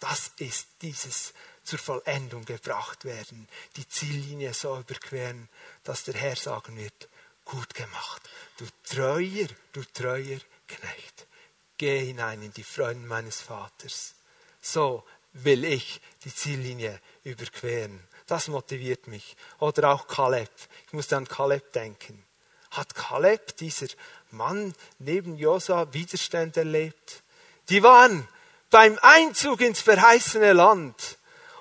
Das 0.00 0.32
ist 0.38 0.66
dieses 0.82 1.34
zur 1.68 1.78
Vollendung 1.78 2.44
gebracht 2.44 3.04
werden, 3.04 3.48
die 3.76 3.88
Ziellinie 3.88 4.54
so 4.54 4.78
überqueren, 4.78 5.48
dass 5.84 6.04
der 6.04 6.14
Herr 6.14 6.36
sagen 6.36 6.76
wird, 6.76 7.08
gut 7.44 7.74
gemacht, 7.74 8.22
du 8.58 8.66
treuer, 8.84 9.48
du 9.72 9.82
treuer 9.92 10.40
Knecht. 10.66 11.26
Geh 11.76 12.06
hinein 12.06 12.42
in 12.42 12.52
die 12.52 12.64
Freunde 12.64 13.06
meines 13.06 13.40
Vaters. 13.40 14.14
So 14.60 15.04
will 15.32 15.64
ich 15.64 16.00
die 16.24 16.34
Ziellinie 16.34 17.00
überqueren. 17.22 18.02
Das 18.26 18.48
motiviert 18.48 19.06
mich. 19.06 19.36
Oder 19.60 19.90
auch 19.90 20.08
Kaleb. 20.08 20.50
Ich 20.86 20.92
musste 20.92 21.16
an 21.16 21.28
Kaleb 21.28 21.72
denken 21.72 22.24
hat 22.70 22.94
Kaleb, 22.94 23.56
dieser 23.56 23.88
Mann 24.30 24.74
neben 24.98 25.36
Josua, 25.36 25.92
Widerstand 25.92 26.56
erlebt. 26.56 27.22
Die 27.68 27.82
waren 27.82 28.28
beim 28.70 28.98
Einzug 29.00 29.60
ins 29.60 29.80
verheißene 29.80 30.52
Land 30.52 31.17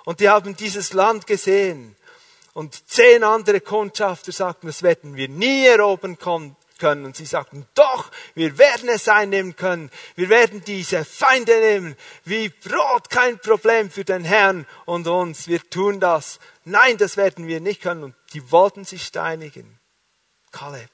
und 0.08 0.22
die 0.22 0.30
haben 0.30 0.56
dieses 0.56 0.94
Land 0.94 1.28
gesehen. 1.28 1.98
Und 2.54 2.90
zehn 2.90 3.26
andere 3.26 3.60
Kundschafter 3.60 4.32
sagten, 4.32 4.68
das 4.68 4.82
werden 4.82 5.18
wir 5.18 5.28
nie 5.28 5.66
erobern 5.66 6.18
können. 6.18 6.56
Und 7.04 7.18
sie 7.18 7.26
sagten, 7.26 7.68
doch, 7.74 8.10
wir 8.34 8.58
werden 8.58 8.88
es 8.88 9.10
einnehmen 9.10 9.58
können. 9.58 9.92
Wir 10.16 10.30
werden 10.30 10.64
diese 10.64 11.04
Feinde 11.04 11.60
nehmen. 11.60 11.98
Wie 12.24 12.48
Brot, 12.48 13.10
kein 13.10 13.38
Problem 13.40 13.92
für 13.92 14.06
den 14.06 14.24
Herrn 14.24 14.66
und 14.86 15.10
uns. 15.10 15.50
Wir 15.50 15.60
tun 15.70 16.00
das. 16.00 16.40
Nein, 16.64 16.98
das 16.98 17.18
werden 17.18 17.46
wir 17.46 17.60
nicht 17.60 17.82
können. 17.82 18.06
Und 18.06 18.16
die 18.32 18.50
wollten 18.50 18.86
sich 18.86 19.04
steinigen. 19.04 19.78
Kaleb. 20.54 20.90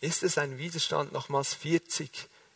Ist 0.00 0.22
es 0.22 0.38
ein 0.38 0.56
Widerstand, 0.56 1.12
nochmals 1.12 1.52
40 1.52 2.10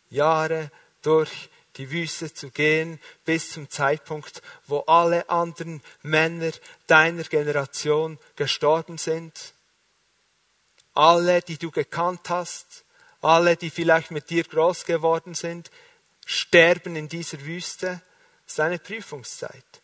Jahre 0.09 0.71
durch 1.03 1.49
die 1.79 1.89
Wüste 1.89 2.31
zu 2.31 2.51
gehen, 2.51 2.99
bis 3.25 3.51
zum 3.51 3.69
Zeitpunkt, 3.69 4.43
wo 4.67 4.81
alle 4.81 5.27
anderen 5.29 5.81
Männer 6.03 6.51
deiner 6.85 7.23
Generation 7.23 8.19
gestorben 8.35 8.99
sind? 8.99 9.53
Alle, 10.93 11.41
die 11.41 11.57
du 11.57 11.71
gekannt 11.71 12.29
hast, 12.29 12.85
alle, 13.21 13.55
die 13.55 13.71
vielleicht 13.71 14.11
mit 14.11 14.29
dir 14.29 14.43
groß 14.43 14.85
geworden 14.85 15.33
sind, 15.33 15.71
sterben 16.25 16.95
in 16.95 17.09
dieser 17.09 17.43
Wüste. 17.45 18.01
Das 18.45 18.53
ist 18.53 18.59
eine 18.59 18.77
Prüfungszeit. 18.77 19.81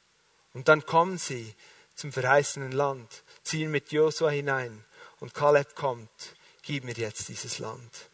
Und 0.53 0.67
dann 0.67 0.85
kommen 0.85 1.17
sie 1.17 1.55
zum 1.95 2.11
verheißenen 2.11 2.73
Land, 2.73 3.23
ziehen 3.43 3.71
mit 3.71 3.91
Josua 3.91 4.29
hinein 4.29 4.85
und 5.19 5.33
Kaleb 5.33 5.75
kommt 5.75 6.35
gib 6.65 6.83
mir 6.83 6.93
jetzt 6.93 7.29
dieses 7.29 7.59
Land 7.59 8.09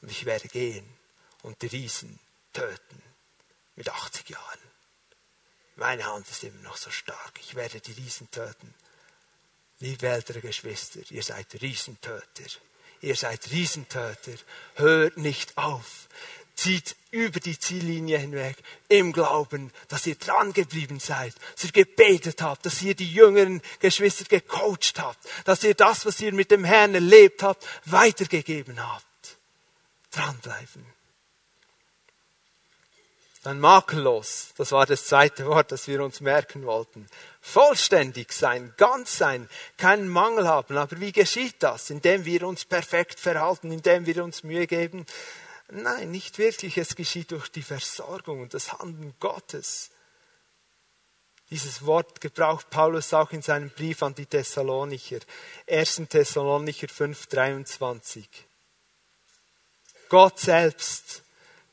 und 0.00 0.10
ich 0.10 0.24
werde 0.24 0.48
gehen 0.48 0.86
und 1.42 1.62
die 1.62 1.68
Riesen 1.68 2.18
töten 2.52 3.02
mit 3.82 3.88
80 3.88 4.28
Jahren. 4.28 4.58
Meine 5.74 6.06
Hand 6.06 6.28
ist 6.30 6.44
immer 6.44 6.62
noch 6.62 6.76
so 6.76 6.90
stark. 6.90 7.32
Ich 7.40 7.56
werde 7.56 7.80
die 7.80 7.92
Riesen 7.92 8.30
töten. 8.30 8.72
Liebe 9.80 10.06
ältere 10.06 10.40
Geschwister, 10.40 11.00
ihr 11.10 11.24
seid 11.24 11.60
Riesentöter. 11.60 12.50
Ihr 13.00 13.16
seid 13.16 13.50
Riesentöter. 13.50 14.36
Hört 14.76 15.16
nicht 15.16 15.58
auf 15.58 16.06
zieht 16.54 16.94
über 17.10 17.40
die 17.40 17.58
Ziellinie 17.58 18.18
hinweg 18.18 18.56
im 18.88 19.12
Glauben, 19.12 19.72
dass 19.88 20.06
ihr 20.06 20.14
dran 20.14 20.52
geblieben 20.52 21.00
seid, 21.00 21.34
dass 21.54 21.64
ihr 21.64 21.72
gebetet 21.72 22.42
habt, 22.42 22.66
dass 22.66 22.82
ihr 22.82 22.94
die 22.94 23.10
jüngeren 23.10 23.62
Geschwister 23.80 24.26
gecoacht 24.26 24.98
habt, 24.98 25.18
dass 25.44 25.64
ihr 25.64 25.74
das, 25.74 26.06
was 26.06 26.20
ihr 26.20 26.32
mit 26.32 26.50
dem 26.50 26.64
Herrn 26.64 26.94
erlebt 26.94 27.42
habt, 27.42 27.66
weitergegeben 27.86 28.86
habt. 28.86 29.38
Dranbleiben. 30.12 30.86
Dann 33.42 33.58
makellos, 33.58 34.50
das 34.56 34.70
war 34.70 34.86
das 34.86 35.06
zweite 35.06 35.46
Wort, 35.46 35.72
das 35.72 35.88
wir 35.88 36.02
uns 36.04 36.20
merken 36.20 36.64
wollten. 36.64 37.08
Vollständig 37.40 38.32
sein, 38.32 38.72
ganz 38.76 39.18
sein, 39.18 39.48
keinen 39.76 40.08
Mangel 40.08 40.46
haben. 40.46 40.76
Aber 40.76 41.00
wie 41.00 41.10
geschieht 41.10 41.56
das? 41.58 41.90
Indem 41.90 42.24
wir 42.24 42.46
uns 42.46 42.64
perfekt 42.64 43.18
verhalten, 43.18 43.72
indem 43.72 44.06
wir 44.06 44.22
uns 44.22 44.44
Mühe 44.44 44.68
geben, 44.68 45.06
Nein, 45.74 46.10
nicht 46.10 46.36
wirklich. 46.36 46.76
Es 46.76 46.94
geschieht 46.94 47.30
durch 47.30 47.48
die 47.48 47.62
Versorgung 47.62 48.42
und 48.42 48.52
das 48.52 48.74
Handeln 48.74 49.14
Gottes. 49.18 49.90
Dieses 51.48 51.86
Wort 51.86 52.20
gebraucht 52.20 52.68
Paulus 52.68 53.14
auch 53.14 53.32
in 53.32 53.40
seinem 53.40 53.70
Brief 53.70 54.02
an 54.02 54.14
die 54.14 54.26
Thessalonicher. 54.26 55.20
1. 55.66 56.02
Thessalonicher 56.10 56.88
5, 56.88 57.26
23. 57.26 58.28
Gott 60.10 60.38
selbst, 60.38 61.22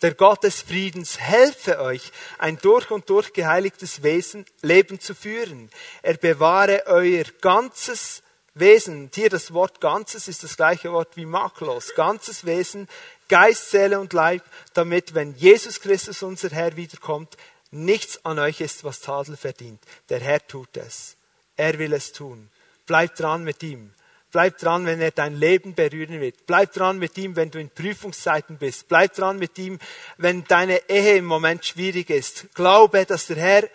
der 0.01 0.13
Gott 0.13 0.43
des 0.43 0.61
Friedens, 0.61 1.19
helfe 1.19 1.79
euch, 1.79 2.11
ein 2.37 2.57
durch 2.57 2.89
und 2.91 3.09
durch 3.09 3.33
geheiligtes 3.33 4.03
Wesen, 4.03 4.45
Leben 4.61 4.99
zu 4.99 5.13
führen. 5.13 5.69
Er 6.01 6.15
bewahre 6.15 6.83
euer 6.85 7.25
ganzes 7.41 8.23
Wesen. 8.53 9.03
Und 9.03 9.15
hier 9.15 9.29
das 9.29 9.53
Wort 9.53 9.81
Ganzes 9.81 10.27
ist 10.27 10.43
das 10.43 10.57
gleiche 10.57 10.91
Wort 10.91 11.15
wie 11.15 11.25
makellos. 11.25 11.93
Ganzes 11.95 12.45
Wesen, 12.45 12.87
Geist, 13.27 13.71
Seele 13.71 13.99
und 13.99 14.13
Leib, 14.13 14.43
damit, 14.73 15.13
wenn 15.13 15.35
Jesus 15.35 15.81
Christus, 15.81 16.23
unser 16.23 16.49
Herr, 16.49 16.75
wiederkommt, 16.75 17.37
nichts 17.71 18.23
an 18.25 18.39
euch 18.39 18.61
ist, 18.61 18.83
was 18.83 19.01
Tadel 19.01 19.37
verdient. 19.37 19.81
Der 20.09 20.19
Herr 20.19 20.45
tut 20.45 20.75
es. 20.77 21.15
Er 21.55 21.77
will 21.77 21.93
es 21.93 22.11
tun. 22.11 22.49
Bleib 22.85 23.15
dran 23.15 23.43
mit 23.43 23.61
ihm. 23.61 23.93
Bleib 24.31 24.59
dran, 24.59 24.85
wenn 24.85 25.01
er 25.01 25.11
dein 25.11 25.35
Leben 25.35 25.73
berühren 25.73 26.21
wird. 26.21 26.45
Bleib 26.45 26.73
dran 26.73 26.99
mit 26.99 27.17
ihm, 27.17 27.35
wenn 27.35 27.49
du 27.49 27.59
in 27.59 27.69
Prüfungszeiten 27.69 28.57
bist. 28.57 28.87
Bleib 28.87 29.15
dran 29.15 29.39
mit 29.39 29.57
ihm, 29.57 29.79
wenn 30.17 30.43
deine 30.43 30.87
Ehe 30.87 31.17
im 31.17 31.25
Moment 31.25 31.65
schwierig 31.65 32.11
ist. 32.11 32.53
Glaube, 32.53 33.05
dass 33.05 33.25
der 33.27 33.37
Herr 33.37 33.69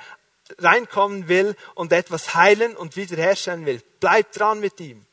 reinkommen 0.58 1.26
will 1.26 1.56
und 1.74 1.92
etwas 1.92 2.34
heilen 2.34 2.76
und 2.76 2.96
wiederherstellen 2.96 3.66
will. 3.66 3.82
Bleib 3.98 4.30
dran 4.32 4.60
mit 4.60 4.78
ihm. 4.78 5.04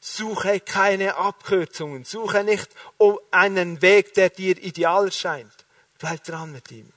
Suche 0.00 0.60
keine 0.60 1.16
Abkürzungen. 1.16 2.04
Suche 2.04 2.42
nicht 2.42 2.70
einen 3.30 3.82
Weg, 3.82 4.14
der 4.14 4.30
dir 4.30 4.56
ideal 4.56 5.06
erscheint. 5.06 5.52
Bleib 5.98 6.24
dran 6.24 6.52
mit 6.52 6.70
ihm. 6.72 6.90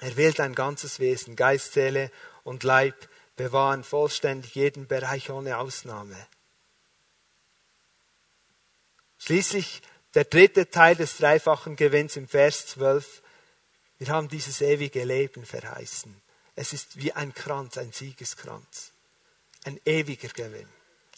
Er 0.00 0.16
will 0.16 0.32
dein 0.32 0.54
ganzes 0.54 1.00
Wesen, 1.00 1.36
Geist, 1.36 1.74
Seele 1.74 2.10
und 2.44 2.64
Leib 2.64 2.94
bewahren, 3.36 3.84
vollständig 3.84 4.54
jeden 4.54 4.86
Bereich 4.86 5.30
ohne 5.30 5.58
Ausnahme. 5.58 6.16
Schließlich 9.18 9.82
der 10.14 10.24
dritte 10.24 10.68
Teil 10.70 10.96
des 10.96 11.16
dreifachen 11.16 11.76
Gewinns 11.76 12.16
im 12.16 12.28
Vers 12.28 12.66
12. 12.66 13.22
Wir 13.98 14.08
haben 14.08 14.28
dieses 14.28 14.60
ewige 14.60 15.04
Leben 15.04 15.46
verheißen. 15.46 16.20
Es 16.54 16.72
ist 16.72 16.96
wie 16.96 17.12
ein 17.12 17.32
Kranz, 17.32 17.78
ein 17.78 17.92
Siegeskranz. 17.92 18.92
Ein 19.64 19.80
ewiger 19.84 20.28
Gewinn. 20.28 20.68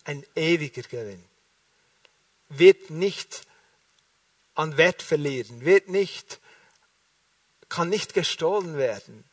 Ein 0.05 0.25
ewiger 0.37 0.83
Gewinn. 0.83 1.25
Wird 2.51 2.91
nicht 2.91 3.47
an 4.55 4.77
Wert 4.77 5.03
verlieren, 5.03 5.65
wird 5.65 5.89
nicht, 5.89 6.41
kann 7.69 7.89
nicht 7.89 8.15
gestohlen 8.15 8.77
werden. 8.77 9.25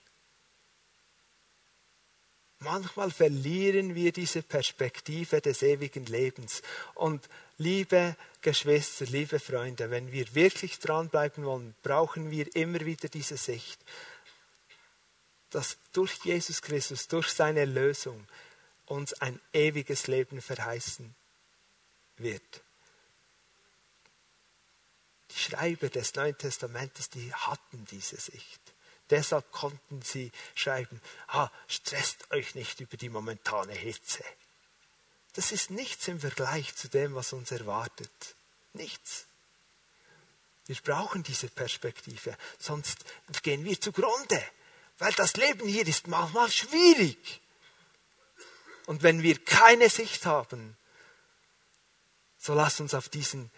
Manchmal 2.61 3.09
verlieren 3.09 3.95
wir 3.95 4.11
diese 4.11 4.43
Perspektive 4.43 5.41
des 5.41 5.63
ewigen 5.63 6.05
Lebens. 6.05 6.61
Und 6.93 7.27
liebe 7.57 8.15
Geschwister, 8.43 9.05
liebe 9.05 9.39
Freunde, 9.39 9.89
wenn 9.89 10.11
wir 10.11 10.35
wirklich 10.35 10.77
dranbleiben 10.77 11.43
wollen, 11.43 11.73
brauchen 11.81 12.29
wir 12.29 12.55
immer 12.55 12.81
wieder 12.81 13.09
diese 13.09 13.35
Sicht, 13.37 13.79
dass 15.49 15.77
durch 15.91 16.23
Jesus 16.23 16.61
Christus, 16.61 17.07
durch 17.07 17.29
seine 17.29 17.65
Lösung 17.65 18.27
uns 18.85 19.13
ein 19.13 19.39
ewiges 19.53 20.05
Leben 20.05 20.39
verheißen 20.39 21.15
wird. 22.17 22.61
Die 25.31 25.39
Schreiber 25.39 25.89
des 25.89 26.13
Neuen 26.13 26.37
Testamentes, 26.37 27.09
die 27.09 27.33
hatten 27.33 27.85
diese 27.89 28.17
Sicht. 28.17 28.61
Deshalb 29.11 29.51
konnten 29.51 30.01
sie 30.01 30.31
schreiben, 30.55 31.01
ah, 31.27 31.49
stresst 31.67 32.31
euch 32.31 32.55
nicht 32.55 32.79
über 32.79 32.97
die 32.97 33.09
momentane 33.09 33.73
Hitze. 33.73 34.23
Das 35.33 35.51
ist 35.51 35.69
nichts 35.69 36.07
im 36.07 36.19
Vergleich 36.19 36.75
zu 36.75 36.87
dem, 36.87 37.13
was 37.13 37.33
uns 37.33 37.51
erwartet. 37.51 38.35
Nichts. 38.73 39.25
Wir 40.65 40.77
brauchen 40.77 41.23
diese 41.23 41.49
Perspektive, 41.49 42.37
sonst 42.57 43.03
gehen 43.43 43.65
wir 43.65 43.79
zugrunde, 43.79 44.41
weil 44.97 45.11
das 45.13 45.35
Leben 45.35 45.67
hier 45.67 45.85
ist 45.85 46.07
manchmal 46.07 46.49
schwierig. 46.49 47.41
Und 48.85 49.03
wenn 49.03 49.21
wir 49.23 49.43
keine 49.43 49.89
Sicht 49.89 50.25
haben, 50.25 50.77
so 52.37 52.53
lasst 52.53 52.79
uns 52.79 52.93
auf 52.93 53.09
diesen 53.09 53.51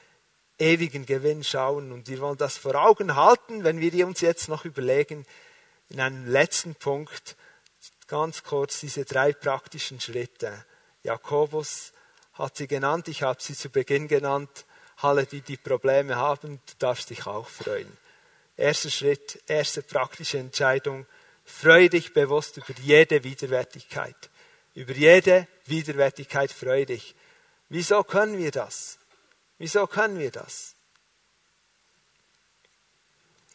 ewigen 0.57 1.05
Gewinn 1.05 1.43
schauen. 1.43 1.91
Und 1.91 2.07
wir 2.07 2.19
wollen 2.19 2.37
das 2.37 2.57
vor 2.57 2.75
Augen 2.75 3.15
halten, 3.15 3.63
wenn 3.63 3.79
wir 3.79 4.07
uns 4.07 4.21
jetzt 4.21 4.49
noch 4.49 4.65
überlegen, 4.65 5.25
in 5.89 5.99
einem 5.99 6.27
letzten 6.27 6.75
Punkt, 6.75 7.35
ganz 8.07 8.43
kurz, 8.43 8.79
diese 8.79 9.05
drei 9.05 9.33
praktischen 9.33 9.99
Schritte. 9.99 10.65
Jakobus 11.03 11.93
hat 12.33 12.57
sie 12.57 12.67
genannt, 12.67 13.07
ich 13.07 13.23
habe 13.23 13.41
sie 13.41 13.55
zu 13.55 13.69
Beginn 13.69 14.07
genannt. 14.07 14.65
Alle, 14.97 15.25
die 15.25 15.41
die 15.41 15.57
Probleme 15.57 16.15
haben, 16.15 16.61
du 16.65 16.73
darfst 16.79 17.09
dich 17.09 17.25
auch 17.27 17.49
freuen. 17.49 17.97
Erster 18.55 18.89
Schritt, 18.89 19.41
erste 19.47 19.81
praktische 19.81 20.37
Entscheidung, 20.37 21.05
freue 21.43 21.89
dich 21.89 22.13
bewusst 22.13 22.57
über 22.57 22.73
jede 22.81 23.23
Widerwärtigkeit. 23.23 24.15
Über 24.75 24.93
jede 24.93 25.47
Widerwärtigkeit 25.65 26.51
freue 26.51 26.85
dich. 26.85 27.15
Wieso 27.69 28.03
können 28.03 28.37
wir 28.37 28.51
das? 28.51 28.97
Wieso 29.63 29.87
können 29.87 30.19
wir 30.19 30.29
das? 30.29 30.75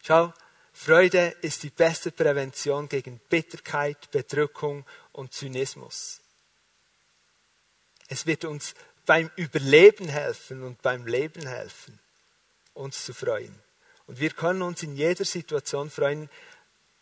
Schau, 0.02 0.32
Freude 0.72 1.36
ist 1.42 1.64
die 1.64 1.68
beste 1.68 2.10
Prävention 2.10 2.88
gegen 2.88 3.18
Bitterkeit, 3.28 4.10
Bedrückung 4.10 4.86
und 5.12 5.34
Zynismus. 5.34 6.22
Es 8.06 8.24
wird 8.24 8.46
uns 8.46 8.72
beim 9.04 9.30
Überleben 9.36 10.08
helfen 10.08 10.62
und 10.62 10.80
beim 10.80 11.06
Leben 11.06 11.46
helfen, 11.46 12.00
uns 12.72 13.04
zu 13.04 13.12
freuen. 13.12 13.54
Und 14.06 14.18
wir 14.18 14.30
können 14.30 14.62
uns 14.62 14.82
in 14.82 14.96
jeder 14.96 15.26
Situation 15.26 15.90
freuen, 15.90 16.30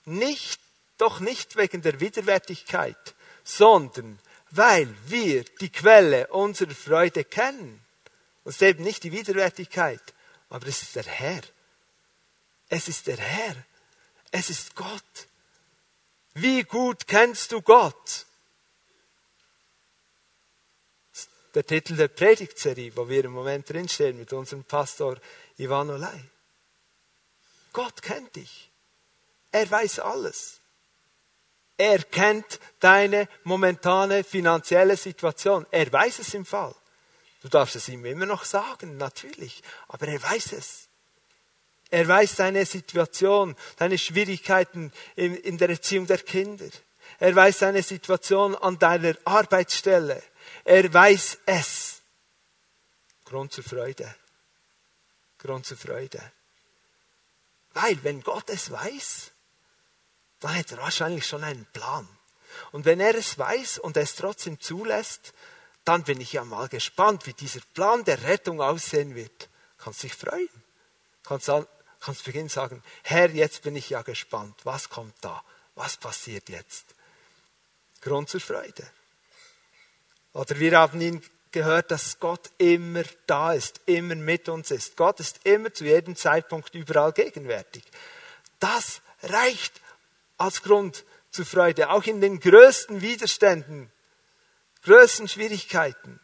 nicht, 0.04 0.60
doch 0.98 1.20
nicht 1.20 1.54
wegen 1.54 1.80
der 1.80 2.00
Widerwärtigkeit, 2.00 3.14
sondern 3.44 4.18
weil 4.50 4.92
wir 5.04 5.44
die 5.60 5.70
Quelle 5.70 6.26
unserer 6.26 6.74
Freude 6.74 7.22
kennen. 7.22 7.85
Und 8.46 8.50
es 8.50 8.62
ist 8.62 8.62
eben 8.62 8.84
nicht 8.84 9.02
die 9.02 9.10
Widerwärtigkeit, 9.10 10.00
aber 10.50 10.68
es 10.68 10.80
ist 10.80 10.94
der 10.94 11.02
Herr. 11.02 11.42
Es 12.68 12.86
ist 12.86 13.08
der 13.08 13.16
Herr. 13.16 13.56
Es 14.30 14.50
ist 14.50 14.76
Gott. 14.76 15.26
Wie 16.34 16.62
gut 16.62 17.08
kennst 17.08 17.50
du 17.50 17.60
Gott? 17.60 18.24
Der 21.56 21.66
Titel 21.66 21.96
der 21.96 22.06
Predigtserie, 22.06 22.94
wo 22.94 23.08
wir 23.08 23.24
im 23.24 23.32
Moment 23.32 23.68
drinstehen 23.68 24.16
mit 24.16 24.32
unserem 24.32 24.62
Pastor 24.62 25.16
Ivan 25.58 25.90
Olay. 25.90 26.20
Gott 27.72 28.00
kennt 28.00 28.36
dich. 28.36 28.70
Er 29.50 29.68
weiß 29.68 29.98
alles. 29.98 30.60
Er 31.76 31.98
kennt 32.04 32.60
deine 32.78 33.28
momentane 33.42 34.22
finanzielle 34.22 34.96
Situation. 34.96 35.66
Er 35.72 35.92
weiß 35.92 36.20
es 36.20 36.32
im 36.32 36.46
Fall. 36.46 36.76
Du 37.46 37.50
darfst 37.50 37.76
es 37.76 37.88
ihm 37.88 38.04
immer 38.04 38.26
noch 38.26 38.44
sagen, 38.44 38.96
natürlich, 38.96 39.62
aber 39.86 40.08
er 40.08 40.20
weiß 40.20 40.50
es. 40.54 40.88
Er 41.90 42.08
weiß 42.08 42.34
deine 42.34 42.66
Situation, 42.66 43.54
deine 43.76 43.98
Schwierigkeiten 43.98 44.92
in, 45.14 45.36
in 45.36 45.56
der 45.56 45.70
Erziehung 45.70 46.08
der 46.08 46.18
Kinder. 46.18 46.68
Er 47.20 47.36
weiß 47.36 47.58
deine 47.58 47.84
Situation 47.84 48.56
an 48.56 48.80
deiner 48.80 49.14
Arbeitsstelle. 49.24 50.20
Er 50.64 50.92
weiß 50.92 51.38
es. 51.46 52.02
Grund 53.24 53.52
zur 53.52 53.62
Freude. 53.62 54.12
Grund 55.38 55.66
zur 55.66 55.76
Freude. 55.76 56.32
Weil, 57.74 58.02
wenn 58.02 58.24
Gott 58.24 58.50
es 58.50 58.72
weiß, 58.72 59.30
dann 60.40 60.58
hat 60.58 60.72
er 60.72 60.78
wahrscheinlich 60.78 61.24
schon 61.24 61.44
einen 61.44 61.66
Plan. 61.66 62.08
Und 62.72 62.86
wenn 62.86 62.98
er 62.98 63.14
es 63.14 63.38
weiß 63.38 63.78
und 63.78 63.96
es 63.96 64.16
trotzdem 64.16 64.58
zulässt, 64.58 65.32
dann 65.86 66.02
bin 66.02 66.20
ich 66.20 66.32
ja 66.32 66.44
mal 66.44 66.68
gespannt, 66.68 67.26
wie 67.26 67.32
dieser 67.32 67.60
Plan 67.72 68.04
der 68.04 68.24
Rettung 68.24 68.60
aussehen 68.60 69.14
wird. 69.14 69.48
Kannst 69.78 70.02
dich 70.02 70.14
freuen. 70.14 70.48
Kannst, 71.22 71.50
kannst 72.00 72.24
beginnen 72.24 72.48
sagen, 72.48 72.82
Herr, 73.04 73.30
jetzt 73.30 73.62
bin 73.62 73.76
ich 73.76 73.88
ja 73.88 74.02
gespannt. 74.02 74.54
Was 74.64 74.90
kommt 74.90 75.14
da? 75.20 75.42
Was 75.76 75.96
passiert 75.96 76.48
jetzt? 76.48 76.86
Grund 78.00 78.28
zur 78.28 78.40
Freude. 78.40 78.84
Oder 80.32 80.58
wir 80.58 80.76
haben 80.76 81.00
ihn 81.00 81.22
gehört, 81.52 81.92
dass 81.92 82.18
Gott 82.18 82.50
immer 82.58 83.04
da 83.28 83.52
ist, 83.52 83.80
immer 83.86 84.16
mit 84.16 84.48
uns 84.48 84.72
ist. 84.72 84.96
Gott 84.96 85.20
ist 85.20 85.38
immer 85.44 85.72
zu 85.72 85.84
jedem 85.84 86.16
Zeitpunkt 86.16 86.74
überall 86.74 87.12
gegenwärtig. 87.12 87.84
Das 88.58 89.00
reicht 89.22 89.80
als 90.36 90.64
Grund 90.64 91.04
zur 91.30 91.46
Freude, 91.46 91.90
auch 91.90 92.04
in 92.04 92.20
den 92.20 92.40
größten 92.40 93.02
Widerständen 93.02 93.92
größten 94.86 95.28
Schwierigkeiten. 95.28 96.20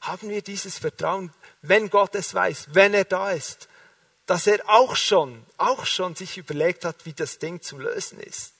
Haben 0.00 0.30
wir 0.30 0.40
dieses 0.40 0.78
Vertrauen, 0.78 1.32
wenn 1.60 1.90
Gott 1.90 2.14
es 2.14 2.32
weiß, 2.32 2.68
wenn 2.70 2.94
er 2.94 3.04
da 3.04 3.32
ist, 3.32 3.68
dass 4.24 4.46
er 4.46 4.60
auch 4.68 4.96
schon, 4.96 5.44
auch 5.56 5.84
schon 5.84 6.14
sich 6.14 6.38
überlegt 6.38 6.84
hat, 6.84 7.04
wie 7.04 7.12
das 7.12 7.38
Ding 7.38 7.60
zu 7.60 7.78
lösen 7.78 8.20
ist. 8.20 8.54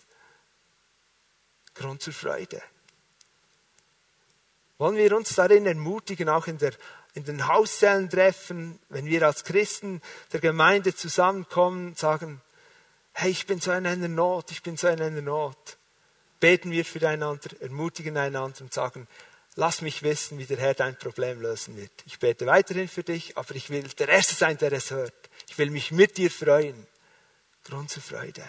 Grund 1.74 2.02
zur 2.02 2.12
Freude. 2.12 2.60
Wollen 4.78 4.96
wir 4.96 5.16
uns 5.16 5.34
darin 5.34 5.66
ermutigen, 5.66 6.28
auch 6.28 6.48
in, 6.48 6.58
der, 6.58 6.72
in 7.14 7.24
den 7.24 7.46
Hauszellen 7.46 8.10
treffen, 8.10 8.80
wenn 8.88 9.06
wir 9.06 9.24
als 9.24 9.44
Christen 9.44 10.02
der 10.32 10.40
Gemeinde 10.40 10.94
zusammenkommen, 10.94 11.94
sagen, 11.94 12.42
hey, 13.12 13.30
ich 13.30 13.46
bin 13.46 13.60
so 13.60 13.70
in 13.72 13.86
einer 13.86 14.08
Not, 14.08 14.50
ich 14.50 14.62
bin 14.62 14.76
so 14.76 14.88
in 14.88 15.00
einer 15.00 15.22
Not. 15.22 15.78
Beten 16.40 16.70
wir 16.70 16.84
füreinander, 16.84 17.50
ermutigen 17.60 18.16
einander 18.16 18.62
und 18.62 18.72
sagen, 18.72 19.06
lass 19.56 19.82
mich 19.82 20.02
wissen, 20.02 20.38
wie 20.38 20.46
der 20.46 20.58
Herr 20.58 20.74
dein 20.74 20.96
Problem 20.96 21.40
lösen 21.40 21.76
wird. 21.76 21.92
Ich 22.06 22.18
bete 22.18 22.46
weiterhin 22.46 22.88
für 22.88 23.02
dich, 23.02 23.36
aber 23.36 23.54
ich 23.54 23.68
will 23.70 23.86
der 23.88 24.08
Erste 24.08 24.34
sein, 24.34 24.56
der 24.56 24.72
es 24.72 24.90
hört. 24.90 25.12
Ich 25.48 25.58
will 25.58 25.70
mich 25.70 25.92
mit 25.92 26.16
dir 26.16 26.30
freuen. 26.30 26.86
Grund 27.64 27.90
zur 27.90 28.02
Freude. 28.02 28.44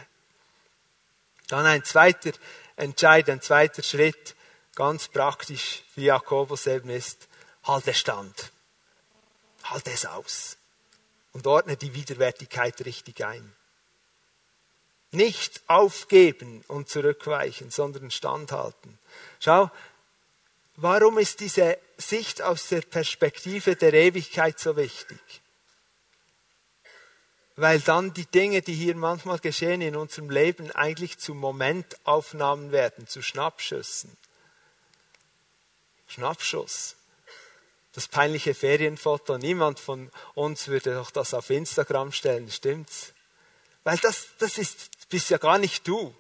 Dann 1.50 1.66
ein 1.66 1.84
zweiter 1.84 2.32
Entscheid, 2.78 3.30
ein 3.30 3.42
zweiter 3.42 3.84
Schritt, 3.84 4.36
ganz 4.74 5.10
praktisch, 5.10 5.84
wie 5.96 6.06
Jakobus 6.06 6.66
eben 6.68 6.89
ist, 6.89 7.28
halte 7.64 7.94
Stand. 7.94 8.52
Halte 9.66 9.92
es 9.92 10.06
aus. 10.06 10.58
Und 11.34 11.46
ordne 11.46 11.76
die 11.76 11.94
Widerwärtigkeit 11.94 12.84
richtig 12.86 13.24
ein. 13.26 13.54
Nicht 15.12 15.62
aufgeben 15.68 16.64
und 16.68 16.89
zurückweichen, 16.89 17.70
sondern 17.70 18.12
standhalten. 18.12 18.97
Schau, 19.39 19.70
warum 20.78 21.18
ist 21.18 21.41
diese 21.41 21.78
Sicht 21.97 22.41
aus 22.41 22.70
der 22.70 22.82
Perspektive 22.82 23.76
der 23.76 23.93
Ewigkeit 23.93 24.59
so 24.59 24.78
wichtig? 24.78 25.20
weil 27.62 27.80
dann 27.80 28.12
die 28.14 28.26
Dinge, 28.26 28.64
die 28.64 28.74
hier 28.74 28.95
manchmal 28.95 29.38
geschehen 29.38 29.82
in 29.82 29.95
unserem 29.95 30.32
Leben, 30.32 30.72
eigentlich 30.72 31.20
zu 31.20 31.36
Momentaufnahmen 31.36 32.72
werden, 32.72 33.07
zu 33.07 33.22
Schnappschüssen. 33.22 34.18
Schnappschuss. 36.07 36.95
Das 37.93 38.07
peinliche 38.07 38.55
Ferienfoto, 38.55 39.38
niemand 39.38 39.80
von 39.80 40.12
uns 40.34 40.70
würde 40.70 40.95
doch 40.95 41.12
das 41.12 41.34
auf 41.34 41.49
Instagram 41.49 42.12
stellen, 42.12 42.49
stimmt's? 42.49 43.14
Weil 43.84 43.97
das, 43.97 44.28
das 44.39 44.57
ist, 44.57 44.89
bist 45.12 45.30
ja 45.30 45.38
gar 45.38 45.59
nicht 45.59 45.88
du. 45.88 46.16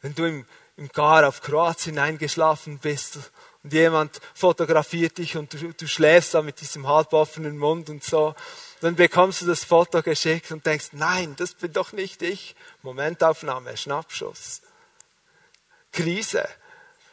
Wenn 0.00 0.14
du 0.16 0.24
im, 0.24 0.46
im 0.76 0.88
Gar 0.88 1.28
auf 1.28 1.40
Kroatien 1.40 1.98
eingeschlafen 1.98 2.78
bist 2.78 3.18
und 3.62 3.72
jemand 3.72 4.20
fotografiert 4.34 5.18
dich 5.18 5.36
und 5.36 5.52
du, 5.52 5.72
du 5.72 5.86
schläfst 5.86 6.34
da 6.34 6.42
mit 6.42 6.60
diesem 6.60 6.88
halboffenen 6.88 7.56
Mund 7.56 7.88
und 7.88 8.02
so 8.02 8.34
dann 8.80 8.96
bekommst 8.96 9.42
du 9.42 9.46
das 9.46 9.64
Foto 9.64 10.02
geschickt 10.02 10.50
und 10.50 10.64
denkst, 10.64 10.88
nein, 10.92 11.36
das 11.36 11.54
bin 11.54 11.72
doch 11.72 11.92
nicht 11.92 12.22
ich. 12.22 12.56
Momentaufnahme, 12.82 13.76
Schnappschuss. 13.76 14.62
Krise. 15.92 16.48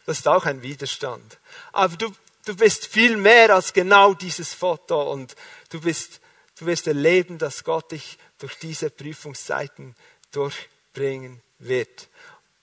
Das 0.05 0.19
ist 0.19 0.27
auch 0.27 0.45
ein 0.45 0.61
Widerstand. 0.61 1.37
Aber 1.73 1.97
du, 1.97 2.13
du 2.45 2.55
bist 2.55 2.87
viel 2.87 3.17
mehr 3.17 3.53
als 3.53 3.73
genau 3.73 4.13
dieses 4.13 4.53
Foto 4.53 5.11
und 5.11 5.35
du 5.69 5.81
bist, 5.81 6.21
du 6.57 6.65
wirst 6.65 6.87
erleben, 6.87 7.37
dass 7.37 7.65
Gott 7.65 7.91
dich 7.91 8.17
durch 8.39 8.57
diese 8.59 8.89
Prüfungszeiten 8.89 9.95
durchbringen 10.37 11.41
wird. 11.57 12.07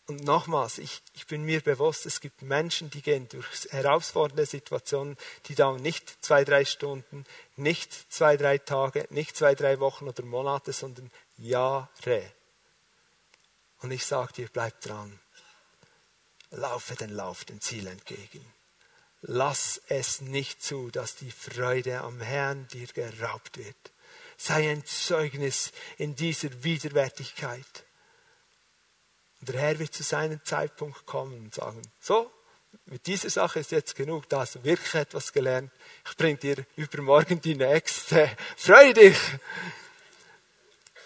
Und 0.06 0.22
nochmals, 0.22 0.78
ich, 0.78 1.02
ich 1.14 1.26
bin 1.26 1.44
mir 1.44 1.60
bewusst, 1.60 2.06
es 2.06 2.20
gibt 2.20 2.42
Menschen, 2.42 2.90
die 2.90 3.00
gehen 3.00 3.26
durch 3.30 3.66
herausfordernde 3.70 4.46
Situationen, 4.46 5.16
die 5.46 5.54
dauern 5.54 5.80
nicht 5.80 6.22
zwei, 6.22 6.44
drei 6.44 6.64
Stunden, 6.64 7.24
nicht 7.56 8.12
zwei, 8.12 8.36
drei 8.36 8.58
Tage, 8.58 9.06
nicht 9.10 9.36
zwei, 9.36 9.54
drei 9.54 9.80
Wochen 9.80 10.06
oder 10.06 10.22
Monate, 10.22 10.72
sondern 10.72 11.10
Jahre. 11.38 12.22
Und 13.80 13.90
ich 13.90 14.04
sage 14.04 14.34
dir, 14.34 14.48
bleib 14.52 14.80
dran. 14.82 15.18
Laufe 16.50 16.94
den 16.94 17.10
Lauf 17.10 17.44
dem 17.44 17.60
Ziel 17.60 17.86
entgegen. 17.86 18.44
Lass 19.22 19.80
es 19.88 20.20
nicht 20.20 20.62
zu, 20.62 20.90
dass 20.90 21.16
die 21.16 21.30
Freude 21.30 22.02
am 22.02 22.20
Herrn 22.20 22.68
dir 22.68 22.86
geraubt 22.88 23.56
wird. 23.56 23.76
Sei 24.36 24.70
ein 24.70 24.84
Zeugnis 24.84 25.72
in 25.98 26.14
dieser 26.14 26.64
Widerwärtigkeit. 26.64 27.84
Und 29.40 29.50
der 29.50 29.60
Herr 29.60 29.78
wird 29.78 29.92
zu 29.92 30.02
seinem 30.02 30.42
Zeitpunkt 30.44 31.06
kommen 31.06 31.44
und 31.44 31.54
sagen, 31.54 31.82
so, 32.00 32.30
mit 32.86 33.06
dieser 33.06 33.30
Sache 33.30 33.60
ist 33.60 33.70
jetzt 33.70 33.94
genug, 33.94 34.28
da 34.28 34.40
hast 34.40 34.56
du 34.56 34.64
wirklich 34.64 34.94
etwas 34.94 35.32
gelernt. 35.32 35.70
Ich 36.08 36.16
bringe 36.16 36.38
dir 36.38 36.66
übermorgen 36.76 37.40
die 37.40 37.54
nächste. 37.54 38.30
Freu 38.56 38.92
dich! 38.92 39.18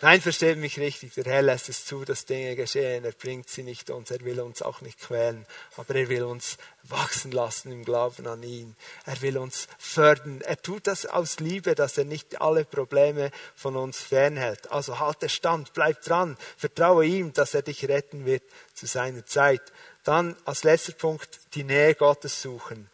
Nein, 0.00 0.20
versteht 0.20 0.58
mich 0.58 0.78
richtig. 0.78 1.14
Der 1.14 1.24
Herr 1.24 1.42
lässt 1.42 1.68
es 1.68 1.84
zu, 1.84 2.04
dass 2.04 2.24
Dinge 2.24 2.54
geschehen. 2.54 3.04
Er 3.04 3.10
bringt 3.10 3.48
sie 3.48 3.64
nicht 3.64 3.90
uns. 3.90 4.12
Er 4.12 4.20
will 4.20 4.38
uns 4.40 4.62
auch 4.62 4.80
nicht 4.80 5.00
quälen. 5.00 5.44
Aber 5.76 5.92
er 5.96 6.08
will 6.08 6.22
uns 6.22 6.56
wachsen 6.84 7.32
lassen 7.32 7.72
im 7.72 7.84
Glauben 7.84 8.28
an 8.28 8.44
ihn. 8.44 8.76
Er 9.06 9.20
will 9.22 9.36
uns 9.38 9.66
fördern. 9.76 10.40
Er 10.42 10.62
tut 10.62 10.86
das 10.86 11.04
aus 11.04 11.40
Liebe, 11.40 11.74
dass 11.74 11.98
er 11.98 12.04
nicht 12.04 12.40
alle 12.40 12.64
Probleme 12.64 13.32
von 13.56 13.74
uns 13.74 13.98
fernhält. 13.98 14.70
Also 14.70 15.00
halte 15.00 15.28
stand, 15.28 15.72
bleib 15.72 16.00
dran. 16.02 16.36
Vertraue 16.56 17.04
ihm, 17.04 17.32
dass 17.32 17.54
er 17.54 17.62
dich 17.62 17.88
retten 17.88 18.24
wird 18.24 18.44
zu 18.74 18.86
seiner 18.86 19.26
Zeit. 19.26 19.62
Dann 20.04 20.36
als 20.44 20.62
letzter 20.62 20.92
Punkt 20.92 21.40
die 21.54 21.64
Nähe 21.64 21.96
Gottes 21.96 22.40
suchen. 22.40 22.88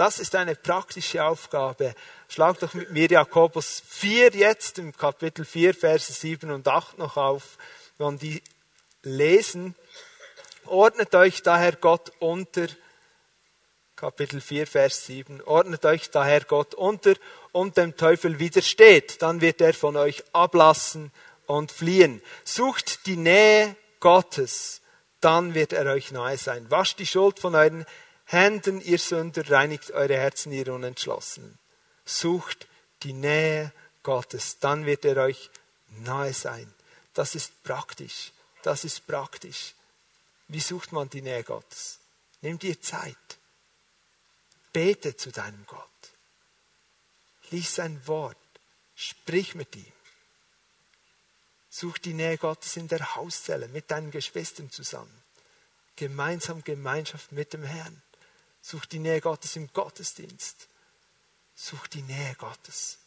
Das 0.00 0.18
ist 0.18 0.34
eine 0.34 0.54
praktische 0.54 1.22
Aufgabe. 1.22 1.94
Schlag 2.26 2.58
doch 2.58 2.72
mit 2.72 2.90
mir 2.90 3.06
Jakobus 3.06 3.82
4 3.86 4.30
jetzt 4.30 4.78
im 4.78 4.96
Kapitel 4.96 5.44
4, 5.44 5.74
Verse 5.74 6.10
7 6.10 6.50
und 6.50 6.66
8 6.66 6.96
noch 6.96 7.18
auf. 7.18 7.58
Wenn 7.98 8.16
die 8.16 8.42
lesen, 9.02 9.74
ordnet 10.64 11.14
euch 11.14 11.42
daher 11.42 11.72
Gott 11.72 12.12
unter, 12.18 12.68
Kapitel 13.94 14.40
4, 14.40 14.66
Vers 14.66 15.04
7, 15.04 15.42
ordnet 15.42 15.84
euch 15.84 16.10
daher 16.10 16.44
Gott 16.44 16.72
unter 16.72 17.12
und 17.52 17.76
dem 17.76 17.94
Teufel 17.94 18.38
widersteht, 18.38 19.20
dann 19.20 19.42
wird 19.42 19.60
er 19.60 19.74
von 19.74 19.98
euch 19.98 20.24
ablassen 20.32 21.12
und 21.44 21.72
fliehen. 21.72 22.22
Sucht 22.42 23.04
die 23.04 23.18
Nähe 23.18 23.76
Gottes, 24.00 24.80
dann 25.20 25.52
wird 25.52 25.74
er 25.74 25.92
euch 25.92 26.10
nahe 26.10 26.38
sein. 26.38 26.70
Wascht 26.70 27.00
die 27.00 27.06
Schuld 27.06 27.38
von 27.38 27.54
euren 27.54 27.84
Händen, 28.32 28.80
ihr 28.80 29.00
Sünder, 29.00 29.50
reinigt 29.50 29.90
eure 29.90 30.14
Herzen, 30.16 30.52
ihr 30.52 30.72
Unentschlossenen. 30.72 31.58
Sucht 32.04 32.68
die 33.02 33.12
Nähe 33.12 33.72
Gottes, 34.04 34.60
dann 34.60 34.86
wird 34.86 35.04
er 35.04 35.16
euch 35.16 35.50
nahe 35.88 36.32
sein. 36.32 36.72
Das 37.12 37.34
ist 37.34 37.64
praktisch. 37.64 38.30
Das 38.62 38.84
ist 38.84 39.04
praktisch. 39.08 39.74
Wie 40.46 40.60
sucht 40.60 40.92
man 40.92 41.10
die 41.10 41.22
Nähe 41.22 41.42
Gottes? 41.42 41.98
Nimm 42.40 42.56
dir 42.60 42.80
Zeit. 42.80 43.16
Bete 44.72 45.16
zu 45.16 45.32
deinem 45.32 45.66
Gott. 45.66 45.88
Lies 47.50 47.74
sein 47.74 48.00
Wort. 48.06 48.36
Sprich 48.94 49.56
mit 49.56 49.74
ihm. 49.74 49.92
Such 51.68 51.98
die 51.98 52.14
Nähe 52.14 52.38
Gottes 52.38 52.76
in 52.76 52.86
der 52.86 53.16
Hauszelle 53.16 53.66
mit 53.66 53.90
deinen 53.90 54.12
Geschwistern 54.12 54.70
zusammen. 54.70 55.20
Gemeinsam 55.96 56.62
Gemeinschaft 56.62 57.32
mit 57.32 57.54
dem 57.54 57.64
Herrn. 57.64 58.00
Such 58.62 58.86
die 58.86 58.98
Nähe 58.98 59.20
Gottes 59.20 59.56
im 59.56 59.72
Gottesdienst. 59.72 60.68
Such 61.54 61.86
die 61.88 62.02
Nähe 62.02 62.34
Gottes. 62.36 62.98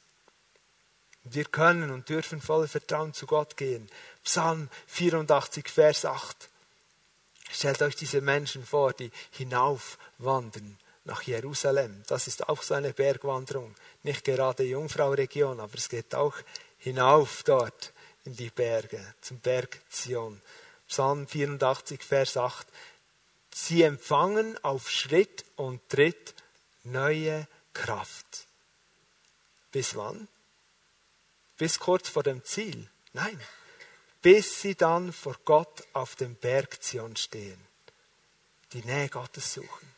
Wir 1.24 1.46
können 1.46 1.92
und 1.92 2.10
dürfen 2.10 2.42
voller 2.42 2.68
Vertrauen 2.68 3.14
zu 3.14 3.26
Gott 3.26 3.56
gehen. 3.56 3.90
Psalm 4.24 4.70
84, 4.88 5.70
Vers 5.70 6.06
8. 6.06 6.50
Stellt 7.50 7.82
euch 7.82 7.96
diese 7.96 8.20
Menschen 8.20 8.66
vor, 8.66 8.94
die 8.94 9.12
hinaufwandern 9.32 10.78
nach 11.06 11.22
Jerusalem. 11.24 12.04
Das 12.08 12.28
ist 12.28 12.50
auch 12.50 12.62
so 12.62 12.74
eine 12.74 12.94
Bergwanderung. 12.94 13.76
Nicht 14.04 14.26
gerade 14.26 14.64
Jungfrau-Region, 14.64 15.60
aber 15.60 15.76
es 15.76 15.88
geht 15.88 16.14
auch 16.16 16.36
hinauf 16.78 17.44
dort 17.44 17.94
in 18.26 18.36
die 18.36 18.50
Berge, 18.50 19.00
zum 19.22 19.40
Berg 19.40 19.80
Zion. 19.90 20.42
Psalm 20.88 21.28
84, 21.28 22.02
Vers 22.02 22.38
8. 22.38 22.68
Sie 23.54 23.84
empfangen 23.84 24.62
auf 24.64 24.90
Schritt 24.90 25.46
und 25.56 25.88
Tritt 25.88 26.34
neue 26.84 27.48
Kraft. 27.74 28.48
Bis 29.72 29.96
wann? 29.96 30.28
Bis 31.58 31.80
kurz 31.80 32.10
vor 32.10 32.24
dem 32.24 32.44
Ziel? 32.44 32.90
Nein. 33.14 33.40
Bis 34.22 34.62
sie 34.62 34.76
dann 34.76 35.14
vor 35.14 35.38
Gott 35.46 35.84
auf 35.94 36.16
dem 36.16 36.36
Berg 36.36 36.82
Zion 36.82 37.16
stehen. 37.16 37.60
Die 38.74 38.84
Nähe 38.86 39.10
Gottes 39.10 39.54
suchen. 39.54 39.94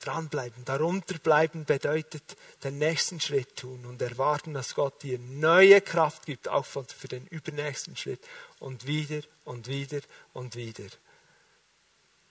Dranbleiben, 0.00 0.66
darunter 0.66 1.18
bleiben 1.18 1.64
bedeutet 1.64 2.36
den 2.62 2.76
nächsten 2.76 3.20
Schritt 3.20 3.56
tun 3.56 3.86
und 3.86 4.02
erwarten, 4.02 4.52
dass 4.52 4.74
Gott 4.74 5.02
dir 5.02 5.18
neue 5.18 5.80
Kraft 5.80 6.26
gibt, 6.26 6.48
auch 6.48 6.66
für 6.66 7.08
den 7.08 7.26
übernächsten 7.28 7.96
Schritt 7.96 8.20
und 8.58 8.86
wieder 8.86 9.26
und 9.44 9.66
wieder 9.66 10.00
und 10.34 10.56
wieder. 10.56 10.84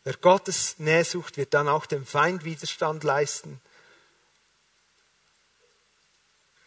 Wer 0.04 0.18
Gottes 0.18 0.80
Nähe 0.80 1.06
sucht, 1.06 1.38
wird 1.38 1.54
dann 1.54 1.68
auch 1.68 1.86
dem 1.86 2.06
Feind 2.06 2.44
Widerstand 2.44 3.04
leisten 3.04 3.62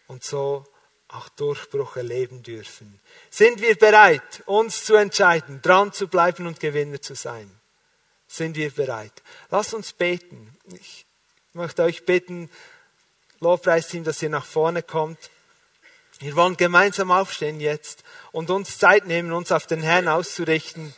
und 0.06 0.24
so 0.24 0.64
auch 1.08 1.28
Durchbruch 1.30 1.96
erleben 1.96 2.42
dürfen. 2.42 3.00
Sind 3.30 3.60
wir 3.60 3.76
bereit, 3.76 4.42
uns 4.46 4.84
zu 4.84 4.94
entscheiden, 4.94 5.62
dran 5.62 5.92
zu 5.92 6.08
bleiben 6.08 6.46
und 6.46 6.60
Gewinner 6.60 7.00
zu 7.00 7.14
sein? 7.14 7.50
Sind 8.26 8.56
wir 8.56 8.70
bereit? 8.70 9.22
Lasst 9.50 9.74
uns 9.74 9.92
beten. 9.92 10.56
Ich 10.72 11.06
möchte 11.52 11.82
euch 11.82 12.04
bitten, 12.04 12.50
Lobpreisteam, 13.40 14.02
dass 14.02 14.22
ihr 14.22 14.30
nach 14.30 14.44
vorne 14.44 14.82
kommt. 14.82 15.30
Wir 16.18 16.34
wollen 16.34 16.56
gemeinsam 16.56 17.10
aufstehen 17.10 17.60
jetzt 17.60 18.02
und 18.32 18.50
uns 18.50 18.78
Zeit 18.78 19.06
nehmen, 19.06 19.32
uns 19.32 19.52
auf 19.52 19.66
den 19.66 19.82
Herrn 19.82 20.08
auszurichten. 20.08 20.94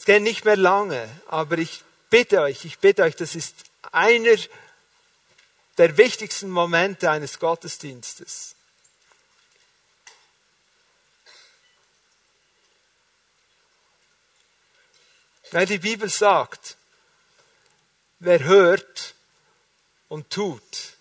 Es 0.00 0.06
geht 0.06 0.22
nicht 0.22 0.46
mehr 0.46 0.56
lange, 0.56 1.10
aber 1.26 1.58
ich 1.58 1.84
bitte 2.08 2.40
euch, 2.40 2.64
ich 2.64 2.78
bitte 2.78 3.02
euch, 3.02 3.16
das 3.16 3.34
ist 3.34 3.54
einer 3.92 4.34
der 5.76 5.98
wichtigsten 5.98 6.48
Momente 6.48 7.10
eines 7.10 7.38
Gottesdienstes. 7.38 8.54
Weil 15.50 15.66
die 15.66 15.76
Bibel 15.76 16.08
sagt, 16.08 16.78
wer 18.20 18.42
hört 18.42 19.14
und 20.08 20.30
tut, 20.30 20.96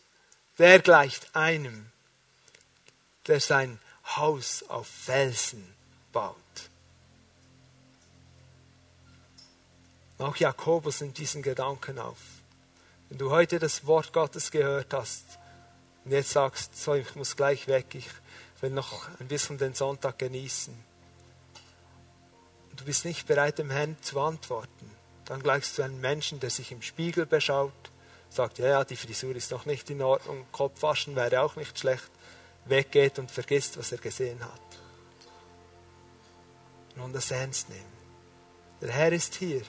der 0.58 0.80
gleicht 0.80 1.38
einem, 1.38 1.90
der 3.28 3.40
sein 3.40 3.80
Haus 4.18 4.64
auf 4.64 4.90
Felsen 4.90 5.74
baut. 6.12 6.69
Auch 10.20 10.36
Jakobus 10.36 11.00
nimmt 11.00 11.18
diesen 11.18 11.42
Gedanken 11.42 11.98
auf. 11.98 12.18
Wenn 13.08 13.18
du 13.18 13.32
heute 13.32 13.58
das 13.58 13.88
Wort 13.88 14.12
Gottes 14.12 14.52
gehört 14.52 14.94
hast 14.94 15.24
und 16.04 16.12
jetzt 16.12 16.32
sagst, 16.32 16.76
so, 16.76 16.94
ich 16.94 17.16
muss 17.16 17.38
gleich 17.38 17.68
weg, 17.68 17.96
ich 17.96 18.08
will 18.60 18.70
noch 18.70 19.08
ein 19.20 19.30
bisschen 19.30 19.58
den 19.58 19.74
Sonntag 19.74 20.20
genießen. 20.20 20.74
Und 22.70 22.80
du 22.80 22.84
bist 22.84 23.06
nicht 23.06 23.28
bereit, 23.28 23.60
dem 23.60 23.72
Herrn 23.72 23.96
zu 24.02 24.20
antworten, 24.20 24.92
dann 25.24 25.42
gleichst 25.42 25.78
du 25.78 25.84
einem 25.84 26.02
Menschen, 26.02 26.42
der 26.42 26.50
sich 26.50 26.74
im 26.74 26.82
Spiegel 26.82 27.26
beschaut, 27.26 27.72
sagt, 28.30 28.60
ja, 28.60 28.68
ja, 28.68 28.84
die 28.84 28.98
Frisur 28.98 29.36
ist 29.38 29.52
noch 29.52 29.66
nicht 29.66 29.90
in 29.90 30.02
Ordnung, 30.02 30.46
Kopf 30.52 30.82
waschen 30.82 31.16
wäre 31.16 31.42
auch 31.42 31.56
nicht 31.56 31.80
schlecht, 31.80 32.12
weggeht 32.66 33.20
und 33.20 33.32
vergisst, 33.32 33.78
was 33.78 33.94
er 33.94 34.00
gesehen 34.00 34.44
hat. 34.44 34.62
Nun 36.98 37.14
das 37.14 37.32
ernst 37.32 37.70
nehmen. 37.70 37.94
Der 38.82 38.92
Herr 38.92 39.14
ist 39.14 39.36
hier. 39.36 39.64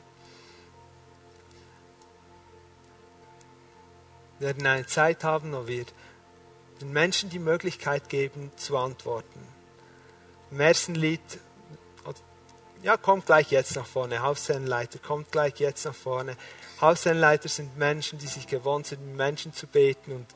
Werden 4.40 4.66
eine 4.66 4.86
Zeit 4.86 5.22
haben, 5.22 5.52
wo 5.52 5.66
wir 5.66 5.84
den 6.80 6.92
Menschen 6.92 7.30
die 7.30 7.38
Möglichkeit 7.38 8.08
geben, 8.08 8.50
zu 8.56 8.76
antworten. 8.76 9.40
Im 10.50 10.60
ersten 10.60 10.94
Lied, 10.94 11.20
ja, 12.82 12.96
kommt 12.96 13.26
gleich 13.26 13.50
jetzt 13.50 13.76
nach 13.76 13.86
vorne. 13.86 14.22
Hausherrenleiter, 14.22 14.98
kommt 14.98 15.30
gleich 15.30 15.60
jetzt 15.60 15.84
nach 15.84 15.94
vorne. 15.94 16.36
Hausherrenleiter 16.80 17.48
sind 17.48 17.76
Menschen, 17.76 18.18
die 18.18 18.26
sich 18.26 18.46
gewohnt 18.46 18.86
sind, 18.86 19.06
mit 19.06 19.16
Menschen 19.16 19.52
zu 19.52 19.66
beten 19.66 20.12
und 20.12 20.26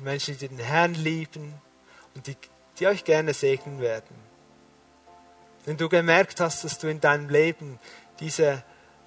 Menschen, 0.00 0.38
die 0.38 0.48
den 0.48 0.58
Herrn 0.58 0.94
lieben 0.94 1.54
und 2.14 2.26
die, 2.26 2.36
die 2.78 2.86
euch 2.86 3.04
gerne 3.04 3.34
segnen 3.34 3.80
werden. 3.80 4.16
Wenn 5.66 5.76
du 5.76 5.88
gemerkt 5.88 6.40
hast, 6.40 6.64
dass 6.64 6.78
du 6.78 6.88
in 6.88 7.00
deinem 7.00 7.28
Leben 7.28 7.78
diese, 8.20 8.64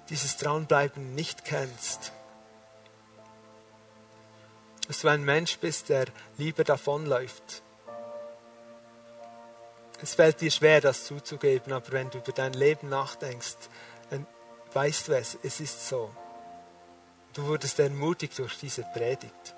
dieses 0.08 0.36
Dranbleiben 0.36 1.14
nicht 1.14 1.44
kennst, 1.44 2.12
dass 4.88 5.00
du 5.00 5.08
ein 5.08 5.22
Mensch 5.22 5.58
bist, 5.58 5.90
der 5.90 6.06
lieber 6.38 6.64
davonläuft. 6.64 7.62
Es 10.00 10.14
fällt 10.14 10.40
dir 10.40 10.50
schwer, 10.50 10.80
das 10.80 11.04
zuzugeben, 11.04 11.72
aber 11.72 11.92
wenn 11.92 12.08
du 12.08 12.18
über 12.18 12.32
dein 12.32 12.54
Leben 12.54 12.88
nachdenkst, 12.88 13.56
dann 14.10 14.26
weißt 14.72 15.08
du 15.08 15.16
es, 15.16 15.38
es 15.42 15.60
ist 15.60 15.88
so. 15.88 16.10
Du 17.34 17.44
wurdest 17.44 17.78
ermutigt 17.78 18.38
durch 18.38 18.58
diese 18.58 18.82
Predigt. 18.94 19.54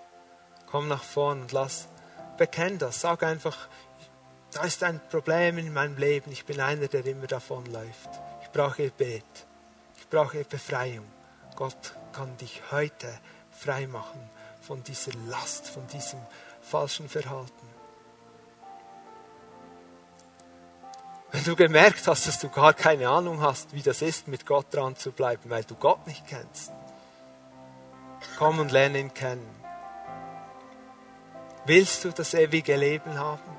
Komm 0.67 0.89
nach 0.89 1.05
vorn 1.05 1.43
und 1.43 1.53
lass, 1.53 1.87
bekenn 2.37 2.79
das, 2.79 3.01
sag 3.01 3.23
einfach, 3.23 3.69
da 4.51 4.65
ist 4.65 4.83
ein 4.83 5.01
Problem 5.11 5.59
in 5.59 5.73
meinem 5.73 5.97
Leben, 5.97 6.33
ich 6.33 6.45
bin 6.45 6.61
einer, 6.61 6.89
der 6.89 7.07
immer 7.07 7.29
davonläuft. 7.29 8.11
Ich 8.43 8.51
brauche 8.51 8.85
Gebet, 8.85 9.47
ich 9.97 10.09
brauche 10.09 10.45
Befreiung. 10.45 11.07
Gott 11.55 11.95
kann 12.13 12.37
dich 12.39 12.61
heute 12.73 13.17
frei 13.53 13.87
machen 13.87 14.29
von 14.71 14.85
dieser 14.85 15.11
Last, 15.27 15.67
von 15.67 15.85
diesem 15.89 16.21
falschen 16.61 17.09
Verhalten. 17.09 17.69
Wenn 21.33 21.43
du 21.43 21.57
gemerkt 21.57 22.07
hast, 22.07 22.29
dass 22.29 22.39
du 22.39 22.49
gar 22.49 22.73
keine 22.73 23.09
Ahnung 23.09 23.41
hast, 23.41 23.75
wie 23.75 23.83
das 23.83 24.01
ist, 24.01 24.29
mit 24.29 24.47
Gott 24.47 24.67
dran 24.73 24.95
zu 24.95 25.11
bleiben, 25.11 25.51
weil 25.51 25.65
du 25.65 25.75
Gott 25.75 26.07
nicht 26.07 26.25
kennst, 26.29 26.71
komm 28.39 28.61
und 28.61 28.71
lerne 28.71 29.01
ihn 29.01 29.13
kennen. 29.13 29.51
Willst 31.65 32.05
du 32.05 32.11
das 32.11 32.33
ewige 32.35 32.77
Leben 32.77 33.19
haben? 33.19 33.59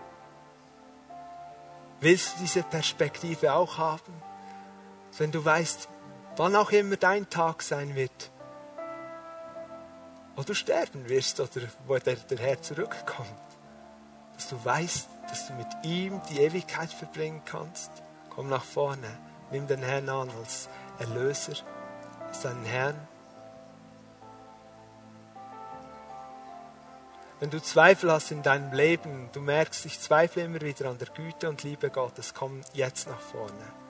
Willst 1.99 2.35
du 2.35 2.39
diese 2.39 2.63
Perspektive 2.63 3.51
auch 3.51 3.77
haben? 3.77 4.13
Wenn 5.17 5.33
du 5.33 5.43
weißt, 5.43 5.89
wann 6.37 6.55
auch 6.55 6.71
immer 6.71 6.95
dein 6.95 7.29
Tag 7.29 7.63
sein 7.63 7.95
wird, 7.95 8.31
wo 10.35 10.43
du 10.43 10.53
sterben 10.53 11.07
wirst 11.09 11.39
oder 11.39 11.67
wo 11.85 11.97
der, 11.97 12.15
der 12.15 12.37
Herr 12.39 12.61
zurückkommt. 12.61 13.29
Dass 14.35 14.49
du 14.49 14.63
weißt, 14.63 15.07
dass 15.29 15.47
du 15.47 15.53
mit 15.53 15.67
ihm 15.83 16.21
die 16.29 16.39
Ewigkeit 16.39 16.91
verbringen 16.91 17.41
kannst. 17.45 17.91
Komm 18.29 18.49
nach 18.49 18.63
vorne, 18.63 19.07
nimm 19.51 19.67
den 19.67 19.83
Herrn 19.83 20.09
an 20.09 20.29
als 20.39 20.69
Erlöser, 20.99 21.53
als 22.27 22.41
deinen 22.41 22.65
Herrn. 22.65 22.95
Wenn 27.39 27.49
du 27.49 27.59
Zweifel 27.59 28.11
hast 28.11 28.31
in 28.31 28.43
deinem 28.43 28.71
Leben, 28.71 29.29
du 29.33 29.41
merkst, 29.41 29.85
ich 29.87 29.99
zweifle 29.99 30.43
immer 30.43 30.61
wieder 30.61 30.89
an 30.89 30.99
der 30.99 31.07
Güte 31.07 31.49
und 31.49 31.63
Liebe 31.63 31.89
Gottes, 31.89 32.35
komm 32.35 32.61
jetzt 32.73 33.07
nach 33.07 33.19
vorne. 33.19 33.80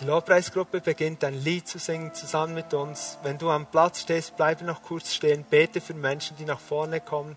Die 0.00 0.06
Lobpreisgruppe 0.06 0.80
beginnt 0.80 1.22
ein 1.24 1.34
Lied 1.34 1.68
zu 1.68 1.78
singen 1.78 2.14
zusammen 2.14 2.54
mit 2.54 2.72
uns. 2.72 3.18
Wenn 3.22 3.36
du 3.36 3.50
am 3.50 3.66
Platz 3.66 4.00
stehst, 4.00 4.34
bleibe 4.34 4.64
noch 4.64 4.82
kurz 4.82 5.12
stehen, 5.12 5.44
bete 5.44 5.82
für 5.82 5.92
Menschen, 5.92 6.38
die 6.38 6.46
nach 6.46 6.58
vorne 6.58 7.02
kommen. 7.02 7.36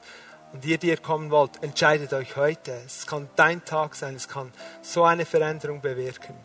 Und 0.53 0.64
ihr, 0.64 0.78
die 0.78 0.88
ihr 0.88 0.97
kommen 0.97 1.30
wollt, 1.30 1.61
entscheidet 1.61 2.14
euch 2.14 2.38
heute. 2.38 2.72
Es 2.86 3.05
kann 3.05 3.28
dein 3.36 3.66
Tag 3.66 3.95
sein, 3.95 4.16
es 4.16 4.30
kann 4.30 4.53
so 4.82 5.03
eine 5.03 5.26
Veränderung 5.26 5.82
bewirken. 5.82 6.36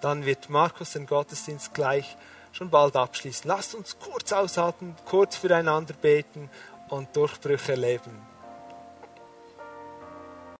Dann 0.00 0.26
wird 0.26 0.50
Markus 0.50 0.90
den 0.94 1.06
Gottesdienst 1.06 1.72
gleich 1.72 2.16
schon 2.50 2.70
bald 2.70 2.96
abschließen. 2.96 3.46
Lasst 3.46 3.76
uns 3.76 3.96
kurz 4.00 4.32
aushalten, 4.32 4.96
kurz 5.04 5.36
füreinander 5.36 5.94
beten 5.94 6.50
und 6.88 7.14
Durchbrüche 7.14 7.72
erleben. 7.72 8.29